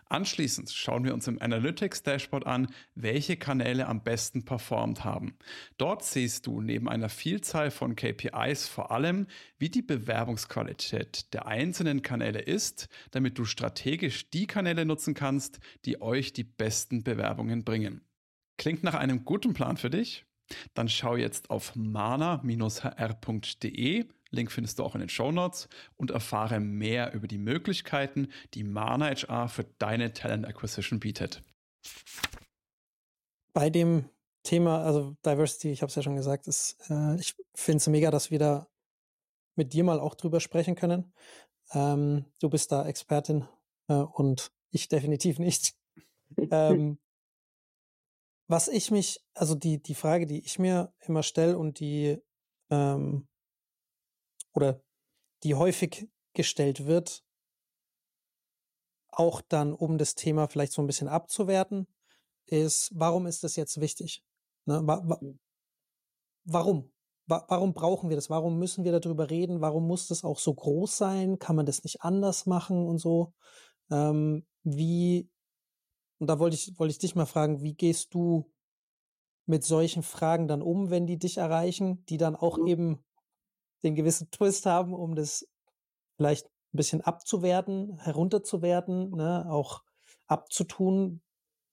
[0.06, 5.38] Anschließend schauen wir uns im Analytics Dashboard an, welche Kanäle am besten performt haben.
[5.78, 9.28] Dort siehst du neben einer Vielzahl von KPIs vor allem,
[9.60, 16.02] wie die Bewerbungsqualität der einzelnen Kanäle ist, damit du strategisch die Kanäle nutzen kannst, die
[16.02, 18.02] euch die besten Bewerbungen bringen.
[18.58, 20.26] Klingt nach einem guten Plan für dich?
[20.74, 22.46] Dann schau jetzt auf mana-hr.de
[24.32, 28.64] Link findest du auch in den Show Notes und erfahre mehr über die Möglichkeiten, die
[28.64, 31.44] Mana HR für deine Talent Acquisition bietet.
[33.54, 34.10] Bei dem
[34.44, 38.12] Thema, also Diversity, ich habe es ja schon gesagt, ist, äh, ich finde es mega,
[38.12, 38.68] dass wir da
[39.56, 41.14] mit dir mal auch drüber sprechen können.
[41.72, 43.48] Ähm, du bist da Expertin
[43.88, 45.76] äh, und ich definitiv nicht.
[46.52, 47.00] ähm,
[48.48, 52.18] was ich mich, also die, die Frage, die ich mir immer stelle und die
[52.70, 53.28] ähm,
[54.54, 54.82] oder
[55.44, 57.24] die häufig gestellt wird,
[59.10, 61.88] auch dann, um das Thema vielleicht so ein bisschen abzuwerten,
[62.46, 64.24] ist, warum ist das jetzt wichtig?
[64.66, 64.82] Ne?
[64.86, 65.40] Wa wa hm.
[66.46, 66.92] warum?
[67.26, 68.30] Wa warum brauchen wir das?
[68.30, 69.60] Warum müssen wir darüber reden?
[69.60, 71.40] Warum muss das auch so groß sein?
[71.40, 73.34] Kann man das nicht anders machen und so?
[73.92, 75.30] Ähm, wie,
[76.20, 78.52] und da wollte ich, wollte ich dich mal fragen, wie gehst du
[79.46, 82.68] mit solchen Fragen dann um, wenn die dich erreichen, die dann auch mhm.
[82.68, 83.06] eben
[83.84, 85.48] den gewissen Twist haben, um das
[86.18, 89.84] vielleicht ein bisschen abzuwerten, herunterzuwerten, ne, auch
[90.28, 91.22] abzutun.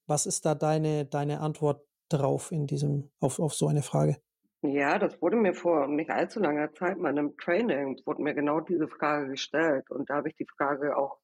[0.06, 4.18] Was ist da deine, deine Antwort drauf in diesem, auf, auf so eine Frage?
[4.62, 8.34] Ja, das wurde mir vor nicht allzu langer Zeit mal in einem Training, wurde mir
[8.34, 11.18] genau diese Frage gestellt und da habe ich die Frage auch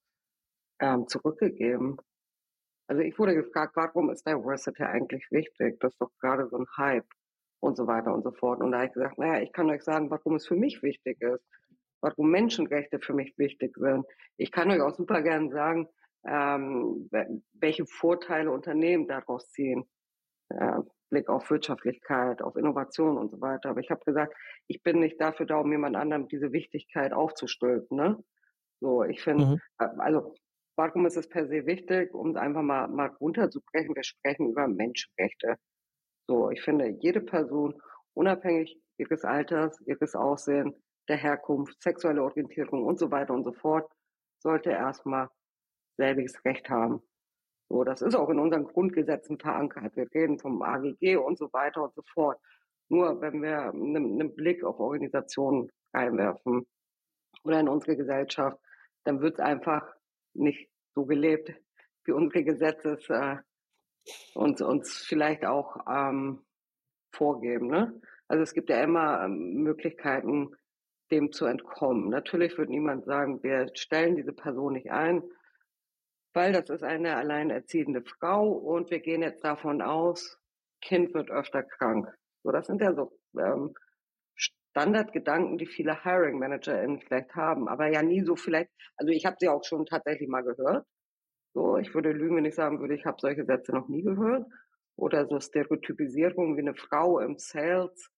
[0.79, 1.97] ähm, zurückgegeben.
[2.91, 5.79] Also ich wurde gefragt, warum ist Diversity eigentlich wichtig?
[5.79, 7.07] Das ist doch gerade so ein Hype
[7.61, 8.61] und so weiter und so fort.
[8.61, 11.23] Und da habe ich gesagt, naja, ich kann euch sagen, warum es für mich wichtig
[11.23, 11.45] ist,
[12.01, 14.05] warum Menschenrechte für mich wichtig sind.
[14.39, 15.87] Ich kann euch auch super gern sagen,
[16.27, 17.09] ähm,
[17.53, 19.89] welche Vorteile Unternehmen daraus ziehen.
[20.49, 20.81] Äh,
[21.11, 23.71] Blick auf Wirtschaftlichkeit, auf Innovation und so weiter.
[23.71, 24.35] Aber ich habe gesagt,
[24.67, 27.97] ich bin nicht dafür da, um jemand anderem diese Wichtigkeit aufzustülpen.
[27.97, 28.19] Ne?
[28.81, 29.61] So, ich finde, mhm.
[29.79, 30.35] Äh, also
[30.81, 33.95] warum ist es per se wichtig, um es einfach mal, mal runterzubrechen?
[33.95, 35.57] Wir sprechen über Menschenrechte.
[36.27, 37.75] So, ich finde, jede Person,
[38.15, 40.75] unabhängig ihres Alters, ihres Aussehens,
[41.07, 43.93] der Herkunft, sexuelle Orientierung und so weiter und so fort,
[44.43, 45.29] sollte erstmal
[45.99, 47.03] selbiges Recht haben.
[47.69, 49.95] So, das ist auch in unseren Grundgesetzen verankert.
[49.97, 52.39] Wir reden vom AGG und so weiter und so fort.
[52.89, 56.67] Nur wenn wir einen, einen Blick auf Organisationen reinwerfen
[57.45, 58.59] oder in unsere Gesellschaft,
[59.05, 59.87] dann wird es einfach
[60.33, 61.53] nicht so gelebt,
[62.05, 63.37] wie unsere Gesetze es äh,
[64.35, 66.45] und uns vielleicht auch ähm,
[67.13, 67.69] vorgeben.
[67.69, 68.01] Ne?
[68.29, 70.57] Also es gibt ja immer ähm, Möglichkeiten,
[71.11, 72.09] dem zu entkommen.
[72.09, 75.23] Natürlich wird niemand sagen, wir stellen diese Person nicht ein,
[76.33, 80.39] weil das ist eine alleinerziehende Frau und wir gehen jetzt davon aus,
[80.81, 82.09] Kind wird öfter krank.
[82.43, 83.75] So, das sind ja so ähm,
[84.71, 89.37] Standardgedanken, die viele Hiring ManagerInnen vielleicht haben, aber ja nie so vielleicht, also ich habe
[89.39, 90.87] sie auch schon tatsächlich mal gehört,
[91.53, 94.47] so, ich würde lügen, wenn ich sagen würde, ich habe solche Sätze noch nie gehört.
[94.97, 98.11] Oder so Stereotypisierung wie eine Frau im Sales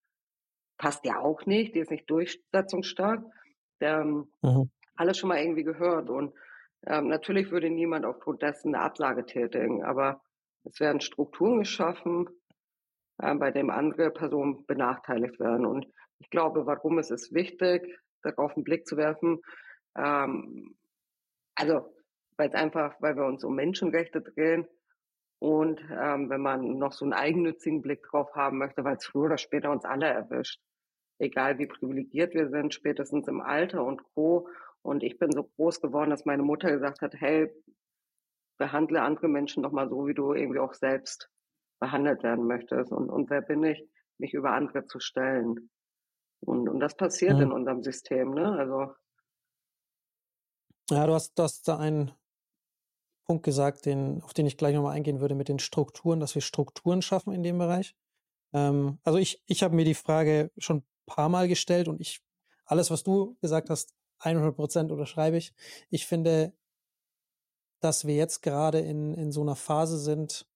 [0.77, 3.25] passt ja auch nicht, die ist nicht durchsetzungsstark.
[3.81, 4.71] Ähm, mhm.
[4.97, 6.11] Alles schon mal irgendwie gehört.
[6.11, 6.35] Und
[6.87, 10.21] ähm, natürlich würde niemand aufgrund dessen eine Ablage tätigen, aber
[10.65, 12.29] es werden Strukturen geschaffen,
[13.19, 15.65] äh, bei denen andere Personen benachteiligt werden.
[15.65, 15.87] Und
[16.23, 19.41] ich glaube, warum ist es wichtig, darauf einen Blick zu werfen?
[19.97, 20.77] Ähm,
[21.55, 21.93] also
[22.37, 24.67] weil es einfach, weil wir uns um Menschenrechte drehen
[25.39, 29.25] und ähm, wenn man noch so einen eigennützigen Blick drauf haben möchte, weil es früher
[29.25, 30.61] oder später uns alle erwischt,
[31.19, 34.49] egal wie privilegiert wir sind, spätestens im Alter und Co.
[34.83, 37.53] Und ich bin so groß geworden, dass meine Mutter gesagt hat, hey,
[38.59, 41.29] behandle andere Menschen doch mal so, wie du irgendwie auch selbst
[41.81, 42.93] behandelt werden möchtest.
[42.93, 43.85] Und, und wer bin ich,
[44.19, 45.71] mich über andere zu stellen?
[46.45, 47.43] Und, und das passiert ja.
[47.43, 48.53] in unserem System, ne?
[48.53, 48.95] Also.
[50.91, 52.13] Ja, du hast, du hast da einen
[53.25, 56.43] Punkt gesagt, den, auf den ich gleich nochmal eingehen würde mit den Strukturen, dass wir
[56.43, 57.95] Strukturen schaffen in dem Bereich.
[58.53, 62.21] Ähm, also ich, ich habe mir die Frage schon ein paar Mal gestellt und ich,
[62.65, 65.53] alles, was du gesagt hast, 100 Prozent unterschreibe ich.
[65.91, 66.53] Ich finde,
[67.81, 70.47] dass wir jetzt gerade in, in so einer Phase sind,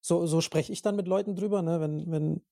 [0.00, 2.44] so, so spreche ich dann mit Leuten drüber, ne, wenn, wenn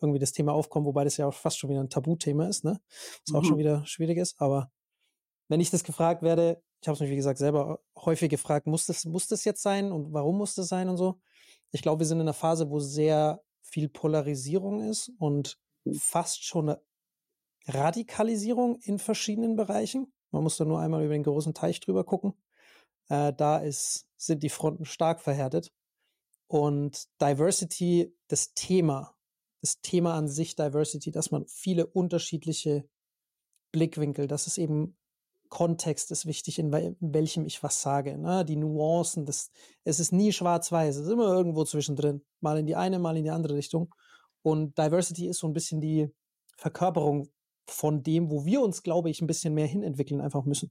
[0.00, 2.80] irgendwie das Thema aufkommt, wobei das ja auch fast schon wieder ein Tabuthema ist, ne,
[3.24, 3.36] was mhm.
[3.36, 3.60] auch schon mhm.
[3.60, 4.70] wieder schwierig ist, aber
[5.48, 8.86] wenn ich das gefragt werde, ich habe es mich, wie gesagt, selber häufig gefragt, muss
[8.86, 11.20] das, muss das jetzt sein und warum muss das sein und so.
[11.72, 15.94] Ich glaube, wir sind in einer Phase, wo sehr viel Polarisierung ist und hm.
[15.94, 16.74] fast schon
[17.66, 20.12] Radikalisierung in verschiedenen Bereichen.
[20.30, 22.34] Man muss da nur einmal über den großen Teich drüber gucken.
[23.08, 25.72] Äh, da ist, sind die Fronten stark verhärtet.
[26.46, 29.14] Und Diversity, das Thema,
[29.60, 32.88] das Thema an sich, Diversity, dass man viele unterschiedliche
[33.72, 34.96] Blickwinkel, dass es eben
[35.48, 38.16] Kontext ist wichtig, in, in welchem ich was sage.
[38.16, 38.44] Ne?
[38.44, 39.50] Die Nuancen, das,
[39.84, 42.24] es ist nie schwarz-weiß, es ist immer irgendwo zwischendrin.
[42.40, 43.92] Mal in die eine, mal in die andere Richtung.
[44.42, 46.08] Und Diversity ist so ein bisschen die
[46.56, 47.28] Verkörperung
[47.66, 50.70] von dem, wo wir uns, glaube ich, ein bisschen mehr hinentwickeln einfach müssen.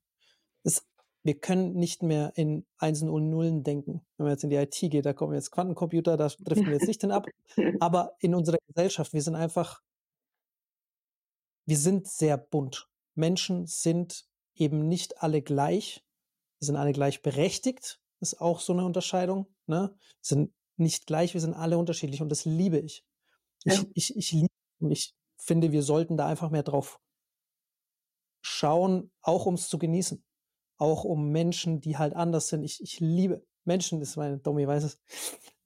[0.64, 0.86] Es,
[1.24, 4.06] wir können nicht mehr in Einsen und Nullen denken.
[4.18, 6.88] Wenn man jetzt in die IT geht, da kommen jetzt Quantencomputer, da driften wir jetzt
[6.88, 7.28] nicht hin ab.
[7.80, 9.82] Aber in unserer Gesellschaft, wir sind einfach,
[11.66, 12.88] wir sind sehr bunt.
[13.16, 16.06] Menschen sind eben nicht alle gleich.
[16.60, 18.00] Wir sind alle gleich berechtigt.
[18.22, 19.48] Ist auch so eine Unterscheidung.
[19.68, 19.94] Ne?
[19.94, 23.04] Wir sind nicht gleich, wir sind alle unterschiedlich und das liebe ich.
[23.66, 27.00] Ich, ich, ich liebe und ich finde, wir sollten da einfach mehr drauf
[28.42, 30.24] schauen, auch um es zu genießen.
[30.80, 32.64] Auch um Menschen, die halt anders sind.
[32.64, 35.00] Ich, ich liebe Menschen, ist mein, Domi weiß es,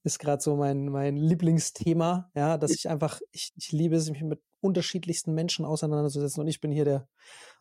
[0.04, 4.22] ist gerade so mein, mein Lieblingsthema, ja, dass ich einfach, ich, ich liebe es, mich
[4.22, 7.08] mit unterschiedlichsten Menschen auseinanderzusetzen und ich bin hier der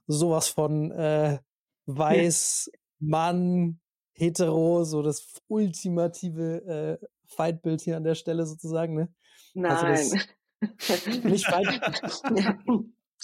[0.08, 1.38] sowas von äh,
[1.86, 3.80] weiß, Mann,
[4.12, 9.14] hetero, so das ultimative äh, Feindbild hier an der Stelle sozusagen, ne?
[9.54, 9.72] Nein.
[9.72, 10.16] Also
[10.60, 11.80] das, nicht Feind.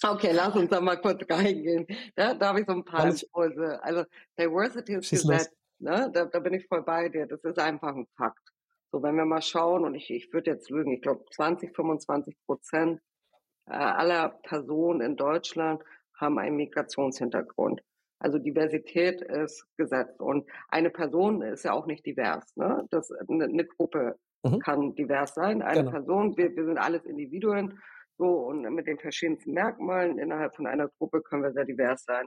[0.02, 1.86] Okay, lass uns da mal kurz reingehen.
[2.16, 3.82] Ja, da habe ich so ein paar Impulse.
[3.82, 4.04] Also
[4.38, 6.10] Diversity ist Gesetz, ne?
[6.12, 7.26] Da, da bin ich voll bei dir.
[7.26, 8.42] Das ist einfach ein Fakt.
[8.92, 12.36] So, wenn wir mal schauen, und ich, ich würde jetzt lügen, ich glaube 20, 25
[12.46, 13.00] Prozent
[13.66, 15.82] äh, aller Personen in Deutschland
[16.14, 17.82] haben einen Migrationshintergrund.
[18.20, 22.56] Also Diversität ist gesetzt und eine Person ist ja auch nicht divers.
[22.56, 22.86] Ne?
[22.90, 24.58] Das eine, eine Gruppe mhm.
[24.58, 25.62] kann divers sein.
[25.62, 25.90] Eine genau.
[25.90, 27.78] Person, wir, wir sind alles Individuen
[28.18, 32.26] so und mit den verschiedensten Merkmalen innerhalb von einer Gruppe können wir sehr divers sein.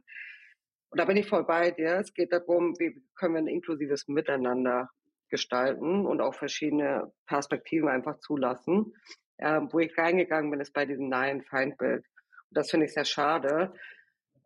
[0.90, 2.00] Und da bin ich voll bei dir.
[2.00, 4.90] Es geht darum, wie können wir ein inklusives Miteinander
[5.30, 8.94] gestalten und auch verschiedene Perspektiven einfach zulassen.
[9.40, 12.06] Ähm, wo ich reingegangen bin, ist bei diesem Nein-Feindbild.
[12.06, 13.74] Und das finde ich sehr schade.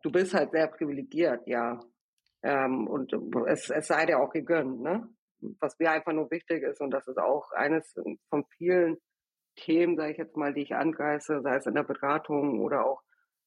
[0.02, 1.80] Du bist halt sehr privilegiert, ja.
[2.42, 3.12] Ähm, und
[3.48, 5.08] es, es sei dir auch gegönnt, ne?
[5.60, 7.94] Was mir einfach nur wichtig ist, und das ist auch eines
[8.30, 8.96] von vielen
[9.56, 13.02] Themen, sage ich jetzt mal, die ich angreife, sei es in der Beratung oder auch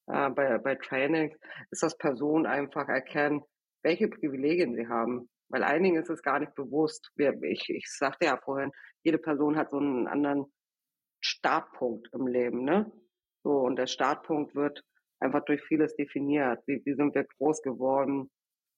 [0.07, 1.35] äh, bei, bei Trainings,
[1.71, 3.41] ist, dass Personen einfach erkennen,
[3.83, 5.29] welche Privilegien sie haben.
[5.49, 7.11] Weil einigen ist es gar nicht bewusst.
[7.17, 8.71] Ich, ich sagte ja vorhin,
[9.03, 10.45] jede Person hat so einen anderen
[11.21, 12.91] Startpunkt im Leben, ne?
[13.43, 14.83] So, und der Startpunkt wird
[15.19, 16.61] einfach durch vieles definiert.
[16.67, 18.29] Wie, wie sind wir groß geworden?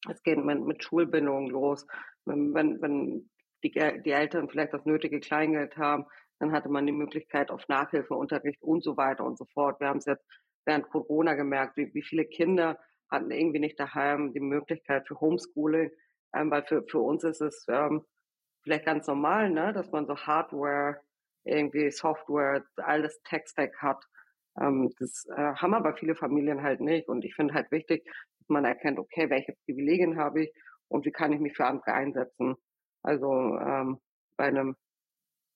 [0.10, 1.86] Es geht mit, mit Schulbindung los.
[2.26, 3.30] Wenn, wenn, wenn
[3.64, 6.06] die, die Eltern vielleicht das nötige Kleingeld haben,
[6.42, 9.80] dann hatte man die Möglichkeit auf Nachhilfeunterricht und so weiter und so fort.
[9.80, 10.26] Wir haben es jetzt
[10.66, 12.80] während Corona gemerkt, wie, wie viele Kinder
[13.12, 15.92] hatten irgendwie nicht daheim die Möglichkeit für Homeschooling,
[16.34, 18.04] ähm, weil für, für uns ist es ähm,
[18.64, 21.00] vielleicht ganz normal, ne, dass man so Hardware,
[21.44, 24.04] irgendwie Software, alles Tech-Stack hat.
[24.60, 27.08] Ähm, das äh, haben aber viele Familien halt nicht.
[27.08, 28.04] Und ich finde halt wichtig,
[28.40, 30.54] dass man erkennt, okay, welche Privilegien habe ich
[30.88, 32.56] und wie kann ich mich für andere einsetzen.
[33.04, 34.00] Also ähm,
[34.38, 34.76] bei einem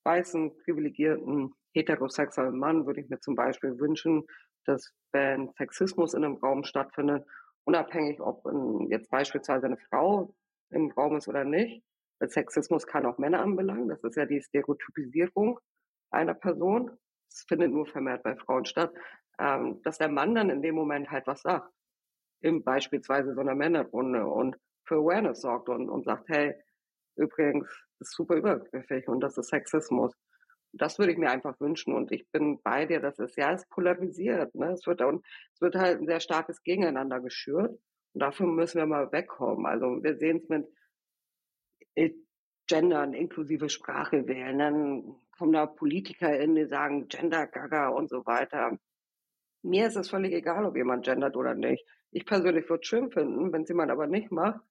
[0.05, 4.25] weißen, privilegierten, heterosexuellen Mann würde ich mir zum Beispiel wünschen,
[4.65, 7.25] dass wenn Sexismus in einem Raum stattfindet,
[7.65, 10.33] unabhängig ob ein, jetzt beispielsweise eine Frau
[10.71, 11.83] im Raum ist oder nicht,
[12.19, 15.59] weil Sexismus kann auch Männer anbelangen, das ist ja die Stereotypisierung
[16.11, 16.91] einer Person,
[17.29, 18.93] es findet nur vermehrt bei Frauen statt,
[19.39, 21.69] ähm, dass der Mann dann in dem Moment halt was sagt,
[22.41, 26.55] in beispielsweise so einer Männerrunde und für Awareness sorgt und, und sagt, hey,
[27.15, 27.67] übrigens,
[27.99, 30.13] ist super übergriffig und das ist Sexismus.
[30.73, 33.65] Das würde ich mir einfach wünschen und ich bin bei dir, das ist ja, es
[33.67, 34.73] polarisiert, ne?
[34.73, 37.71] Es wird und es wird halt ein sehr starkes Gegeneinander geschürt
[38.13, 39.65] und dafür müssen wir mal wegkommen.
[39.65, 40.67] Also wir sehen es mit
[42.67, 48.77] Gendern, inklusive Sprache wählen, dann kommen da PolitikerInnen, die sagen Gender Gaga und so weiter.
[49.61, 51.85] Mir ist es völlig egal, ob jemand gendert oder nicht.
[52.11, 54.61] Ich persönlich würde es schön finden, wenn es jemand aber nicht macht,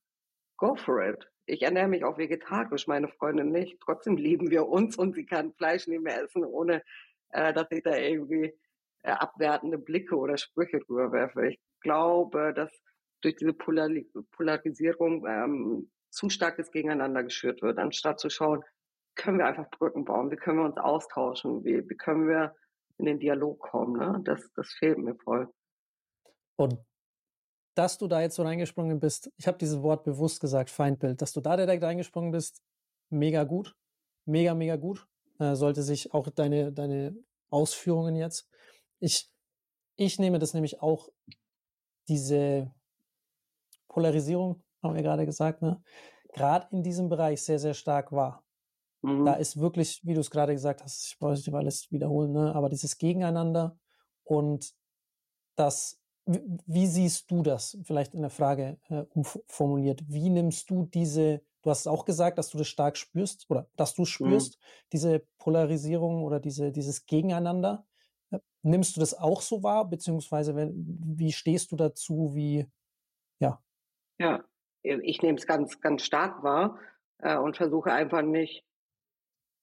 [0.57, 1.31] go for it.
[1.47, 3.79] Ich ernähre mich auch vegetarisch, meine Freundin nicht.
[3.81, 6.83] Trotzdem lieben wir uns und sie kann Fleisch nicht mehr essen, ohne
[7.31, 8.55] äh, dass ich da irgendwie
[9.03, 11.49] äh, abwertende Blicke oder Sprüche drüber werfe.
[11.49, 12.71] Ich glaube, dass
[13.21, 13.91] durch diese Polar
[14.33, 18.63] Polarisierung ähm, zu starkes Gegeneinander geschürt wird, anstatt zu schauen,
[19.17, 22.55] können wir einfach Brücken bauen, wie können wir uns austauschen, wie, wie können wir
[22.99, 23.99] in den Dialog kommen.
[23.99, 24.21] Ne?
[24.25, 25.53] Das, das fehlt mir voll.
[26.57, 26.79] Und
[27.75, 31.33] dass du da jetzt so reingesprungen bist, ich habe dieses Wort bewusst gesagt, Feindbild, dass
[31.33, 32.62] du da direkt reingesprungen bist,
[33.11, 33.75] mega gut,
[34.25, 35.07] mega, mega gut.
[35.41, 37.16] Äh, sollte sich auch deine, deine
[37.51, 38.49] Ausführungen jetzt.
[39.01, 39.35] Ich
[39.97, 41.09] ich nehme das nämlich auch,
[42.09, 42.70] diese
[43.89, 45.83] Polarisierung, haben wir gerade gesagt, ne?
[46.35, 48.45] gerade in diesem Bereich sehr, sehr stark wahr.
[49.03, 49.25] Mhm.
[49.25, 52.55] Da ist wirklich, wie du es gerade gesagt hast, ich wollte nicht alles wiederholen, ne?
[52.55, 53.79] aber dieses Gegeneinander
[54.25, 54.75] und
[55.57, 57.79] das, wie siehst du das?
[57.85, 60.03] Vielleicht in der Frage äh, umformuliert.
[60.09, 63.95] Wie nimmst du diese, du hast auch gesagt, dass du das stark spürst oder dass
[63.95, 64.07] du mhm.
[64.07, 64.64] spürst, mhm.
[64.93, 67.87] diese Polarisierung oder diese, dieses Gegeneinander.
[68.31, 72.66] Äh, nimmst du das auch so wahr, beziehungsweise wenn, wie stehst du dazu, wie,
[73.39, 73.62] ja?
[74.18, 74.45] Ja,
[74.83, 76.79] ich nehme es ganz, ganz stark wahr
[77.18, 78.64] äh, und versuche einfach nicht,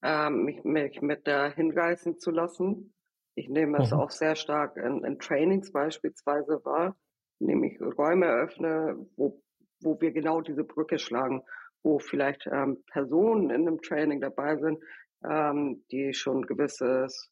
[0.03, 2.93] äh, mich, mich mit da hinreißen zu lassen.
[3.35, 3.99] Ich nehme es mhm.
[3.99, 6.95] auch sehr stark in, in Trainings beispielsweise wahr,
[7.39, 9.41] indem ich Räume öffne, wo,
[9.81, 11.41] wo wir genau diese Brücke schlagen,
[11.83, 14.79] wo vielleicht ähm, Personen in einem Training dabei sind,
[15.27, 17.31] ähm, die schon gewisses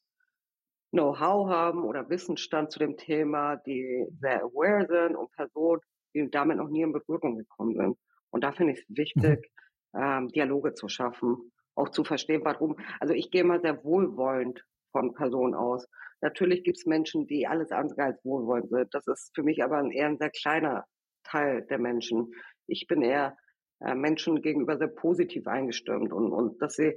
[0.92, 5.80] Know-how haben oder Wissensstand zu dem Thema, die sehr aware sind und Personen,
[6.14, 7.96] die damit noch nie in Berührung gekommen sind.
[8.30, 9.50] Und da finde ich es wichtig,
[9.92, 10.00] mhm.
[10.00, 12.76] ähm, Dialoge zu schaffen, auch zu verstehen, warum.
[12.98, 15.86] Also ich gehe mal sehr wohlwollend von Personen aus.
[16.20, 18.88] Natürlich gibt es Menschen, die alles andere als wohlwollend sind.
[18.92, 20.84] Das ist für mich aber eher ein sehr kleiner
[21.24, 22.32] Teil der Menschen.
[22.66, 23.36] Ich bin eher
[23.80, 26.96] äh, Menschen gegenüber sehr positiv eingestimmt und, und dass sie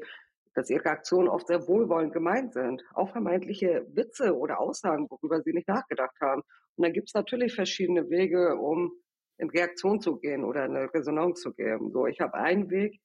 [0.56, 2.84] dass ihre Aktionen oft sehr wohlwollend gemeint sind.
[2.94, 6.42] Auch vermeintliche Witze oder Aussagen, worüber sie nicht nachgedacht haben.
[6.76, 8.92] Und dann gibt es natürlich verschiedene Wege, um
[9.38, 11.92] in Reaktion zu gehen oder eine Resonanz zu geben.
[11.92, 13.00] So, ich habe einen Weg,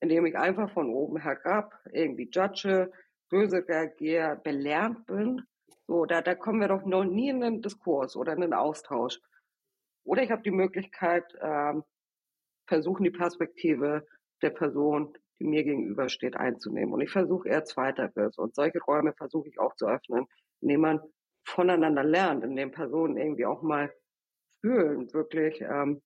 [0.00, 2.90] in dem ich einfach von oben herab irgendwie judge,
[3.30, 5.42] böse reagiere, belernt bin.
[5.86, 9.18] So, da, da kommen wir doch noch nie in einen Diskurs oder in einen Austausch.
[10.04, 11.84] Oder ich habe die Möglichkeit, ähm,
[12.66, 14.06] versuchen, die Perspektive
[14.42, 16.94] der Person, die mir gegenübersteht, einzunehmen.
[16.94, 18.38] Und ich versuche eher Zweiteres.
[18.38, 20.26] Und solche Räume versuche ich auch zu öffnen,
[20.60, 21.00] indem man
[21.44, 23.92] voneinander lernt, indem Personen irgendwie auch mal
[24.60, 26.02] fühlen, wirklich, ähm,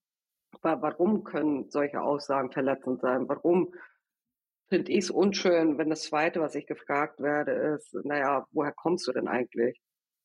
[0.62, 3.28] warum können solche Aussagen verletzend sein?
[3.28, 3.74] Warum
[4.68, 9.06] finde ich es unschön, wenn das Zweite, was ich gefragt werde, ist, naja, woher kommst
[9.06, 9.80] du denn eigentlich?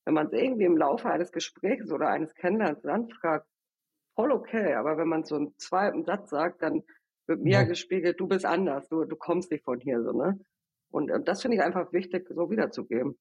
[0.06, 3.48] Wenn man es irgendwie im Laufe eines Gesprächs oder eines Kennenlernens dann fragt,
[4.16, 6.84] voll okay, aber wenn man so einen zweiten Satz sagt, dann
[7.28, 7.64] wird mir ja.
[7.64, 10.40] gespiegelt, du bist anders, du, du kommst nicht von hier, so, ne?
[10.92, 13.18] Und, und das finde ich einfach wichtig, so wiederzugeben.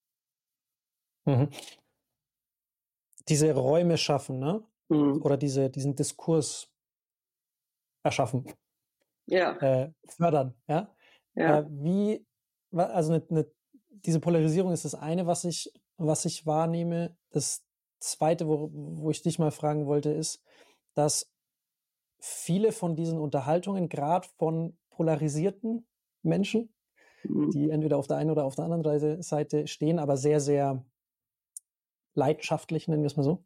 [1.26, 1.50] Mhm.
[3.28, 4.66] Diese Räume schaffen, ne?
[4.88, 5.20] Mhm.
[5.22, 6.72] Oder diese, diesen Diskurs
[8.02, 8.50] erschaffen.
[9.26, 9.56] Ja.
[9.58, 10.94] Äh, fördern, ja.
[11.34, 11.60] Ja.
[11.60, 12.26] Äh, wie,
[12.72, 13.50] also eine, eine,
[13.90, 17.16] diese Polarisierung ist das eine, was ich, was ich wahrnehme.
[17.30, 17.64] Das
[17.98, 20.42] zweite, wo, wo ich dich mal fragen wollte, ist,
[20.94, 21.30] dass
[22.20, 25.86] viele von diesen Unterhaltungen, gerade von polarisierten
[26.22, 26.74] Menschen,
[27.22, 27.50] mhm.
[27.50, 30.84] die entweder auf der einen oder auf der anderen Seite stehen, aber sehr, sehr
[32.14, 33.44] leidenschaftlich, nennen wir es mal so,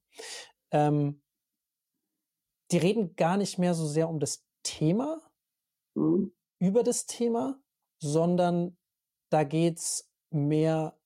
[0.70, 1.22] ähm,
[2.70, 5.20] die reden gar nicht mehr so sehr um das Thema,
[5.94, 6.32] mhm.
[6.58, 7.61] über das Thema,
[8.02, 8.76] sondern
[9.30, 10.98] da geht es mehr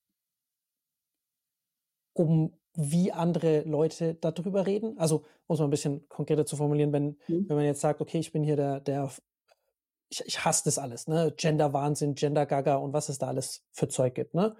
[2.14, 4.98] um wie andere Leute darüber reden.
[4.98, 7.48] Also, um es mal ein bisschen konkreter zu formulieren, wenn, mhm.
[7.48, 9.10] wenn man jetzt sagt, okay, ich bin hier der, der
[10.08, 11.32] ich, ich hasse das alles, ne?
[11.36, 14.56] Gender-Wahnsinn, Gender-Gaga und was es da alles für Zeug gibt, ne?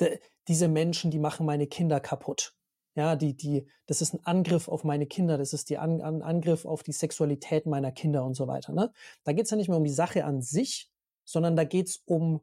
[0.00, 0.18] De,
[0.48, 2.54] diese Menschen, die machen meine Kinder kaputt.
[2.96, 6.22] Ja, die, die, das ist ein Angriff auf meine Kinder, das ist die An, An
[6.22, 8.72] Angriff auf die Sexualität meiner Kinder und so weiter.
[8.72, 8.92] Ne?
[9.24, 10.92] Da geht es ja nicht mehr um die Sache an sich,
[11.24, 12.40] sondern da geht es um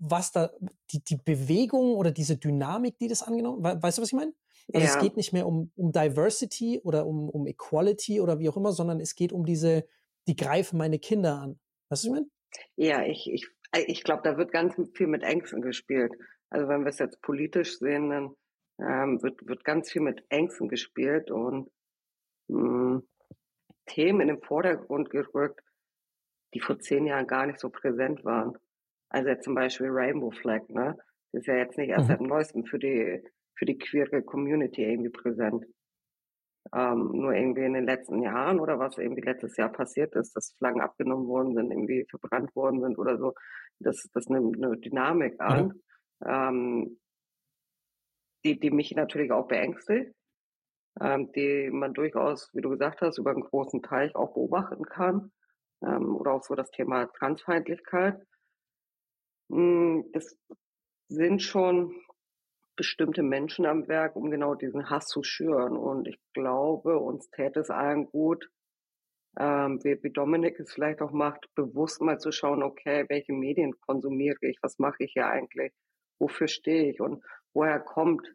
[0.00, 0.50] was da,
[0.90, 4.32] die, die Bewegung oder diese Dynamik, die das angenommen, weißt du, was ich meine?
[4.72, 4.94] Also ja.
[4.94, 8.72] es geht nicht mehr um, um Diversity oder um, um Equality oder wie auch immer,
[8.72, 9.86] sondern es geht um diese,
[10.26, 11.60] die greifen meine Kinder an.
[11.88, 12.30] Weißt du, was ich meine?
[12.76, 13.46] Ja, ich, ich,
[13.86, 16.12] ich glaube, da wird ganz viel mit Ängsten gespielt.
[16.48, 18.34] Also wenn wir es jetzt politisch sehen, dann
[18.80, 21.70] ähm, wird, wird ganz viel mit Ängsten gespielt und
[22.48, 23.08] mh, hm,
[23.86, 25.60] Themen in den Vordergrund gerückt,
[26.54, 28.56] die vor zehn Jahren gar nicht so präsent waren.
[29.08, 30.96] Also jetzt zum Beispiel Rainbow Flag, ne?
[31.32, 32.12] Das ist ja jetzt nicht erst mhm.
[32.12, 33.22] seit neuestem für die,
[33.56, 35.64] für die queere Community irgendwie präsent.
[36.74, 40.54] Ähm, nur irgendwie in den letzten Jahren oder was irgendwie letztes Jahr passiert ist, dass
[40.58, 43.34] Flaggen abgenommen worden sind, irgendwie verbrannt worden sind oder so.
[43.80, 45.80] Das, das nimmt eine Dynamik an,
[46.20, 46.26] mhm.
[46.26, 47.00] ähm,
[48.44, 50.12] die, die mich natürlich auch beängstigt,
[51.00, 55.32] ähm, die man durchaus, wie du gesagt hast, über einen großen Teich auch beobachten kann.
[55.82, 58.20] Ähm, oder auch so das Thema Transfeindlichkeit.
[59.50, 60.36] Hm, das
[61.08, 61.94] sind schon
[62.76, 65.76] bestimmte Menschen am Werk, um genau diesen Hass zu schüren.
[65.76, 68.48] Und ich glaube, uns täte es allen gut,
[69.38, 73.78] ähm, wie, wie Dominik es vielleicht auch macht, bewusst mal zu schauen, okay, welche Medien
[73.80, 75.72] konsumiere ich, was mache ich hier eigentlich,
[76.18, 77.22] wofür stehe ich und
[77.52, 78.26] woher kommt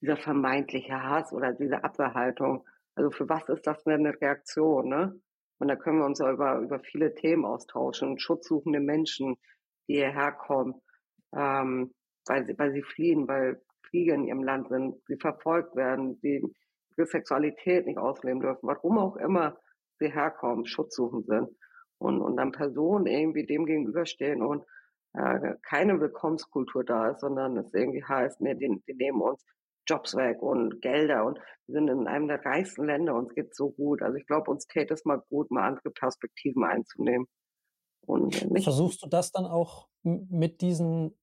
[0.00, 2.66] dieser vermeintliche Hass oder diese Abwehrhaltung.
[2.94, 5.20] Also für was ist das denn eine Reaktion, ne?
[5.58, 8.18] Und da können wir uns ja über, über viele Themen austauschen.
[8.18, 9.36] Schutzsuchende Menschen,
[9.88, 10.74] die hierher kommen,
[11.34, 11.94] ähm,
[12.26, 16.42] weil, sie, weil sie fliehen, weil Kriege in ihrem Land sind, sie verfolgt werden, sie
[16.96, 19.56] ihre Sexualität nicht ausleben dürfen, warum auch immer
[19.98, 21.48] sie herkommen, schutzsuchend sind.
[21.98, 24.64] Und, und dann Personen irgendwie dem gegenüberstehen und
[25.14, 29.44] äh, keine Willkommenskultur da ist, sondern es irgendwie heißt, nee, die, die nehmen uns
[29.86, 33.70] Jobs weg und Gelder und wir sind in einem der reichsten Länder, uns geht so
[33.70, 34.02] gut.
[34.02, 37.26] Also ich glaube, uns täte es mal gut, mal andere Perspektiven einzunehmen.
[38.06, 41.18] Und nicht Versuchst du das dann auch mit diesen,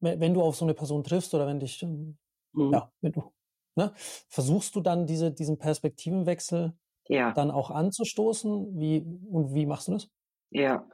[0.00, 2.18] wenn du auf so eine Person triffst oder wenn dich, ähm,
[2.52, 2.72] mhm.
[2.72, 3.32] ja, wenn du,
[3.76, 3.92] ne,
[4.28, 6.72] versuchst du dann diese, diesen Perspektivenwechsel
[7.08, 7.32] ja.
[7.32, 8.78] dann auch anzustoßen?
[8.78, 10.08] Wie, und wie machst du das?
[10.50, 10.86] Ja,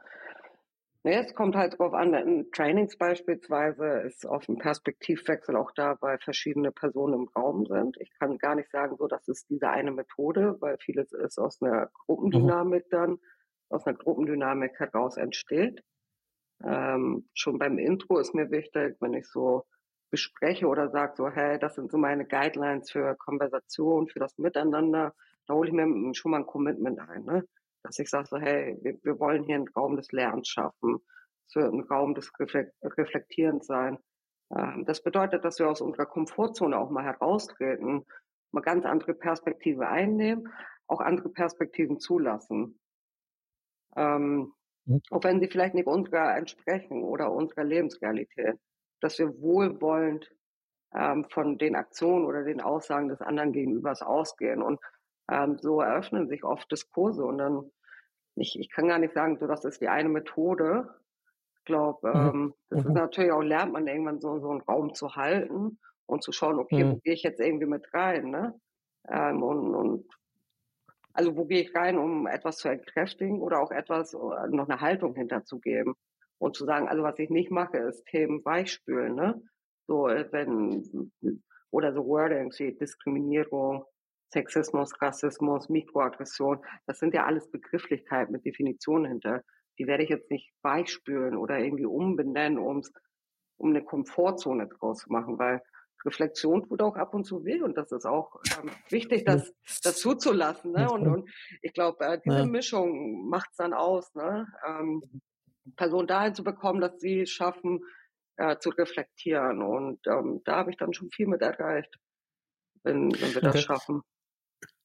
[1.03, 2.13] Nee, es kommt halt drauf an.
[2.13, 7.95] In Trainings beispielsweise ist auf ein Perspektivwechsel auch da, weil verschiedene Personen im Raum sind.
[8.01, 11.61] Ich kann gar nicht sagen, so, das ist diese eine Methode, weil vieles ist aus
[11.61, 12.89] einer Gruppendynamik mhm.
[12.91, 13.19] dann,
[13.69, 15.81] aus einer Gruppendynamik heraus entsteht.
[16.65, 19.65] Ähm, schon beim Intro ist mir wichtig, wenn ich so
[20.11, 25.13] bespreche oder sage so, hey, das sind so meine Guidelines für Konversation, für das Miteinander,
[25.47, 27.23] da hole ich mir schon mal ein Commitment ein.
[27.23, 27.47] Ne?
[27.83, 30.99] Dass ich sage so, hey, wir, wir wollen hier einen Raum des Lernens schaffen.
[31.47, 33.97] Es wird ein Raum des Reflektierens sein.
[34.55, 38.05] Ähm, das bedeutet, dass wir aus unserer Komfortzone auch mal heraustreten,
[38.51, 40.51] mal ganz andere Perspektive einnehmen,
[40.87, 42.79] auch andere Perspektiven zulassen.
[43.95, 44.53] Ähm,
[44.85, 45.01] mhm.
[45.11, 48.57] Auch wenn sie vielleicht nicht unserer entsprechen oder unserer Lebensrealität.
[49.01, 50.29] Dass wir wohlwollend
[50.93, 54.79] ähm, von den Aktionen oder den Aussagen des anderen Gegenübers ausgehen und
[55.29, 57.71] ähm, so eröffnen sich oft Diskurse und dann,
[58.35, 60.89] ich, ich kann gar nicht sagen, so das ist die eine Methode.
[61.57, 62.29] Ich glaube, mhm.
[62.29, 62.89] ähm, das mhm.
[62.89, 66.59] ist natürlich auch, lernt man irgendwann so, so einen Raum zu halten und zu schauen,
[66.59, 66.91] okay, mhm.
[66.91, 68.59] wo gehe ich jetzt irgendwie mit rein, ne?
[69.07, 70.05] Ähm, und, und
[71.13, 74.81] also wo gehe ich rein, um etwas zu entkräftigen oder auch etwas, äh, noch eine
[74.81, 75.95] Haltung hinterzugeben
[76.37, 79.41] und zu sagen, also was ich nicht mache, ist Themen weichspülen, ne?
[79.87, 81.11] So, äh, wenn,
[81.71, 83.85] oder so Wordings wie Diskriminierung,
[84.31, 89.43] Sexismus, Rassismus, Mikroaggression, das sind ja alles Begrifflichkeiten mit Definitionen hinter.
[89.77, 92.91] Die werde ich jetzt nicht weichspülen oder irgendwie umbenennen, um's,
[93.57, 95.61] um eine Komfortzone draus zu machen, weil
[96.05, 99.53] Reflexion tut auch ab und zu weh und das ist auch ähm, wichtig, das,
[99.83, 100.71] das zuzulassen.
[100.71, 100.89] Ne?
[100.89, 101.29] Und, und
[101.61, 102.45] ich glaube, äh, diese ja.
[102.45, 104.47] Mischung macht's dann aus, ne?
[104.65, 105.21] ähm,
[105.75, 107.81] Personen dahin zu bekommen, dass sie schaffen,
[108.37, 109.61] äh, zu reflektieren.
[109.61, 111.93] Und ähm, da habe ich dann schon viel mit erreicht,
[112.83, 113.63] wenn, wenn wir das okay.
[113.63, 114.01] schaffen.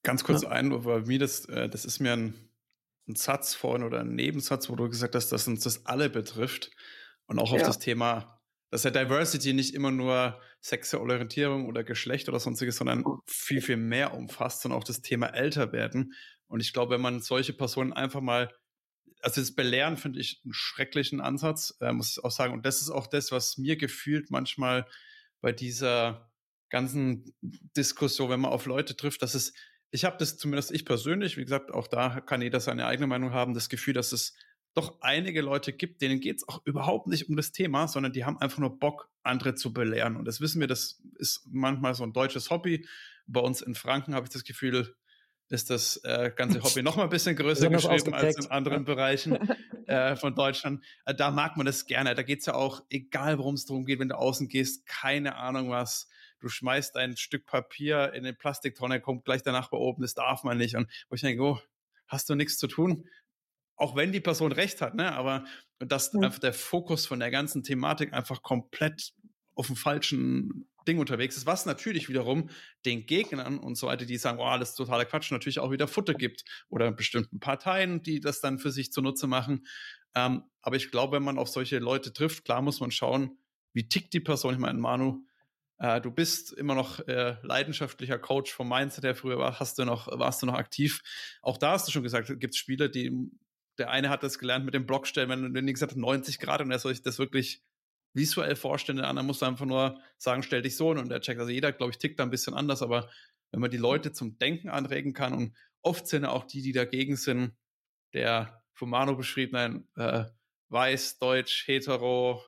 [0.04, 0.50] Ganz kurz ja.
[0.50, 2.50] ein, weil mir das, äh, das ist mir ein,
[3.08, 6.70] ein Satz vorhin oder ein Nebensatz, wo du gesagt hast, dass uns das alle betrifft.
[7.26, 7.56] Und auch ja.
[7.56, 8.40] auf das Thema,
[8.70, 13.20] dass ja Diversity nicht immer nur sexuelle Orientierung oder Geschlecht oder sonstiges, sondern oh.
[13.26, 16.12] viel, viel mehr umfasst und auch das Thema älter werden.
[16.48, 18.52] Und ich glaube, wenn man solche Personen einfach mal,
[19.22, 22.52] also das Belehren finde ich einen schrecklichen Ansatz, äh, muss ich auch sagen.
[22.52, 24.86] Und das ist auch das, was mir gefühlt manchmal
[25.40, 26.30] bei dieser
[26.68, 29.54] ganzen Diskussion, wenn man auf Leute trifft, dass es
[29.94, 33.32] ich habe das zumindest ich persönlich, wie gesagt, auch da kann jeder seine eigene Meinung
[33.32, 34.34] haben, das Gefühl, dass es
[34.74, 38.24] doch einige Leute gibt, denen geht es auch überhaupt nicht um das Thema, sondern die
[38.24, 40.16] haben einfach nur Bock, andere zu belehren.
[40.16, 42.84] Und das wissen wir, das ist manchmal so ein deutsches Hobby.
[43.28, 44.96] Bei uns in Franken habe ich das Gefühl,
[45.48, 49.36] ist das äh, ganze Hobby noch mal ein bisschen größer geschrieben als in anderen Bereichen
[49.86, 50.84] äh, von Deutschland.
[51.04, 52.16] Äh, da mag man das gerne.
[52.16, 55.36] Da geht es ja auch, egal worum es darum geht, wenn du außen gehst, keine
[55.36, 56.08] Ahnung was,
[56.44, 60.44] du schmeißt ein Stück Papier in eine Plastiktonne, kommt gleich danach bei oben, das darf
[60.44, 60.76] man nicht.
[60.76, 61.58] Und wo ich denke, oh,
[62.06, 63.08] hast du nichts zu tun?
[63.76, 65.12] Auch wenn die Person recht hat, ne?
[65.12, 65.44] Aber
[65.78, 66.24] dass mhm.
[66.24, 69.14] einfach der Fokus von der ganzen Thematik einfach komplett
[69.54, 72.50] auf dem falschen Ding unterwegs ist, was natürlich wiederum
[72.84, 75.88] den Gegnern und so weiter, die sagen, oh, das ist totaler Quatsch, natürlich auch wieder
[75.88, 79.66] Futter gibt oder bestimmten Parteien, die das dann für sich zunutze machen.
[80.14, 83.38] Ähm, aber ich glaube, wenn man auf solche Leute trifft, klar muss man schauen,
[83.72, 84.52] wie tickt die Person.
[84.52, 85.24] Ich meine, Manu,
[85.78, 89.84] äh, du bist immer noch äh, leidenschaftlicher Coach vom Mindset, der früher war, hast du
[89.84, 91.02] noch, warst du noch aktiv.
[91.42, 93.30] Auch da hast du schon gesagt, gibt es Spieler, die,
[93.78, 96.70] der eine hat das gelernt mit dem Blockstellen, wenn, die gesagt hat 90 Grad und
[96.70, 97.62] er soll sich das wirklich
[98.12, 101.40] visuell vorstellen, der andere muss einfach nur sagen, stell dich so und der checkt.
[101.40, 103.10] Also jeder, glaube ich, tickt da ein bisschen anders, aber
[103.50, 107.16] wenn man die Leute zum Denken anregen kann und oft sind auch die, die dagegen
[107.16, 107.56] sind,
[108.12, 110.24] der von Manu beschriebenen äh,
[110.68, 112.44] weiß, deutsch, hetero,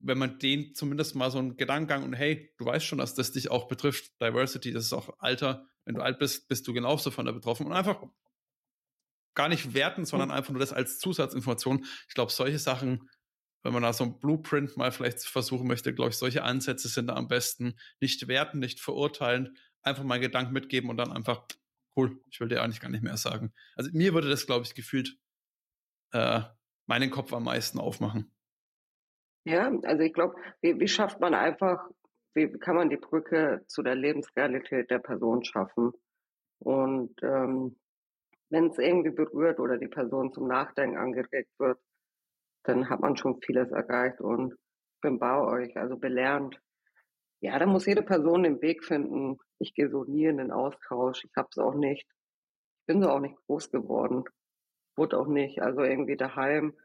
[0.00, 3.32] wenn man den zumindest mal so einen Gedankengang und hey, du weißt schon, dass das
[3.32, 7.10] dich auch betrifft, Diversity, das ist auch Alter, wenn du alt bist, bist du genauso
[7.10, 8.02] von der betroffen und einfach
[9.34, 11.84] gar nicht werten, sondern einfach nur das als Zusatzinformation.
[12.08, 13.08] Ich glaube, solche Sachen
[13.62, 17.08] wenn man da so ein Blueprint mal vielleicht versuchen möchte, glaube ich, solche Ansätze sind
[17.08, 17.74] da am besten.
[18.00, 21.44] Nicht werten, nicht verurteilen, einfach mal Gedanken mitgeben und dann einfach,
[21.96, 23.52] cool, ich will dir eigentlich gar nicht mehr sagen.
[23.74, 25.18] Also mir würde das, glaube ich, gefühlt
[26.12, 26.42] äh,
[26.86, 28.32] meinen Kopf am meisten aufmachen.
[29.44, 31.88] Ja, also ich glaube, wie, wie schafft man einfach,
[32.34, 35.92] wie kann man die Brücke zu der Lebensrealität der Person schaffen?
[36.58, 37.76] Und ähm,
[38.50, 41.78] wenn es irgendwie berührt oder die Person zum Nachdenken angeregt wird,
[42.64, 46.60] dann hat man schon vieles erreicht und ich bin bei euch, also belernt.
[47.40, 49.38] Ja, da muss jede Person den Weg finden.
[49.60, 51.24] Ich gehe so nie in den Austausch.
[51.24, 52.04] Ich habe es auch nicht.
[52.80, 54.24] Ich bin so auch nicht groß geworden.
[54.96, 55.62] Wurde auch nicht.
[55.62, 56.76] Also irgendwie daheim.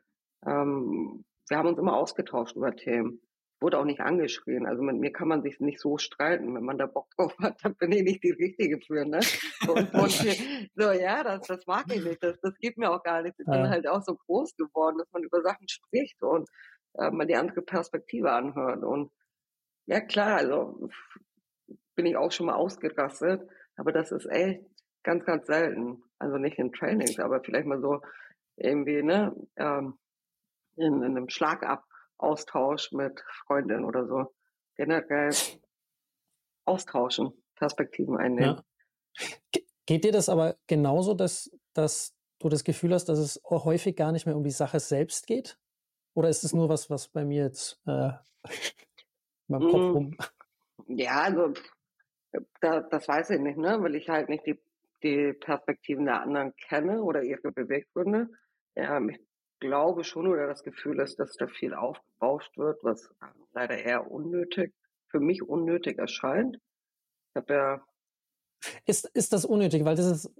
[0.45, 3.21] Ähm, wir haben uns immer ausgetauscht über Themen
[3.63, 4.67] wurde auch nicht angeschrien.
[4.67, 6.53] Also mit mir kann man sich nicht so streiten.
[6.53, 9.21] Wenn man da Bock drauf hat, dann bin ich nicht die Richtige für, ne?
[9.67, 10.11] Und, und
[10.75, 12.21] so, ja, das, das mag ich nicht.
[12.21, 13.39] Das, das gibt mir auch gar nicht.
[13.39, 13.69] Ich bin ja.
[13.69, 16.47] halt auch so groß geworden, dass man über Sachen spricht und
[16.95, 18.83] äh, man die andere Perspektive anhört.
[18.83, 19.11] Und
[19.87, 20.89] ja, klar, also
[21.95, 23.41] bin ich auch schon mal ausgerastet,
[23.77, 24.61] aber das ist echt
[25.03, 26.03] ganz, ganz selten.
[26.19, 28.01] Also nicht in Trainings, aber vielleicht mal so
[28.57, 29.97] irgendwie, ne, ähm,
[30.76, 31.84] in, in einem Schlagab
[32.17, 34.34] Austausch mit Freundinnen oder so.
[34.76, 35.34] Generell
[36.65, 38.61] austauschen, Perspektiven einnehmen.
[39.19, 39.59] Ja.
[39.86, 44.11] Geht dir das aber genauso, dass, dass du das Gefühl hast, dass es häufig gar
[44.11, 45.57] nicht mehr um die Sache selbst geht?
[46.13, 48.11] Oder ist es nur was, was bei mir jetzt äh,
[49.47, 49.91] meinem Kopf hm.
[49.91, 50.17] rum?
[50.88, 51.53] Ja, also
[52.61, 53.78] da, das weiß ich nicht, ne?
[53.82, 54.59] weil ich halt nicht die,
[55.03, 58.30] die Perspektiven der anderen kenne oder ihre Beweggründe.
[58.76, 59.19] Ja, ich
[59.64, 63.09] glaube schon oder das Gefühl ist, dass da viel aufgebauscht wird, was
[63.53, 64.74] leider eher unnötig,
[65.07, 66.57] für mich unnötig erscheint.
[67.30, 67.86] Ich habe ja.
[68.86, 70.32] Ist, ist das unnötig, weil das ist.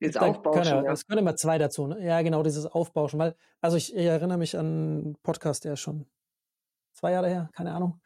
[0.00, 0.62] Dieses Aufbauschen.
[0.62, 0.92] Können, ja.
[0.92, 1.86] Es können immer zwei dazu.
[1.86, 2.04] Ne?
[2.04, 3.18] Ja, genau, dieses Aufbauschen.
[3.18, 6.06] Weil, also ich, ich, erinnere mich an einen Podcast, der schon
[6.92, 8.00] zwei Jahre her, keine Ahnung.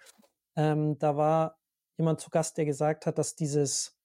[0.57, 1.59] Ähm, da war
[1.97, 3.97] jemand zu Gast, der gesagt hat, dass dieses,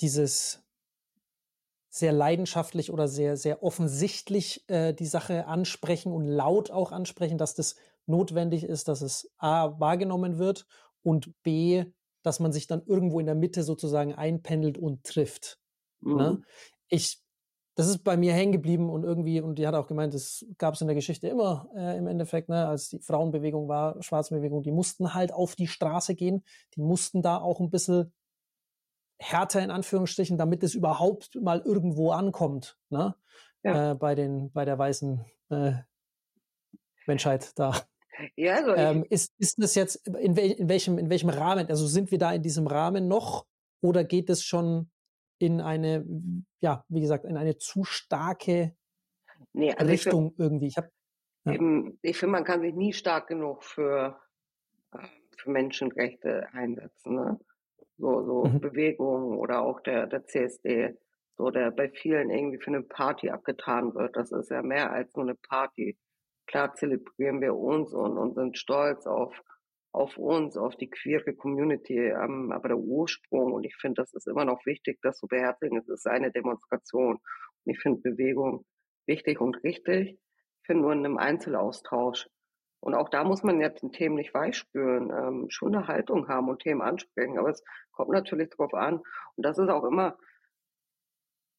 [0.00, 0.62] dieses
[1.90, 7.54] sehr leidenschaftlich oder sehr, sehr offensichtlich äh, die Sache ansprechen und laut auch ansprechen, dass
[7.54, 7.74] das
[8.06, 10.66] notwendig ist, dass es A wahrgenommen wird
[11.02, 11.84] und B,
[12.22, 15.58] dass man sich dann irgendwo in der Mitte sozusagen einpendelt und trifft.
[16.00, 16.12] Ne?
[16.12, 16.16] Mhm.
[16.16, 16.42] Ne?
[16.88, 17.20] Ich,
[17.74, 20.74] das ist bei mir hängen geblieben und irgendwie, und die hat auch gemeint, das gab
[20.74, 24.72] es in der Geschichte immer äh, im Endeffekt, ne, als die Frauenbewegung war, Schwarzenbewegung, die
[24.72, 28.12] mussten halt auf die Straße gehen, die mussten da auch ein bisschen
[29.20, 33.14] härter in Anführungsstrichen, damit es überhaupt mal irgendwo ankommt, ne?
[33.62, 33.92] Ja.
[33.92, 35.72] Äh, bei den, bei der weißen äh,
[37.06, 37.74] Menschheit da.
[38.36, 41.68] Ja, also ähm, ist, ist das jetzt in, wel, in, welchem, in welchem Rahmen?
[41.68, 43.46] Also sind wir da in diesem Rahmen noch
[43.82, 44.90] oder geht es schon
[45.38, 46.04] in eine,
[46.60, 48.74] ja, wie gesagt, in eine zu starke
[49.52, 50.66] nee, also Richtung ich find, irgendwie?
[50.66, 51.94] Ich, ja.
[52.02, 54.18] ich finde, man kann sich nie stark genug für,
[54.92, 54.98] äh,
[55.36, 57.14] für Menschenrechte einsetzen.
[57.14, 57.40] Ne?
[58.00, 58.60] So, so mhm.
[58.60, 60.96] Bewegungen oder auch der, der CSD,
[61.36, 64.16] so der bei vielen irgendwie für eine Party abgetan wird.
[64.16, 65.98] Das ist ja mehr als nur eine Party.
[66.46, 69.34] Klar zelebrieren wir uns und, und sind stolz auf,
[69.92, 74.26] auf uns, auf die queere Community, ähm, aber der Ursprung, und ich finde, das ist
[74.26, 77.16] immer noch wichtig, das zu beherzigen, es ist eine Demonstration.
[77.64, 78.64] Und ich finde Bewegung
[79.06, 80.18] wichtig und richtig.
[80.62, 82.28] Ich finde nur in einem Einzelaustausch
[82.80, 86.48] und auch da muss man jetzt den Themen nicht weichspüren, ähm, schon eine Haltung haben
[86.48, 87.38] und Themen ansprechen.
[87.38, 87.62] Aber es
[87.92, 89.02] kommt natürlich darauf an.
[89.36, 90.16] Und das ist auch immer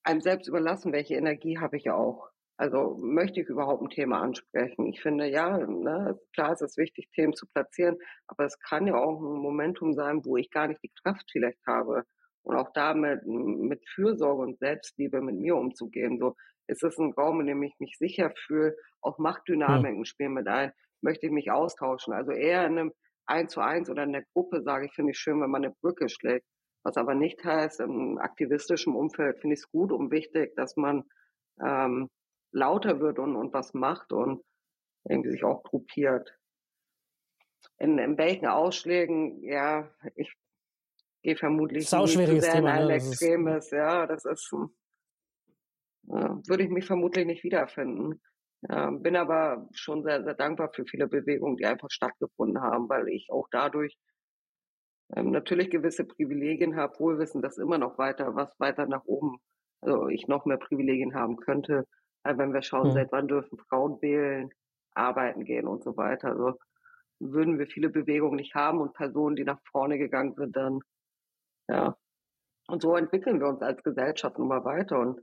[0.03, 2.29] einem selbst überlassen, welche Energie habe ich auch.
[2.57, 4.87] Also möchte ich überhaupt ein Thema ansprechen?
[4.87, 7.97] Ich finde, ja, ne, klar ist es wichtig, Themen zu platzieren,
[8.27, 11.65] aber es kann ja auch ein Momentum sein, wo ich gar nicht die Kraft vielleicht
[11.67, 12.03] habe.
[12.43, 16.17] Und auch damit mit Fürsorge und Selbstliebe mit mir umzugehen.
[16.17, 16.35] So
[16.65, 18.75] ist es ein Raum, in dem ich mich sicher fühle.
[19.01, 20.05] Auch Machtdynamiken ja.
[20.05, 20.71] spielen mit ein
[21.01, 22.13] möchte ich mich austauschen.
[22.13, 22.93] Also eher in einem
[23.25, 25.73] Eins zu eins oder in der Gruppe sage ich, finde ich schön, wenn man eine
[25.81, 26.45] Brücke schlägt.
[26.83, 31.03] Was aber nicht heißt, im aktivistischen Umfeld finde ich es gut und wichtig, dass man
[31.63, 32.09] ähm,
[32.51, 34.43] lauter wird und, und was macht und
[35.07, 36.35] irgendwie sich auch gruppiert.
[37.77, 40.33] In, in welchen Ausschlägen, ja, ich
[41.21, 42.93] gehe vermutlich nicht sehr Thema, in ein ne?
[42.95, 44.57] extremes, ja, das ist, äh,
[46.09, 48.21] würde ich mich vermutlich nicht wiederfinden.
[48.69, 53.07] Ähm, bin aber schon sehr, sehr dankbar für viele Bewegungen, die einfach stattgefunden haben, weil
[53.07, 53.97] ich auch dadurch
[55.15, 59.37] ähm, natürlich gewisse Privilegien habe, wohl wissen, dass immer noch weiter, was weiter nach oben,
[59.81, 61.87] also ich noch mehr Privilegien haben könnte,
[62.23, 62.93] weil wenn wir schauen, mhm.
[62.93, 64.51] seit wann dürfen Frauen wählen,
[64.93, 66.29] arbeiten gehen und so weiter.
[66.29, 66.53] Also
[67.19, 70.81] würden wir viele Bewegungen nicht haben und Personen, die nach vorne gegangen sind, dann
[71.67, 71.97] ja.
[72.67, 75.19] Und so entwickeln wir uns als Gesellschaft nun mal weiter und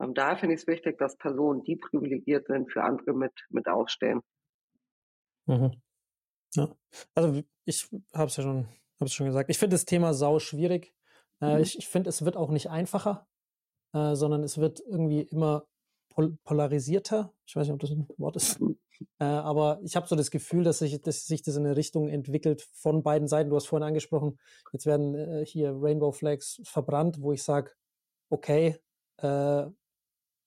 [0.00, 3.68] Ähm, da finde ich es wichtig, dass Personen, die privilegiert sind, für andere mit, mit
[3.68, 4.20] aufstehen.
[5.46, 5.80] Mhm.
[6.54, 6.74] Ja.
[7.14, 8.68] Also ich habe es ja schon,
[8.98, 9.50] hab's schon gesagt.
[9.50, 10.94] Ich finde das Thema sau schwierig.
[11.40, 11.62] Äh, mhm.
[11.62, 13.26] Ich, ich finde, es wird auch nicht einfacher,
[13.92, 15.66] äh, sondern es wird irgendwie immer
[16.10, 17.32] pol polarisierter.
[17.46, 18.60] Ich weiß nicht, ob das ein Wort ist.
[18.60, 18.78] Mhm.
[19.18, 22.08] Äh, aber ich habe so das Gefühl, dass sich, dass sich das in eine Richtung
[22.08, 23.50] entwickelt von beiden Seiten.
[23.50, 24.38] Du hast vorhin angesprochen,
[24.72, 27.72] jetzt werden äh, hier Rainbow Flags verbrannt, wo ich sage,
[28.28, 28.78] okay,
[29.18, 29.66] äh,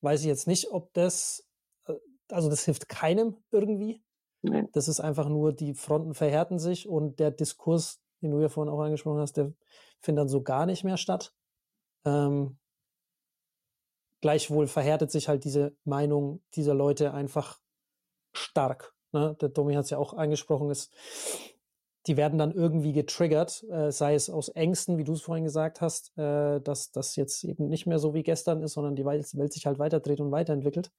[0.04, 1.48] weiß ich jetzt nicht, ob das,
[1.88, 1.94] äh,
[2.30, 4.04] also das hilft keinem irgendwie.
[4.42, 4.68] Nee.
[4.74, 8.72] Das ist einfach nur, die Fronten verhärten sich und der Diskurs, den du ja vorhin
[8.72, 9.54] auch angesprochen hast, der
[10.02, 11.34] findet dann so gar nicht mehr statt.
[12.06, 12.58] Ähm,
[14.20, 17.62] gleichwohl verhärtet sich halt diese Meinung dieser Leute einfach
[18.34, 18.94] stark.
[19.14, 19.38] Ne?
[19.40, 20.92] Der Domi hat es ja auch angesprochen, ist,
[22.08, 25.80] die werden dann irgendwie getriggert, äh, sei es aus Ängsten, wie du es vorhin gesagt
[25.82, 29.54] hast, äh, dass das jetzt eben nicht mehr so wie gestern ist, sondern die Welt,
[29.54, 30.92] sich halt weiterdreht und weiterentwickelt.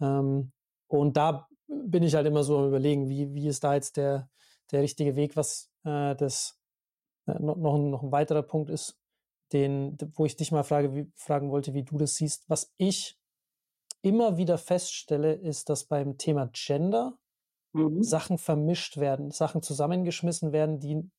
[0.00, 0.52] Ähm,
[0.88, 4.28] und da bin ich halt immer so am überlegen, wie, wie ist da jetzt der,
[4.70, 6.58] der richtige Weg, was äh, das
[7.26, 8.98] äh, noch, noch, ein, noch ein weiterer Punkt ist,
[9.52, 12.48] den, wo ich dich mal frage, wie, fragen wollte, wie du das siehst.
[12.48, 13.18] Was ich
[14.02, 17.16] immer wieder feststelle, ist, dass beim Thema Gender
[17.76, 18.02] mhm.
[18.02, 21.10] Sachen vermischt werden, Sachen zusammengeschmissen werden, die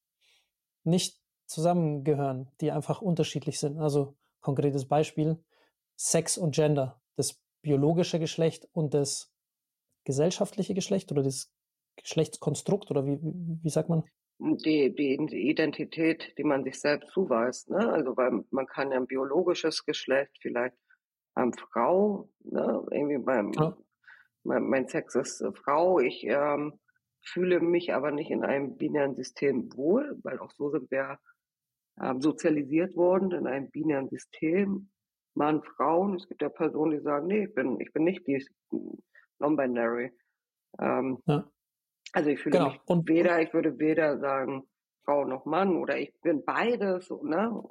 [0.84, 3.78] nicht zusammengehören, die einfach unterschiedlich sind.
[3.80, 5.44] Also konkretes Beispiel,
[5.96, 9.34] Sex und Gender, das biologische Geschlecht und das
[10.06, 11.52] gesellschaftliche Geschlecht oder das
[11.98, 14.04] Geschlechtskonstrukt oder wie, wie sagt man?
[14.40, 17.70] Die, die Identität, die man sich selbst zuweist.
[17.70, 17.92] Ne?
[17.92, 20.78] Also weil man kann ja ein biologisches Geschlecht vielleicht
[21.36, 22.86] ähm, Frau, ne?
[22.92, 23.76] irgendwie beim, ja.
[24.48, 26.80] Mein, mein, Sex ist äh, Frau, ich ähm,
[27.22, 31.20] fühle mich aber nicht in einem binären System wohl, weil auch so sind wir
[32.02, 34.90] ähm, sozialisiert worden in einem binären System.
[35.36, 38.44] Mann, Frauen, es gibt ja Personen, die sagen, nee, ich bin, ich bin nicht die
[39.40, 40.12] non-binary.
[40.80, 41.50] Ähm, ja.
[42.14, 42.72] Also ich fühle genau.
[42.72, 44.64] mich und, weder, ich würde weder sagen
[45.04, 47.64] Frau noch Mann oder ich bin beides, ne?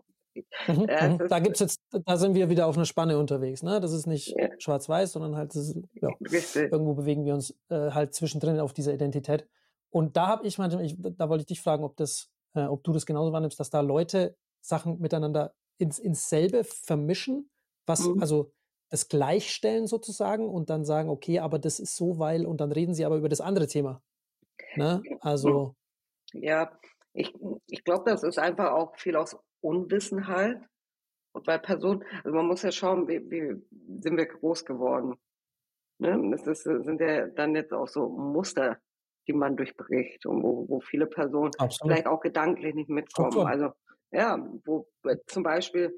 [0.66, 1.28] Mhm, äh.
[1.28, 3.80] Da gibt's jetzt, da sind wir wieder auf einer Spanne unterwegs, ne?
[3.80, 4.48] Das ist nicht ja.
[4.58, 6.10] schwarz-weiß, sondern halt, ist, ja,
[6.54, 9.46] irgendwo bewegen wir uns äh, halt zwischendrin auf dieser Identität.
[9.90, 12.84] Und da habe ich manchmal, ich, da wollte ich dich fragen, ob das, äh, ob
[12.84, 17.50] du das genauso wahrnimmst, dass da Leute Sachen miteinander ins, ins selbe vermischen,
[17.86, 18.20] was, mhm.
[18.20, 18.52] also
[18.90, 22.94] das gleichstellen sozusagen und dann sagen, okay, aber das ist so, weil, und dann reden
[22.94, 24.02] sie aber über das andere Thema.
[24.76, 25.02] Ne?
[25.20, 25.74] Also.
[26.32, 26.78] Ja,
[27.12, 27.34] ich,
[27.66, 30.60] ich glaube, das ist einfach auch viel aus Unwissenheit.
[31.32, 33.62] Und bei Personen, also man muss ja schauen, wie, wie
[34.00, 35.14] sind wir groß geworden.
[35.98, 36.30] Ne?
[36.30, 38.78] Das ist, sind ja dann jetzt auch so Muster,
[39.28, 41.92] die man durchbricht und wo, wo viele Personen Absolut.
[41.92, 43.28] vielleicht auch gedanklich nicht mitkommen.
[43.28, 43.48] Absolut.
[43.48, 43.72] Also
[44.12, 44.88] ja, wo
[45.26, 45.92] zum Beispiel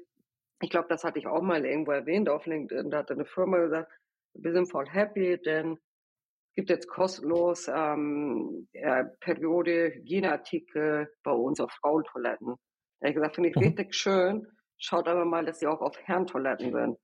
[0.61, 3.57] ich glaube, das hatte ich auch mal irgendwo erwähnt auf LinkedIn, da hat eine Firma
[3.57, 3.91] gesagt,
[4.33, 11.59] wir sind voll happy, denn es gibt jetzt kostenlos ähm, ja, Periode Hygieneartikel bei uns
[11.59, 12.55] auf Frauentoiletten.
[12.99, 13.63] Da habe ich gesagt, finde ich mhm.
[13.63, 14.47] richtig schön.
[14.77, 16.97] Schaut aber mal, dass sie auch auf Herrentoiletten sind,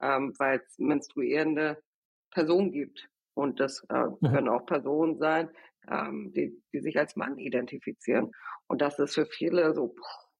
[0.00, 1.82] ähm, weil es menstruierende
[2.30, 3.08] Personen gibt.
[3.34, 4.18] Und das äh, mhm.
[4.20, 5.50] können auch Personen sein,
[5.88, 8.32] ähm, die, die sich als Mann identifizieren.
[8.66, 10.30] Und das ist für viele so, boah,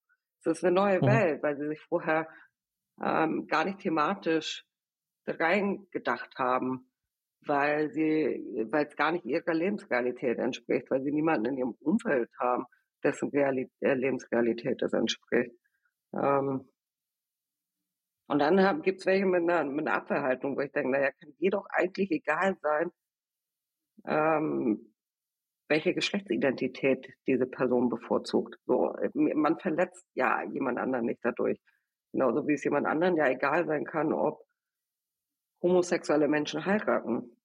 [0.44, 1.06] das ist eine neue mhm.
[1.06, 2.28] Welt, weil sie sich vorher
[3.02, 4.64] ähm, gar nicht thematisch
[5.26, 6.90] reingedacht haben,
[7.46, 12.30] weil sie, weil es gar nicht ihrer Lebensrealität entspricht, weil sie niemanden in ihrem Umfeld
[12.38, 12.64] haben,
[13.04, 15.52] dessen Realität, äh, Lebensrealität das entspricht.
[16.14, 16.68] Ähm,
[18.28, 21.34] und dann gibt es welche mit einer, mit einer Abwehrhaltung, wo ich denke, naja, kann
[21.40, 22.92] dir doch eigentlich egal sein,
[24.06, 24.94] ähm,
[25.68, 28.56] welche Geschlechtsidentität diese Person bevorzugt.
[28.66, 31.60] So, man verletzt ja jemand anderen nicht dadurch.
[32.12, 34.44] Genauso wie es jemand anderen ja egal sein kann, ob
[35.62, 37.36] homosexuelle Menschen heiraten.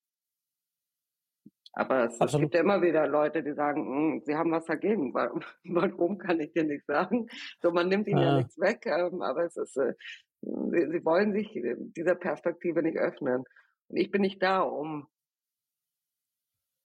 [1.77, 5.13] Aber es, es gibt ja immer wieder Leute, die sagen, hm, sie haben was dagegen.
[5.13, 7.27] Warum kann ich dir nicht sagen?
[7.61, 9.93] So, man nimmt ihnen ja, ja nichts weg, ähm, aber es ist, äh,
[10.41, 11.49] sie, sie wollen sich
[11.97, 13.43] dieser Perspektive nicht öffnen.
[13.89, 15.07] Und ich bin nicht da, um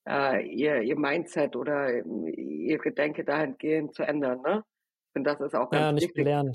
[0.07, 4.41] äh, ihr, ihr Mindset oder ihr Gedenke dahingehend zu ändern.
[4.41, 4.63] Ne?
[5.13, 6.25] Und das ist auch ganz ja, nicht wichtig.
[6.25, 6.53] lernen.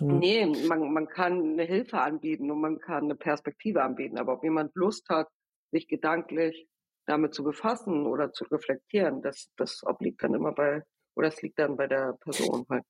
[0.00, 4.18] Nee, man, man kann eine Hilfe anbieten und man kann eine Perspektive anbieten.
[4.18, 5.28] Aber ob jemand Lust hat,
[5.70, 6.68] sich gedanklich
[7.06, 10.82] damit zu befassen oder zu reflektieren, das, das obliegt dann immer bei,
[11.16, 12.84] oder es liegt dann bei der Person halt.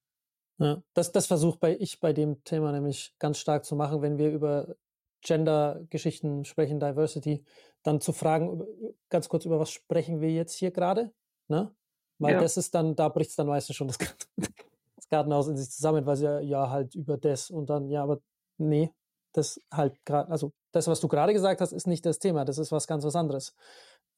[0.59, 4.19] Ja, das, das versuche bei, ich bei dem Thema nämlich ganz stark zu machen, wenn
[4.19, 4.77] wir über
[5.23, 7.45] Gender-Geschichten sprechen, Diversity,
[7.83, 8.63] dann zu fragen,
[9.09, 11.13] ganz kurz, über was sprechen wir jetzt hier gerade?
[11.49, 11.75] Ne?
[12.19, 12.41] Weil ja.
[12.41, 13.89] das ist dann, da bricht es dann meistens schon
[14.37, 18.03] das, Gartenhaus in sich zusammen, weil sie ja, ja halt über das und dann, ja,
[18.03, 18.21] aber
[18.59, 18.91] nee,
[19.33, 22.59] das halt gerade, also das, was du gerade gesagt hast, ist nicht das Thema, das
[22.59, 23.55] ist was ganz was anderes.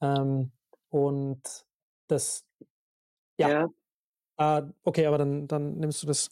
[0.04, 0.52] Ähm,
[0.90, 1.42] und
[2.08, 2.44] das,
[3.38, 3.68] ja.
[4.38, 4.58] ja.
[4.58, 6.30] Äh, okay, aber dann, dann nimmst du das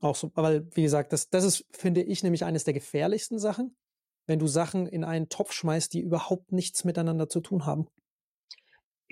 [0.00, 3.76] auch so, weil, wie gesagt, das, das ist, finde ich, nämlich eines der gefährlichsten Sachen,
[4.26, 7.88] wenn du Sachen in einen Topf schmeißt, die überhaupt nichts miteinander zu tun haben.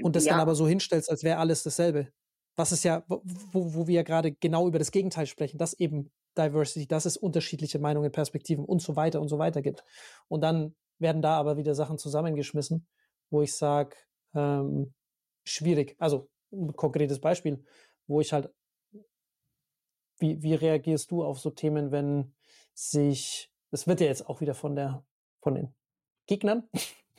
[0.03, 0.33] Und das ja.
[0.33, 2.09] dann aber so hinstellst, als wäre alles dasselbe.
[2.57, 3.23] Was ist ja, wo,
[3.75, 7.79] wo wir ja gerade genau über das Gegenteil sprechen, dass eben Diversity, dass es unterschiedliche
[7.79, 9.85] Meinungen, Perspektiven und so weiter und so weiter gibt.
[10.29, 12.87] Und dann werden da aber wieder Sachen zusammengeschmissen,
[13.33, 13.97] wo ich sage,
[14.35, 14.93] ähm,
[15.45, 15.97] schwierig.
[15.99, 17.65] Also ein konkretes Beispiel,
[18.07, 18.53] wo ich halt,
[20.19, 22.35] wie, wie reagierst du auf so Themen, wenn
[22.75, 25.05] sich, das wird ja jetzt auch wieder von der,
[25.41, 25.75] von den
[26.27, 26.69] Gegnern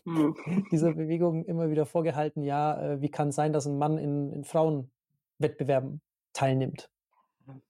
[0.05, 0.35] mhm.
[0.71, 4.31] dieser Bewegung immer wieder vorgehalten, ja, äh, wie kann es sein, dass ein Mann in,
[4.31, 6.89] in Frauenwettbewerben teilnimmt?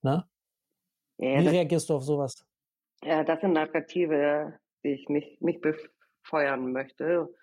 [0.02, 0.30] Na?
[1.18, 2.46] Ja, Wie das, reagierst du auf sowas?
[3.04, 7.34] Ja, das sind Narrative, die ich nicht, nicht befeuern möchte.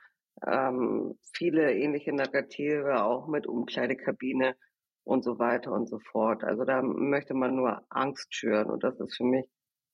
[0.46, 4.56] Ähm, viele ähnliche Narrative, auch mit Umkleidekabine
[5.04, 6.44] und so weiter und so fort.
[6.44, 9.46] Also da möchte man nur Angst schüren und das ist für mich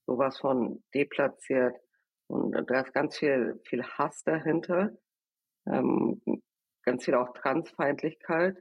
[0.07, 1.77] sowas von deplatziert.
[2.29, 4.91] Und da ist ganz viel, viel Hass dahinter,
[5.67, 6.21] ähm,
[6.85, 8.57] ganz viel auch Transfeindlichkeit,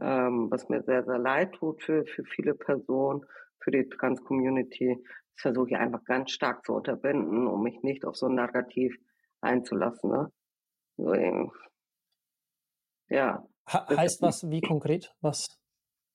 [0.00, 3.24] ähm, was mir sehr, sehr leid tut für, für viele Personen
[3.60, 4.96] für die Trans-Community.
[5.34, 8.96] Das versuche ich einfach ganz stark zu unterbinden, um mich nicht auf so ein Narrativ
[9.40, 10.10] einzulassen.
[10.10, 10.32] Ne?
[13.08, 13.46] Ja.
[13.68, 15.14] Heißt was, wie konkret?
[15.20, 15.58] Was?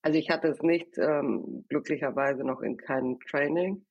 [0.01, 3.85] Also ich hatte es nicht ähm, glücklicherweise noch in keinem Training.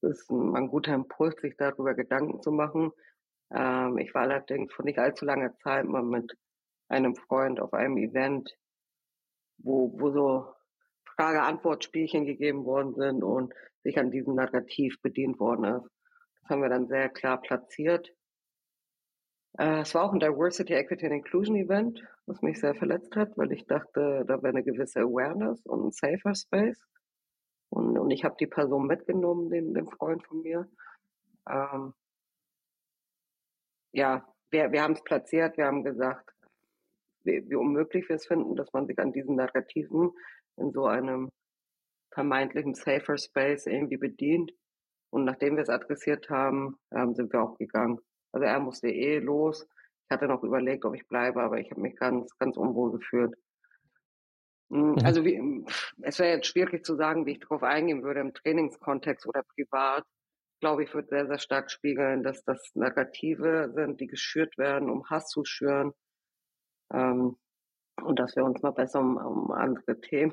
[0.00, 2.92] Das ist ein, ein, guter Impuls, sich darüber Gedanken zu machen.
[3.52, 6.36] Ähm, ich war allerdings vor nicht allzu langer Zeit mal mit
[6.88, 8.56] einem Freund auf einem Event,
[9.58, 10.52] wo, wo so
[11.16, 13.52] Frage-Antwort-Spielchen gegeben worden sind und
[13.82, 15.90] sich an diesem Narrativ bedient worden ist.
[16.42, 18.12] Das haben wir dann sehr klar platziert.
[19.58, 23.36] Äh, es war auch ein Diversity, Equity and Inclusion Event, was mich sehr verletzt hat,
[23.36, 26.80] weil ich dachte, da wäre eine gewisse Awareness und ein safer Space.
[27.70, 30.68] Und, und ich habe die Person mitgenommen, den, den Freund von mir.
[31.48, 31.94] Ähm,
[33.92, 36.30] ja, wir, wir haben es platziert, wir haben gesagt,
[37.24, 40.12] wie, wie unmöglich wir es finden, dass man sich an diesen Narrativen
[40.56, 41.30] in so einem
[42.12, 44.52] vermeintlichen safer Space irgendwie bedient.
[45.10, 48.00] Und nachdem wir es adressiert haben, ähm, sind wir auch gegangen.
[48.36, 49.66] Also er musste eh los.
[50.04, 53.34] Ich hatte noch überlegt, ob ich bleibe, aber ich habe mich ganz, ganz unwohl gefühlt.
[54.70, 54.98] Hm, mhm.
[55.06, 55.64] Also wie,
[56.02, 60.04] es wäre jetzt schwierig zu sagen, wie ich darauf eingehen würde im Trainingskontext oder privat.
[60.52, 64.90] Ich glaube, ich würde sehr, sehr stark spiegeln, dass das Narrative sind, die geschürt werden,
[64.90, 65.94] um Hass zu schüren.
[66.92, 67.38] Ähm,
[68.02, 70.32] und dass wir uns mal besser um, um andere Themen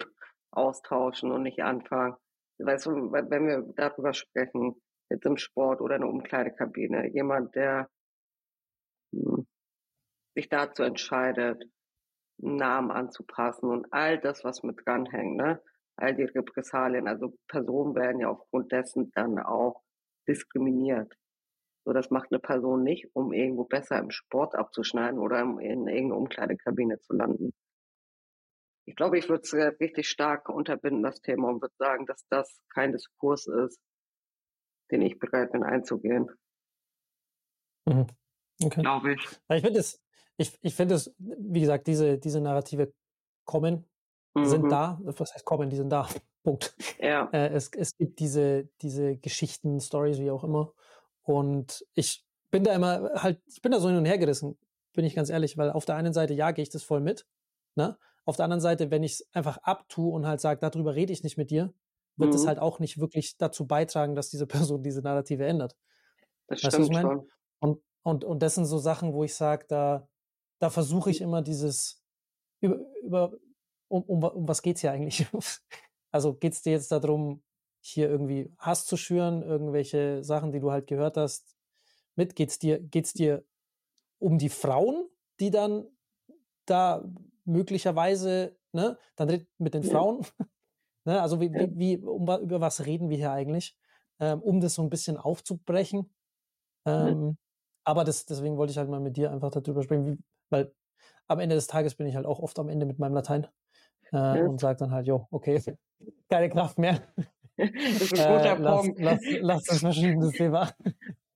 [0.52, 2.18] austauschen und nicht anfangen.
[2.58, 4.76] Weißt du, wenn wir darüber sprechen,
[5.10, 7.90] jetzt im Sport oder in der Umkleidekabine, jemand, der
[9.14, 9.48] hm,
[10.36, 11.64] sich dazu entscheidet,
[12.42, 15.62] einen Namen anzupassen und all das, was mit dranhängt, ne?
[15.96, 19.82] all die Repressalien, also Personen werden ja aufgrund dessen dann auch
[20.28, 21.14] diskriminiert.
[21.86, 26.18] So, das macht eine Person nicht, um irgendwo besser im Sport abzuschneiden oder in irgendeiner
[26.18, 27.54] Umkleidekabine zu landen.
[28.86, 32.62] Ich glaube, ich würde es richtig stark unterbinden, das Thema, und würde sagen, dass das
[32.74, 33.80] kein Diskurs ist,
[34.94, 36.30] den ich bereit bin einzugehen.
[37.86, 38.06] Mhm.
[38.64, 38.82] Okay.
[38.82, 39.28] Glaube ich.
[39.49, 40.02] Ich finde es,
[40.38, 42.94] ich, ich finde es, wie gesagt, diese, diese Narrative
[43.44, 43.86] kommen,
[44.36, 44.45] mhm.
[44.45, 44.99] sind da.
[45.03, 45.70] Was heißt kommen?
[45.70, 46.07] Die sind da.
[46.44, 46.76] Punkt.
[46.99, 47.30] Ja.
[47.32, 50.74] Äh, es, es gibt diese, diese Geschichten, Stories, wie auch immer.
[51.24, 54.57] Und ich bin da immer halt, ich bin da so hin und her gerissen,
[54.94, 57.26] bin ich ganz ehrlich, weil auf der einen Seite, ja, gehe ich das voll mit.
[57.76, 57.98] Ne?
[58.26, 61.24] Auf der anderen Seite, wenn ich es einfach abtue und halt sage, darüber rede ich
[61.24, 61.74] nicht mit dir,
[62.18, 62.35] wird mhm.
[62.35, 65.76] es halt auch nicht wirklich dazu beitragen, dass diese Person diese Narrative ändert.
[66.48, 67.30] Das weißt stimmt schon.
[67.60, 70.07] Und, und, und das sind so Sachen, wo ich sage, da,
[70.60, 72.03] da versuche ich immer dieses,
[72.60, 73.34] über, über
[73.88, 75.26] um, um, um was geht's hier eigentlich?
[76.11, 77.44] also geht es dir jetzt darum,
[77.80, 81.56] hier irgendwie Hass zu schüren, irgendwelche Sachen, die du halt gehört hast,
[82.15, 82.35] mit?
[82.35, 83.45] Geht's dir, geht's dir
[84.19, 85.10] um die Frauen,
[85.40, 85.85] die dann
[86.65, 87.03] da
[87.44, 90.26] möglicherweise, ne, dann redet mit den Frauen.
[91.06, 93.76] Ne, also wie, wie, wie um, über was reden wir hier eigentlich?
[94.20, 96.14] Ähm, um das so ein bisschen aufzubrechen.
[96.86, 97.38] Ähm, mhm.
[97.84, 100.18] Aber das, deswegen wollte ich halt mal mit dir einfach darüber sprechen, wie,
[100.50, 100.74] weil
[101.28, 103.48] am Ende des Tages bin ich halt auch oft am Ende mit meinem Latein
[104.12, 104.46] äh, ja.
[104.46, 105.62] und sage dann halt, jo, okay,
[106.30, 107.02] keine Kraft mehr.
[107.56, 109.00] Das ist ein guter äh, Punkt.
[109.00, 110.72] Lass, lass, das verschiedenes Thema.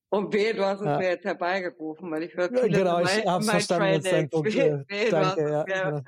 [0.10, 0.98] Und B, du hast es ja.
[0.98, 4.52] mir jetzt herbeigerufen, weil ich höre viele Genau, ich habe verstanden jetzt deinen Punkt.
[4.52, 6.02] B, äh, B, du hast ja, genau.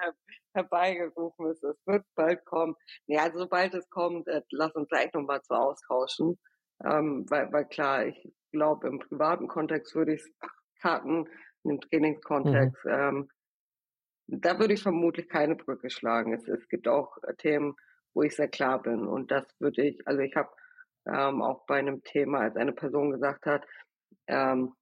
[0.54, 2.76] Herbeigerufen, es, es wird bald kommen.
[3.08, 6.40] Ja, also sobald es kommt, äh, lass uns gleich nochmal zu austauschen.
[6.84, 10.24] Ähm, weil, weil klar, ich glaube, im privaten Kontext würde ich
[10.82, 11.28] Karten,
[11.64, 12.92] im Trainingskontext, mhm.
[12.92, 13.30] ähm,
[14.28, 16.34] da würde ich vermutlich keine Brücke schlagen.
[16.34, 17.76] Es, es gibt auch Themen,
[18.14, 19.08] wo ich sehr klar bin.
[19.08, 20.50] Und das würde ich, also ich habe
[21.08, 23.66] ähm, auch bei einem Thema, als eine Person gesagt hat,
[24.28, 24.74] ähm,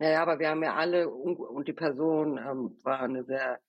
[0.00, 3.60] ja, aber wir haben ja alle, und die Person ähm, war eine sehr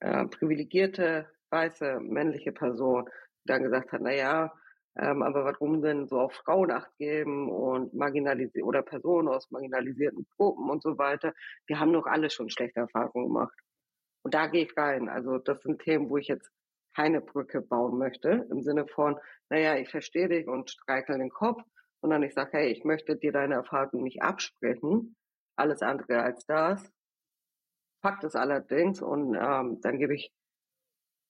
[0.00, 3.08] äh, privilegierte, weiße, männliche Person,
[3.44, 4.52] dann gesagt hat, na ja,
[4.98, 10.26] ähm, aber warum denn so auf Frauen acht geben und marginalisiert oder Personen aus marginalisierten
[10.36, 11.32] Gruppen und so weiter?
[11.66, 13.56] Wir haben doch alle schon schlechte Erfahrungen gemacht.
[14.22, 15.08] Und da gehe ich rein.
[15.08, 16.50] Also das sind Themen, wo ich jetzt
[16.94, 19.16] keine Brücke bauen möchte, im Sinne von,
[19.48, 21.62] naja, ich verstehe dich und streichel den Kopf,
[22.02, 25.16] sondern ich sage, hey, ich möchte dir deine Erfahrung nicht absprechen,
[25.56, 26.90] alles andere als das.
[28.00, 30.32] Fakt ist allerdings, und ähm, dann gebe ich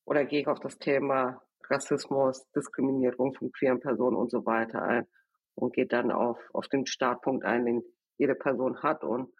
[0.05, 5.07] oder gehe ich auf das Thema Rassismus, Diskriminierung von queeren Personen und so weiter ein
[5.55, 7.83] und gehe dann auf, auf den Startpunkt ein, den
[8.19, 9.33] jede Person hat und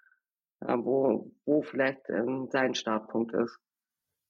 [0.61, 3.59] äh, wo, wo vielleicht ähm, sein Startpunkt ist.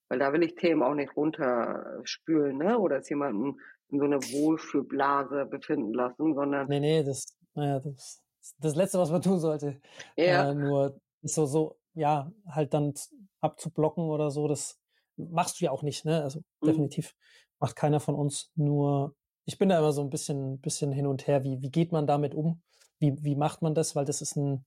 [0.09, 2.78] Weil da will ich Themen auch nicht runterspülen, ne?
[2.78, 6.68] Oder es jemanden in so einer Wohlfühlblase befinden lassen, sondern.
[6.68, 8.20] Nee, nee, das, naja, das,
[8.59, 9.81] das Letzte, was man tun sollte.
[10.16, 10.51] Ja.
[10.51, 12.94] Äh, nur so, so, ja, halt dann
[13.40, 14.78] abzublocken oder so, das
[15.16, 16.22] machst du ja auch nicht, ne?
[16.22, 16.66] Also mhm.
[16.66, 17.14] definitiv
[17.58, 18.50] macht keiner von uns.
[18.54, 19.14] Nur
[19.44, 21.44] ich bin da immer so ein bisschen, bisschen hin und her.
[21.44, 22.62] Wie, wie geht man damit um?
[22.98, 23.96] Wie, wie macht man das?
[23.96, 24.64] Weil das ist ein,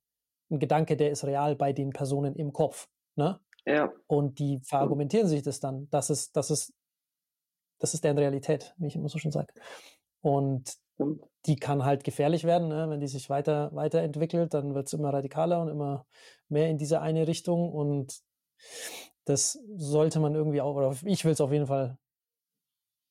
[0.50, 2.90] ein Gedanke, der ist real bei den Personen im Kopf.
[3.16, 3.40] Ne?
[3.66, 3.94] Ja.
[4.08, 5.90] Und die verargumentieren sich das dann.
[5.90, 6.74] Das ist, das ist,
[7.80, 9.54] das ist deren Realität, wie ich immer so schön sage.
[10.22, 10.78] Und
[11.46, 12.90] die kann halt gefährlich werden, ne?
[12.90, 16.06] wenn die sich weiter, weiterentwickelt, dann wird es immer radikaler und immer
[16.50, 17.72] mehr in diese eine Richtung.
[17.72, 18.22] Und
[19.26, 21.98] das sollte man irgendwie auch, oder ich will es auf jeden Fall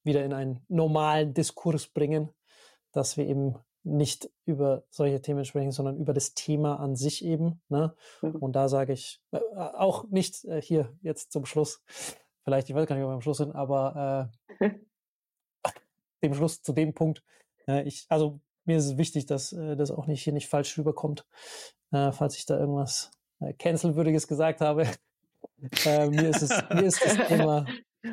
[0.04, 2.30] wieder in einen normalen Diskurs bringen,
[2.92, 7.60] dass wir eben nicht über solche Themen sprechen, sondern über das Thema an sich eben.
[7.68, 7.94] Ne?
[8.20, 8.36] Mhm.
[8.36, 11.82] Und da sage ich äh, auch nicht äh, hier jetzt zum Schluss,
[12.44, 14.30] vielleicht, ich weiß gar nicht, ob wir am Schluss sind, aber
[14.60, 14.70] äh,
[16.22, 17.24] dem Schluss zu dem Punkt,
[17.68, 20.76] äh, ich, also mir ist es wichtig, dass äh, das auch nicht hier nicht falsch
[20.78, 21.26] rüberkommt,
[21.92, 23.10] äh, falls ich da irgendwas
[23.40, 24.86] äh, cancelwürdiges gesagt habe.
[25.86, 27.66] äh, mir, ist es, mir ist das Thema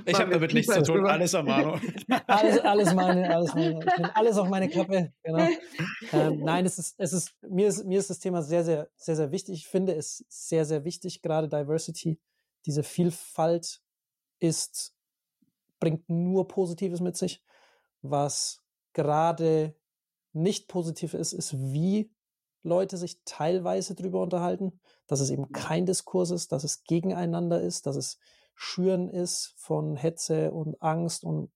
[0.05, 1.79] ich habe damit nichts zu tun, alles Amano.
[2.27, 5.47] alles, alles meine, alles meine, alles auf meine Kappe, genau.
[6.11, 9.15] Ähm, nein, es ist, es ist, mir ist, mir ist das Thema sehr, sehr, sehr,
[9.15, 9.55] sehr wichtig.
[9.55, 12.19] Ich finde es sehr, sehr wichtig, gerade Diversity,
[12.67, 13.81] diese Vielfalt
[14.39, 14.95] ist,
[15.79, 17.43] bringt nur Positives mit sich.
[18.03, 18.61] Was
[18.93, 19.75] gerade
[20.33, 22.11] nicht positiv ist, ist, wie
[22.63, 27.85] Leute sich teilweise drüber unterhalten, dass es eben kein Diskurs ist, dass es gegeneinander ist,
[27.85, 28.19] dass es
[28.55, 31.51] Schüren ist von Hetze und Angst und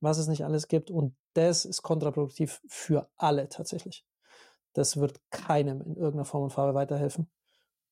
[0.00, 0.90] was es nicht alles gibt.
[0.90, 4.04] Und das ist kontraproduktiv für alle tatsächlich.
[4.74, 7.30] Das wird keinem in irgendeiner Form und Farbe weiterhelfen.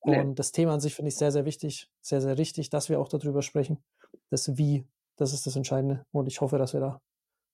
[0.05, 0.19] Nee.
[0.19, 2.99] Und das Thema an sich finde ich sehr, sehr wichtig, sehr, sehr richtig, dass wir
[2.99, 3.83] auch darüber sprechen.
[4.29, 6.05] Das Wie, das ist das Entscheidende.
[6.11, 7.01] Und ich hoffe, dass wir da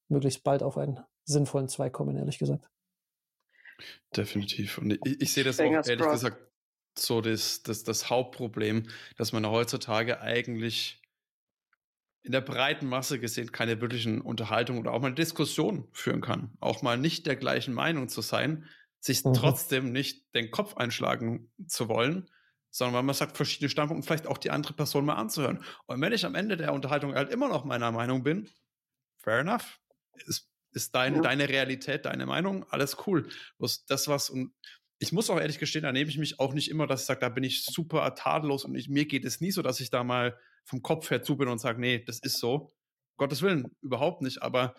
[0.09, 0.99] möglichst bald auf einen
[1.31, 2.69] sinnvollen Zweig kommen, ehrlich gesagt.
[4.15, 4.77] Definitiv.
[4.77, 6.23] Und ich, ich sehe das Fingers auch ehrlich crossed.
[6.23, 6.49] gesagt
[6.97, 11.01] so das, das, das Hauptproblem, dass man heutzutage eigentlich
[12.21, 16.51] in der breiten Masse gesehen keine wirklichen Unterhaltungen oder auch mal eine Diskussion führen kann.
[16.59, 18.65] Auch mal nicht der gleichen Meinung zu sein,
[18.99, 19.33] sich mhm.
[19.33, 22.29] trotzdem nicht den Kopf einschlagen zu wollen,
[22.69, 25.63] sondern weil man sagt, verschiedene Standpunkte, vielleicht auch die andere Person mal anzuhören.
[25.85, 28.49] Und wenn ich am Ende der Unterhaltung halt immer noch meiner Meinung bin,
[29.17, 29.79] fair enough.
[30.25, 31.21] Ist, ist dein, ja.
[31.21, 33.27] deine Realität, deine Meinung, alles cool.
[33.57, 34.53] Bloß das, was, und
[34.99, 37.21] ich muss auch ehrlich gestehen, da nehme ich mich auch nicht immer, dass ich sage,
[37.21, 40.03] da bin ich super tadellos und ich, mir geht es nie so, dass ich da
[40.03, 42.71] mal vom Kopf her zu bin und sage, nee, das ist so.
[43.17, 44.41] Gottes Willen, überhaupt nicht.
[44.41, 44.75] Aber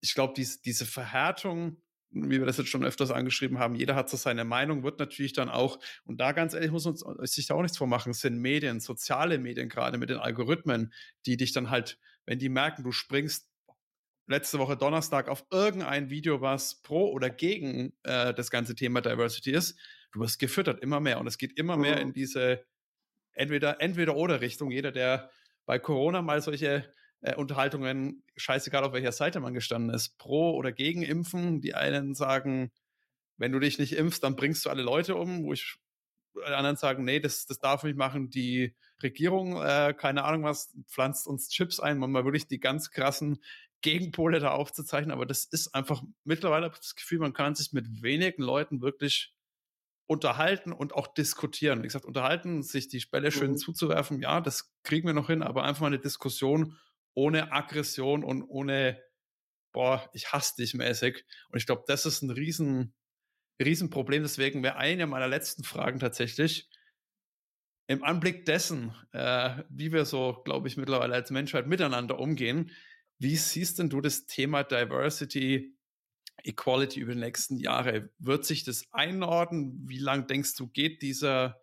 [0.00, 4.10] ich glaube, dies, diese Verhärtung, wie wir das jetzt schon öfters angeschrieben haben, jeder hat
[4.10, 7.54] so seine Meinung, wird natürlich dann auch, und da ganz ehrlich muss uns sich da
[7.54, 10.92] auch nichts vormachen, sind Medien, soziale Medien gerade mit den Algorithmen,
[11.26, 13.51] die dich dann halt, wenn die merken, du springst
[14.32, 19.52] letzte Woche Donnerstag auf irgendein Video, was pro oder gegen äh, das ganze Thema Diversity
[19.52, 19.78] ist,
[20.12, 22.02] du wirst gefüttert immer mehr und es geht immer mehr mhm.
[22.02, 22.64] in diese
[23.32, 24.70] entweder entweder oder Richtung.
[24.70, 25.30] Jeder, der
[25.64, 30.72] bei Corona mal solche äh, Unterhaltungen, scheißegal auf welcher Seite man gestanden ist, pro oder
[30.72, 32.72] gegen Impfen, die einen sagen,
[33.36, 35.76] wenn du dich nicht impfst, dann bringst du alle Leute um, wo ich
[36.34, 38.30] die anderen sagen, nee, das, das darf nicht machen.
[38.30, 42.90] Die Regierung, äh, keine Ahnung was, pflanzt uns Chips ein, man mal wirklich die ganz
[42.90, 43.42] krassen
[43.82, 48.42] Gegenpole da aufzuzeichnen, aber das ist einfach mittlerweile das Gefühl, man kann sich mit wenigen
[48.42, 49.34] Leuten wirklich
[50.06, 51.80] unterhalten und auch diskutieren.
[51.82, 53.56] Wie gesagt, unterhalten, sich die Bälle schön mhm.
[53.56, 56.78] zuzuwerfen, ja, das kriegen wir noch hin, aber einfach mal eine Diskussion
[57.14, 59.00] ohne Aggression und ohne
[59.72, 61.24] boah, ich hasse dich mäßig.
[61.50, 62.94] Und ich glaube, das ist ein riesen,
[63.60, 64.22] Riesenproblem.
[64.22, 66.68] Deswegen wäre eine meiner letzten Fragen tatsächlich,
[67.88, 72.70] im Anblick dessen, äh, wie wir so, glaube ich, mittlerweile als Menschheit miteinander umgehen,
[73.22, 75.76] wie siehst denn du das Thema Diversity,
[76.42, 78.10] Equality über die nächsten Jahre?
[78.18, 79.80] Wird sich das einordnen?
[79.84, 81.60] Wie lang denkst du, geht dieser,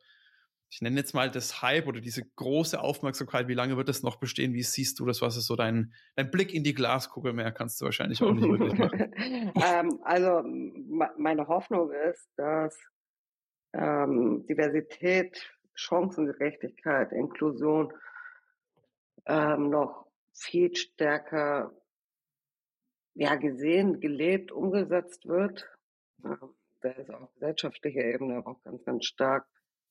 [0.69, 4.15] ich nenne jetzt mal das Hype oder diese große Aufmerksamkeit, wie lange wird das noch
[4.15, 4.53] bestehen?
[4.53, 5.22] Wie siehst du das?
[5.22, 7.52] Was ist so dein, dein Blick in die Glaskugel mehr?
[7.52, 9.14] Kannst du wahrscheinlich auch nicht wirklich machen.
[9.18, 10.41] ähm, also
[11.18, 12.77] meine Hoffnung ist, dass
[13.73, 17.91] ähm, Diversität, Chancengerechtigkeit, Inklusion
[19.26, 20.09] ähm, noch
[20.41, 21.74] viel stärker
[23.14, 25.68] ja, gesehen, gelebt, umgesetzt wird.
[26.24, 29.45] Ähm, da ist auch gesellschaftliche Ebene auch ganz, ganz stark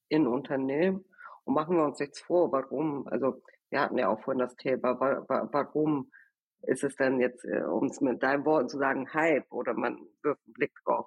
[0.08, 1.04] in Unternehmen.
[1.44, 4.98] Und machen wir uns nichts vor, warum, also wir hatten ja auch vorhin das Thema,
[4.98, 6.10] warum
[6.62, 9.98] ist es denn jetzt, äh, um es mit deinen Worten zu sagen, Hype oder man
[10.22, 11.06] wirft einen Blick drauf.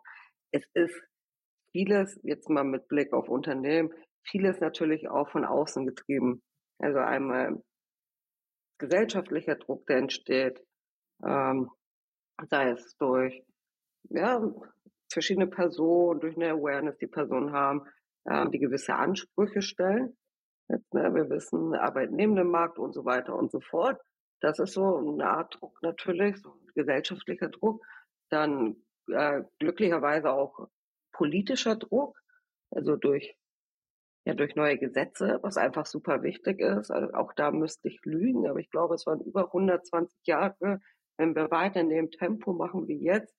[0.51, 0.95] Es ist
[1.71, 3.93] vieles, jetzt mal mit Blick auf Unternehmen,
[4.23, 6.41] vieles natürlich auch von außen getrieben.
[6.79, 7.61] Also einmal
[8.81, 10.61] gesellschaftlicher Druck, der entsteht,
[11.23, 11.69] ähm,
[12.49, 13.43] sei es durch
[14.09, 14.41] ja,
[15.11, 17.85] verschiedene Personen, durch eine Awareness, die Personen haben,
[18.25, 20.17] äh, die gewisse Ansprüche stellen.
[20.67, 24.01] Jetzt, ne, wir wissen, Arbeitnehmendenmarkt und so weiter und so fort.
[24.41, 27.85] Das ist so eine Art Druck natürlich, so gesellschaftlicher Druck.
[28.29, 28.77] Dann
[29.07, 30.67] äh, glücklicherweise auch
[31.11, 32.17] politischer Druck,
[32.71, 33.35] also durch
[34.25, 36.91] ja durch neue Gesetze, was einfach super wichtig ist.
[36.91, 40.79] Also auch da müsste ich lügen, aber ich glaube, es waren über 120 Jahre.
[41.17, 43.35] Wenn wir weiter in dem Tempo machen wie jetzt,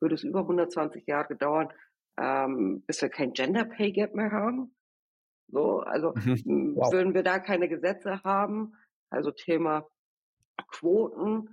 [0.00, 1.72] würde es über 120 Jahre dauern,
[2.18, 4.74] ähm, bis wir kein Gender Pay Gap mehr haben.
[5.48, 6.76] So, also mhm.
[6.76, 6.92] wow.
[6.92, 8.74] würden wir da keine Gesetze haben,
[9.10, 9.86] also Thema
[10.68, 11.50] Quoten,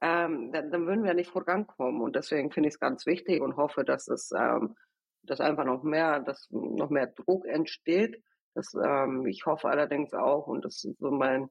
[0.00, 2.00] ähm, dann, dann, würden wir nicht vorankommen.
[2.00, 4.74] Und deswegen finde ich es ganz wichtig und hoffe, dass es ähm,
[5.22, 8.22] dass einfach noch mehr, dass noch mehr Druck entsteht.
[8.54, 11.48] Das, ähm, ich hoffe allerdings auch, und das ist so mein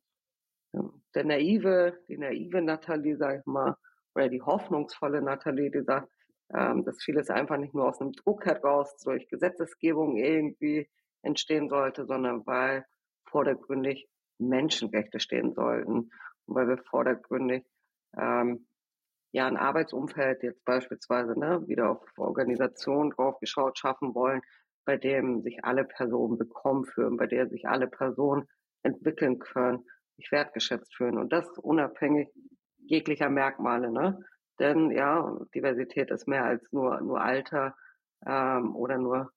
[1.16, 3.76] der naive, die naive Nathalie, sag ich mal,
[4.16, 6.10] oder die hoffnungsvolle Nathalie, die sagt,
[6.54, 10.90] ähm, dass vieles einfach nicht nur aus einem Druck heraus durch Gesetzesgebung irgendwie
[11.22, 12.86] entstehen sollte, sondern weil
[13.26, 16.12] vordergründig Menschenrechte stehen sollten
[16.46, 17.66] und weil wir vordergründig
[18.18, 18.68] ähm,
[19.32, 24.42] ja ein Arbeitsumfeld jetzt beispielsweise ne, wieder auf Organisation drauf geschaut schaffen wollen,
[24.86, 28.48] bei dem sich alle Personen bekommen fühlen, bei der sich alle Personen
[28.84, 29.86] entwickeln können,
[30.18, 32.30] sich wertgeschätzt fühlen und das unabhängig
[32.78, 33.92] jeglicher Merkmale.
[33.92, 34.20] Ne?
[34.60, 37.76] Denn ja, Diversität ist mehr als nur, nur Alter
[38.26, 39.32] ähm, oder nur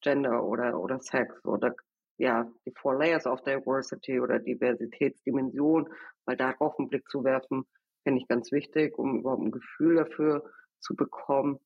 [0.00, 1.74] Gender oder, oder Sex oder
[2.18, 5.88] ja, die Four Layers of Diversity oder Diversitätsdimension,
[6.26, 7.64] mal darauf einen Blick zu werfen,
[8.02, 10.50] finde ich ganz wichtig, um überhaupt ein Gefühl dafür
[10.80, 11.58] zu bekommen,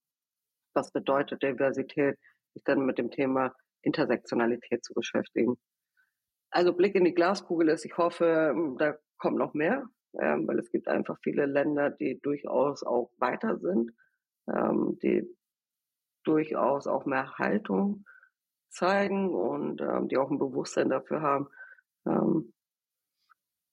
[0.75, 2.19] was bedeutet Diversität,
[2.55, 5.57] sich dann mit dem Thema Intersektionalität zu beschäftigen.
[6.51, 9.89] Also Blick in die Glaskugel ist, ich hoffe, da kommt noch mehr
[10.21, 13.93] ähm, weil es gibt einfach viele Länder, die durchaus auch weiter sind,
[14.49, 15.25] ähm, die
[16.25, 18.05] durchaus auch mehr Haltung
[18.71, 21.49] zeigen und ähm, die auch ein Bewusstsein dafür haben,
[22.07, 22.54] ähm,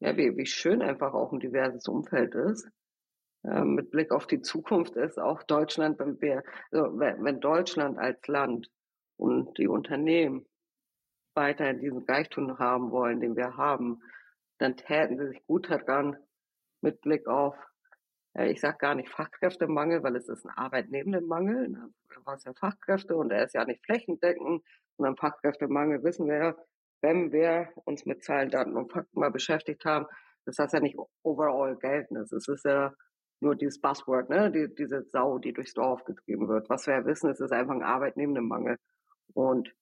[0.02, 2.68] ja, wie, wie schön einfach auch ein diverses Umfeld ist.
[3.44, 8.28] Ähm, mit Blick auf die Zukunft ist auch Deutschland, wenn wir, also wenn, Deutschland als
[8.28, 8.70] Land
[9.18, 10.46] und die Unternehmen
[11.36, 14.02] weiter diesen Reichtum haben wollen, den wir haben,
[14.58, 16.18] dann täten sie sich gut daran,
[16.82, 17.56] mit Blick auf,
[18.34, 21.70] äh, ich sage gar nicht Fachkräftemangel, weil es ist ein Arbeitnehmendenmangel.
[21.70, 21.94] Ne?
[22.26, 24.64] Hast ja Fachkräfte und er ist ja nicht flächendeckend,
[24.98, 26.56] sondern Fachkräftemangel wissen wir ja,
[27.02, 30.06] wenn wir uns mit Zahlen, Daten und Fakten mal beschäftigt haben,
[30.46, 32.16] das ja nicht overall gelten.
[32.18, 32.94] Es ist ja
[33.42, 34.52] nur dieses Buzzword, ne?
[34.52, 36.70] Die, diese Sau, die durchs Dorf getrieben wird.
[36.70, 38.78] Was wir ja wissen, es ist einfach ein Arbeitnehmendenmangel.
[39.34, 39.74] Und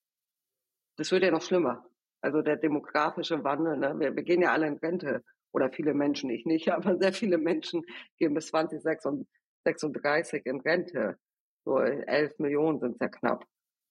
[0.97, 1.85] das wird ja noch schlimmer.
[2.21, 3.97] Also der demografische Wandel, ne?
[3.99, 7.37] wir, wir gehen ja alle in Rente oder viele Menschen, ich nicht, aber sehr viele
[7.37, 7.83] Menschen
[8.17, 11.17] gehen bis 2036 in Rente.
[11.65, 13.45] So 11 Millionen sind es ja knapp.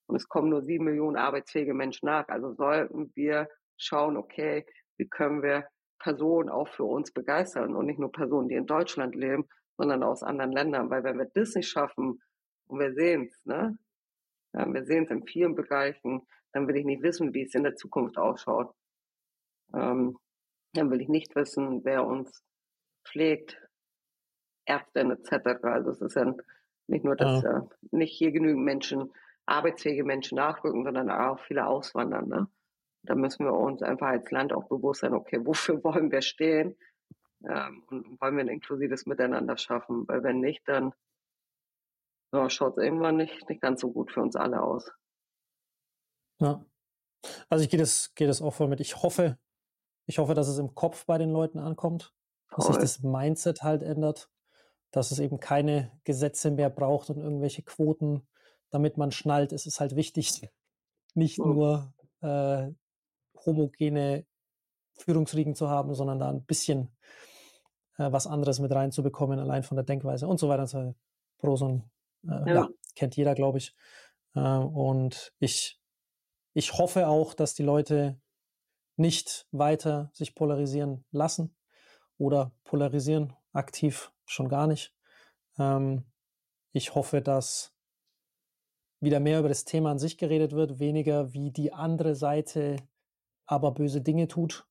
[0.09, 2.27] Und es kommen nur 7 Millionen arbeitsfähige Menschen nach.
[2.29, 4.65] Also sollten wir schauen, okay,
[4.97, 5.67] wie können wir
[5.99, 10.23] Personen auch für uns begeistern und nicht nur Personen, die in Deutschland leben, sondern aus
[10.23, 10.89] anderen Ländern.
[10.89, 12.19] Weil wenn wir das nicht schaffen,
[12.69, 13.77] und wir sehen es, ne?
[14.53, 17.63] Ja, wir sehen es in vielen Bereichen, dann will ich nicht wissen, wie es in
[17.63, 18.73] der Zukunft ausschaut.
[19.75, 20.17] Ähm,
[20.73, 22.43] dann will ich nicht wissen, wer uns
[23.07, 23.61] pflegt,
[24.65, 25.63] Ärztin etc.
[25.63, 26.33] Also es ist ja
[26.87, 27.59] nicht nur, dass ja.
[27.59, 27.61] äh,
[27.91, 29.11] nicht hier genügend Menschen,
[29.49, 32.27] arbeitsfähige Menschen nachrücken, sondern auch viele auswandern.
[32.27, 32.47] Ne?
[33.03, 36.75] Da müssen wir uns einfach als Land auch bewusst sein, okay, wofür wollen wir stehen?
[37.47, 40.93] ähm, und wollen wir ein inklusives Miteinander schaffen, weil wenn nicht, dann
[42.33, 44.91] ja, schaut es irgendwann nicht, nicht ganz so gut für uns alle aus.
[46.39, 46.63] Ja.
[47.49, 48.79] Also ich gehe das, gehe das auch voll mit.
[48.79, 49.37] Ich hoffe,
[50.05, 52.13] ich hoffe, dass es im Kopf bei den Leuten ankommt,
[52.55, 54.29] dass sich das Mindset halt ändert,
[54.91, 58.27] dass es eben keine Gesetze mehr braucht und irgendwelche Quoten,
[58.69, 59.51] damit man schnallt.
[59.51, 60.49] Es ist halt wichtig,
[61.13, 61.53] nicht mhm.
[61.53, 62.71] nur äh,
[63.45, 64.25] homogene
[64.93, 66.95] Führungsriegen zu haben, sondern da ein bisschen
[67.97, 70.67] äh, was anderes mit reinzubekommen, allein von der Denkweise und so weiter.
[70.67, 70.95] So
[71.37, 71.89] Pros und
[72.27, 72.53] äh, ja.
[72.53, 72.69] ja.
[72.95, 73.75] kennt jeder, glaube ich.
[74.35, 75.79] Äh, und ich,
[76.53, 78.19] ich hoffe auch, dass die Leute
[78.97, 81.55] nicht weiter sich polarisieren lassen
[82.17, 84.93] oder polarisieren aktiv schon gar nicht.
[85.57, 86.05] Ähm,
[86.71, 87.73] ich hoffe, dass
[88.99, 92.77] wieder mehr über das Thema an sich geredet wird, weniger wie die andere Seite
[93.45, 94.67] aber böse Dinge tut,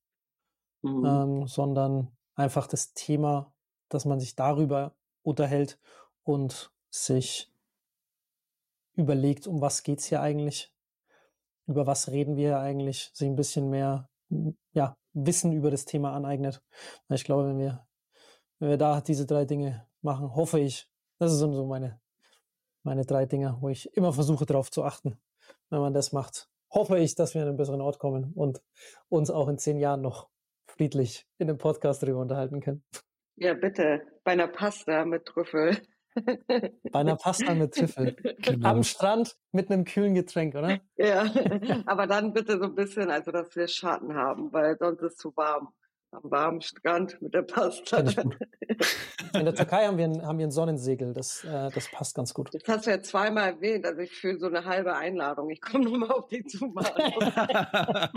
[0.81, 1.05] mhm.
[1.05, 3.53] ähm, sondern einfach das Thema,
[3.89, 5.79] dass man sich darüber unterhält
[6.23, 7.51] und sich
[8.93, 10.73] überlegt, um was geht es hier eigentlich,
[11.67, 14.09] über was reden wir eigentlich, sich ein bisschen mehr
[14.73, 16.61] ja, Wissen über das Thema aneignet.
[17.09, 17.87] Ich glaube, wenn wir,
[18.59, 21.99] wenn wir da diese drei Dinge machen, hoffe ich, das sind so meine,
[22.83, 25.19] meine drei Dinge, wo ich immer versuche darauf zu achten.
[25.69, 28.61] Wenn man das macht, hoffe ich, dass wir an einen besseren Ort kommen und
[29.09, 30.29] uns auch in zehn Jahren noch
[30.67, 32.83] friedlich in einem Podcast darüber unterhalten können.
[33.35, 34.01] Ja, bitte.
[34.23, 35.77] Bei einer Pasta mit Trüffel.
[36.91, 38.15] Bei einer Pasta mit Trüffel.
[38.41, 38.67] Genau.
[38.67, 40.79] Am Strand mit einem kühlen Getränk, oder?
[40.97, 41.21] Ja,
[41.85, 45.17] aber dann bitte so ein bisschen, also dass wir Schatten haben, weil sonst ist es
[45.17, 45.69] zu warm.
[46.11, 47.99] Am warmen Strand mit der Pasta.
[49.33, 52.33] In der Türkei haben wir ein, haben wir ein Sonnensegel, das, äh, das passt ganz
[52.33, 52.49] gut.
[52.51, 55.51] Das hast du ja zweimal erwähnt, also ich fühle so eine halbe Einladung.
[55.51, 56.73] Ich komme nur mal auf dich zu,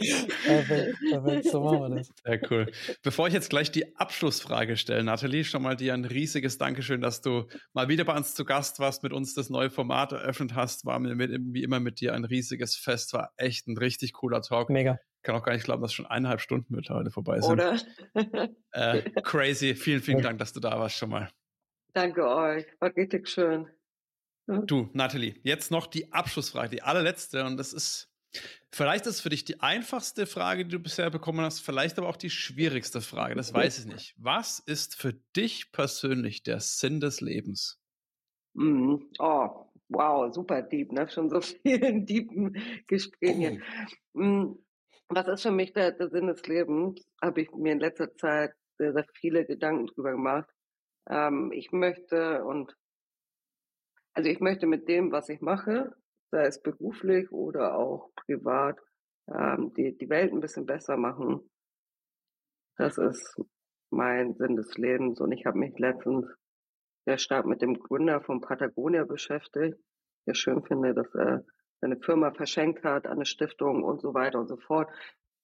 [0.00, 2.10] Perfekt, perfekt, so machen wir das.
[2.24, 2.72] Sehr cool.
[3.02, 7.20] Bevor ich jetzt gleich die Abschlussfrage stelle, Nathalie, schon mal dir ein riesiges Dankeschön, dass
[7.20, 7.44] du
[7.74, 10.86] mal wieder bei uns zu Gast warst, mit uns das neue Format eröffnet hast.
[10.86, 14.40] War mir mit, wie immer mit dir ein riesiges Fest, war echt ein richtig cooler
[14.40, 14.70] Talk.
[14.70, 14.98] Mega.
[15.20, 17.52] Ich kann auch gar nicht glauben, dass schon eineinhalb Stunden mittlerweile vorbei sind.
[17.52, 17.78] Oder?
[18.72, 19.74] äh, crazy.
[19.74, 21.28] Vielen, vielen Dank, dass du da warst schon mal.
[21.92, 22.66] Danke euch.
[22.78, 23.68] War richtig schön.
[24.46, 27.44] Du, Nathalie, jetzt noch die Abschlussfrage, die allerletzte.
[27.44, 28.10] Und das ist
[28.72, 32.08] Vielleicht ist es für dich die einfachste Frage, die du bisher bekommen hast, vielleicht aber
[32.08, 34.14] auch die schwierigste Frage, das weiß ich nicht.
[34.18, 37.80] Was ist für dich persönlich der Sinn des Lebens?
[38.54, 41.08] Mm, oh, wow, super deep, ne?
[41.08, 42.56] Schon so vielen deepen
[42.86, 43.64] Gesprächen.
[44.14, 44.20] Oh.
[44.20, 44.58] Mm,
[45.10, 47.04] was ist für mich der, der Sinn des Lebens?
[47.20, 50.48] Habe ich mir in letzter Zeit sehr, sehr viele Gedanken drüber gemacht.
[51.08, 52.76] Ähm, ich möchte und
[54.14, 55.94] also ich möchte mit dem, was ich mache,
[56.30, 58.78] sei es beruflich oder auch privat,
[59.28, 61.48] ähm, die, die Welt ein bisschen besser machen.
[62.76, 63.40] Das ist
[63.90, 65.20] mein Sinn des Lebens.
[65.20, 66.26] Und ich habe mich letztens
[67.04, 69.76] sehr stark mit dem Gründer von Patagonia beschäftigt.
[70.26, 71.44] Ich schön finde, dass er
[71.80, 74.90] seine Firma verschenkt hat an eine Stiftung und so weiter und so fort.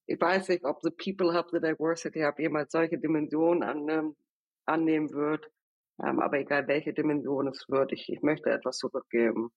[0.07, 4.17] Ich weiß nicht, ob The People Hub, The Diversity Hub jemals solche Dimensionen annehmen,
[4.67, 5.51] annehmen wird.
[6.03, 9.51] Ähm, aber egal welche Dimension es wird, ich, ich möchte etwas zurückgeben.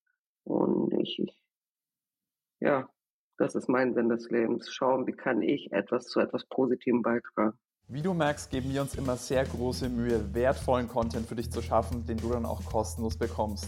[0.46, 1.44] Und ich, ich,
[2.62, 2.90] ja,
[3.38, 4.72] das ist mein Sinn des Lebens.
[4.72, 7.58] Schauen, wie kann ich etwas zu etwas Positivem beitragen.
[7.88, 11.62] Wie du merkst, geben wir uns immer sehr große Mühe, wertvollen Content für dich zu
[11.62, 13.68] schaffen, den du dann auch kostenlos bekommst.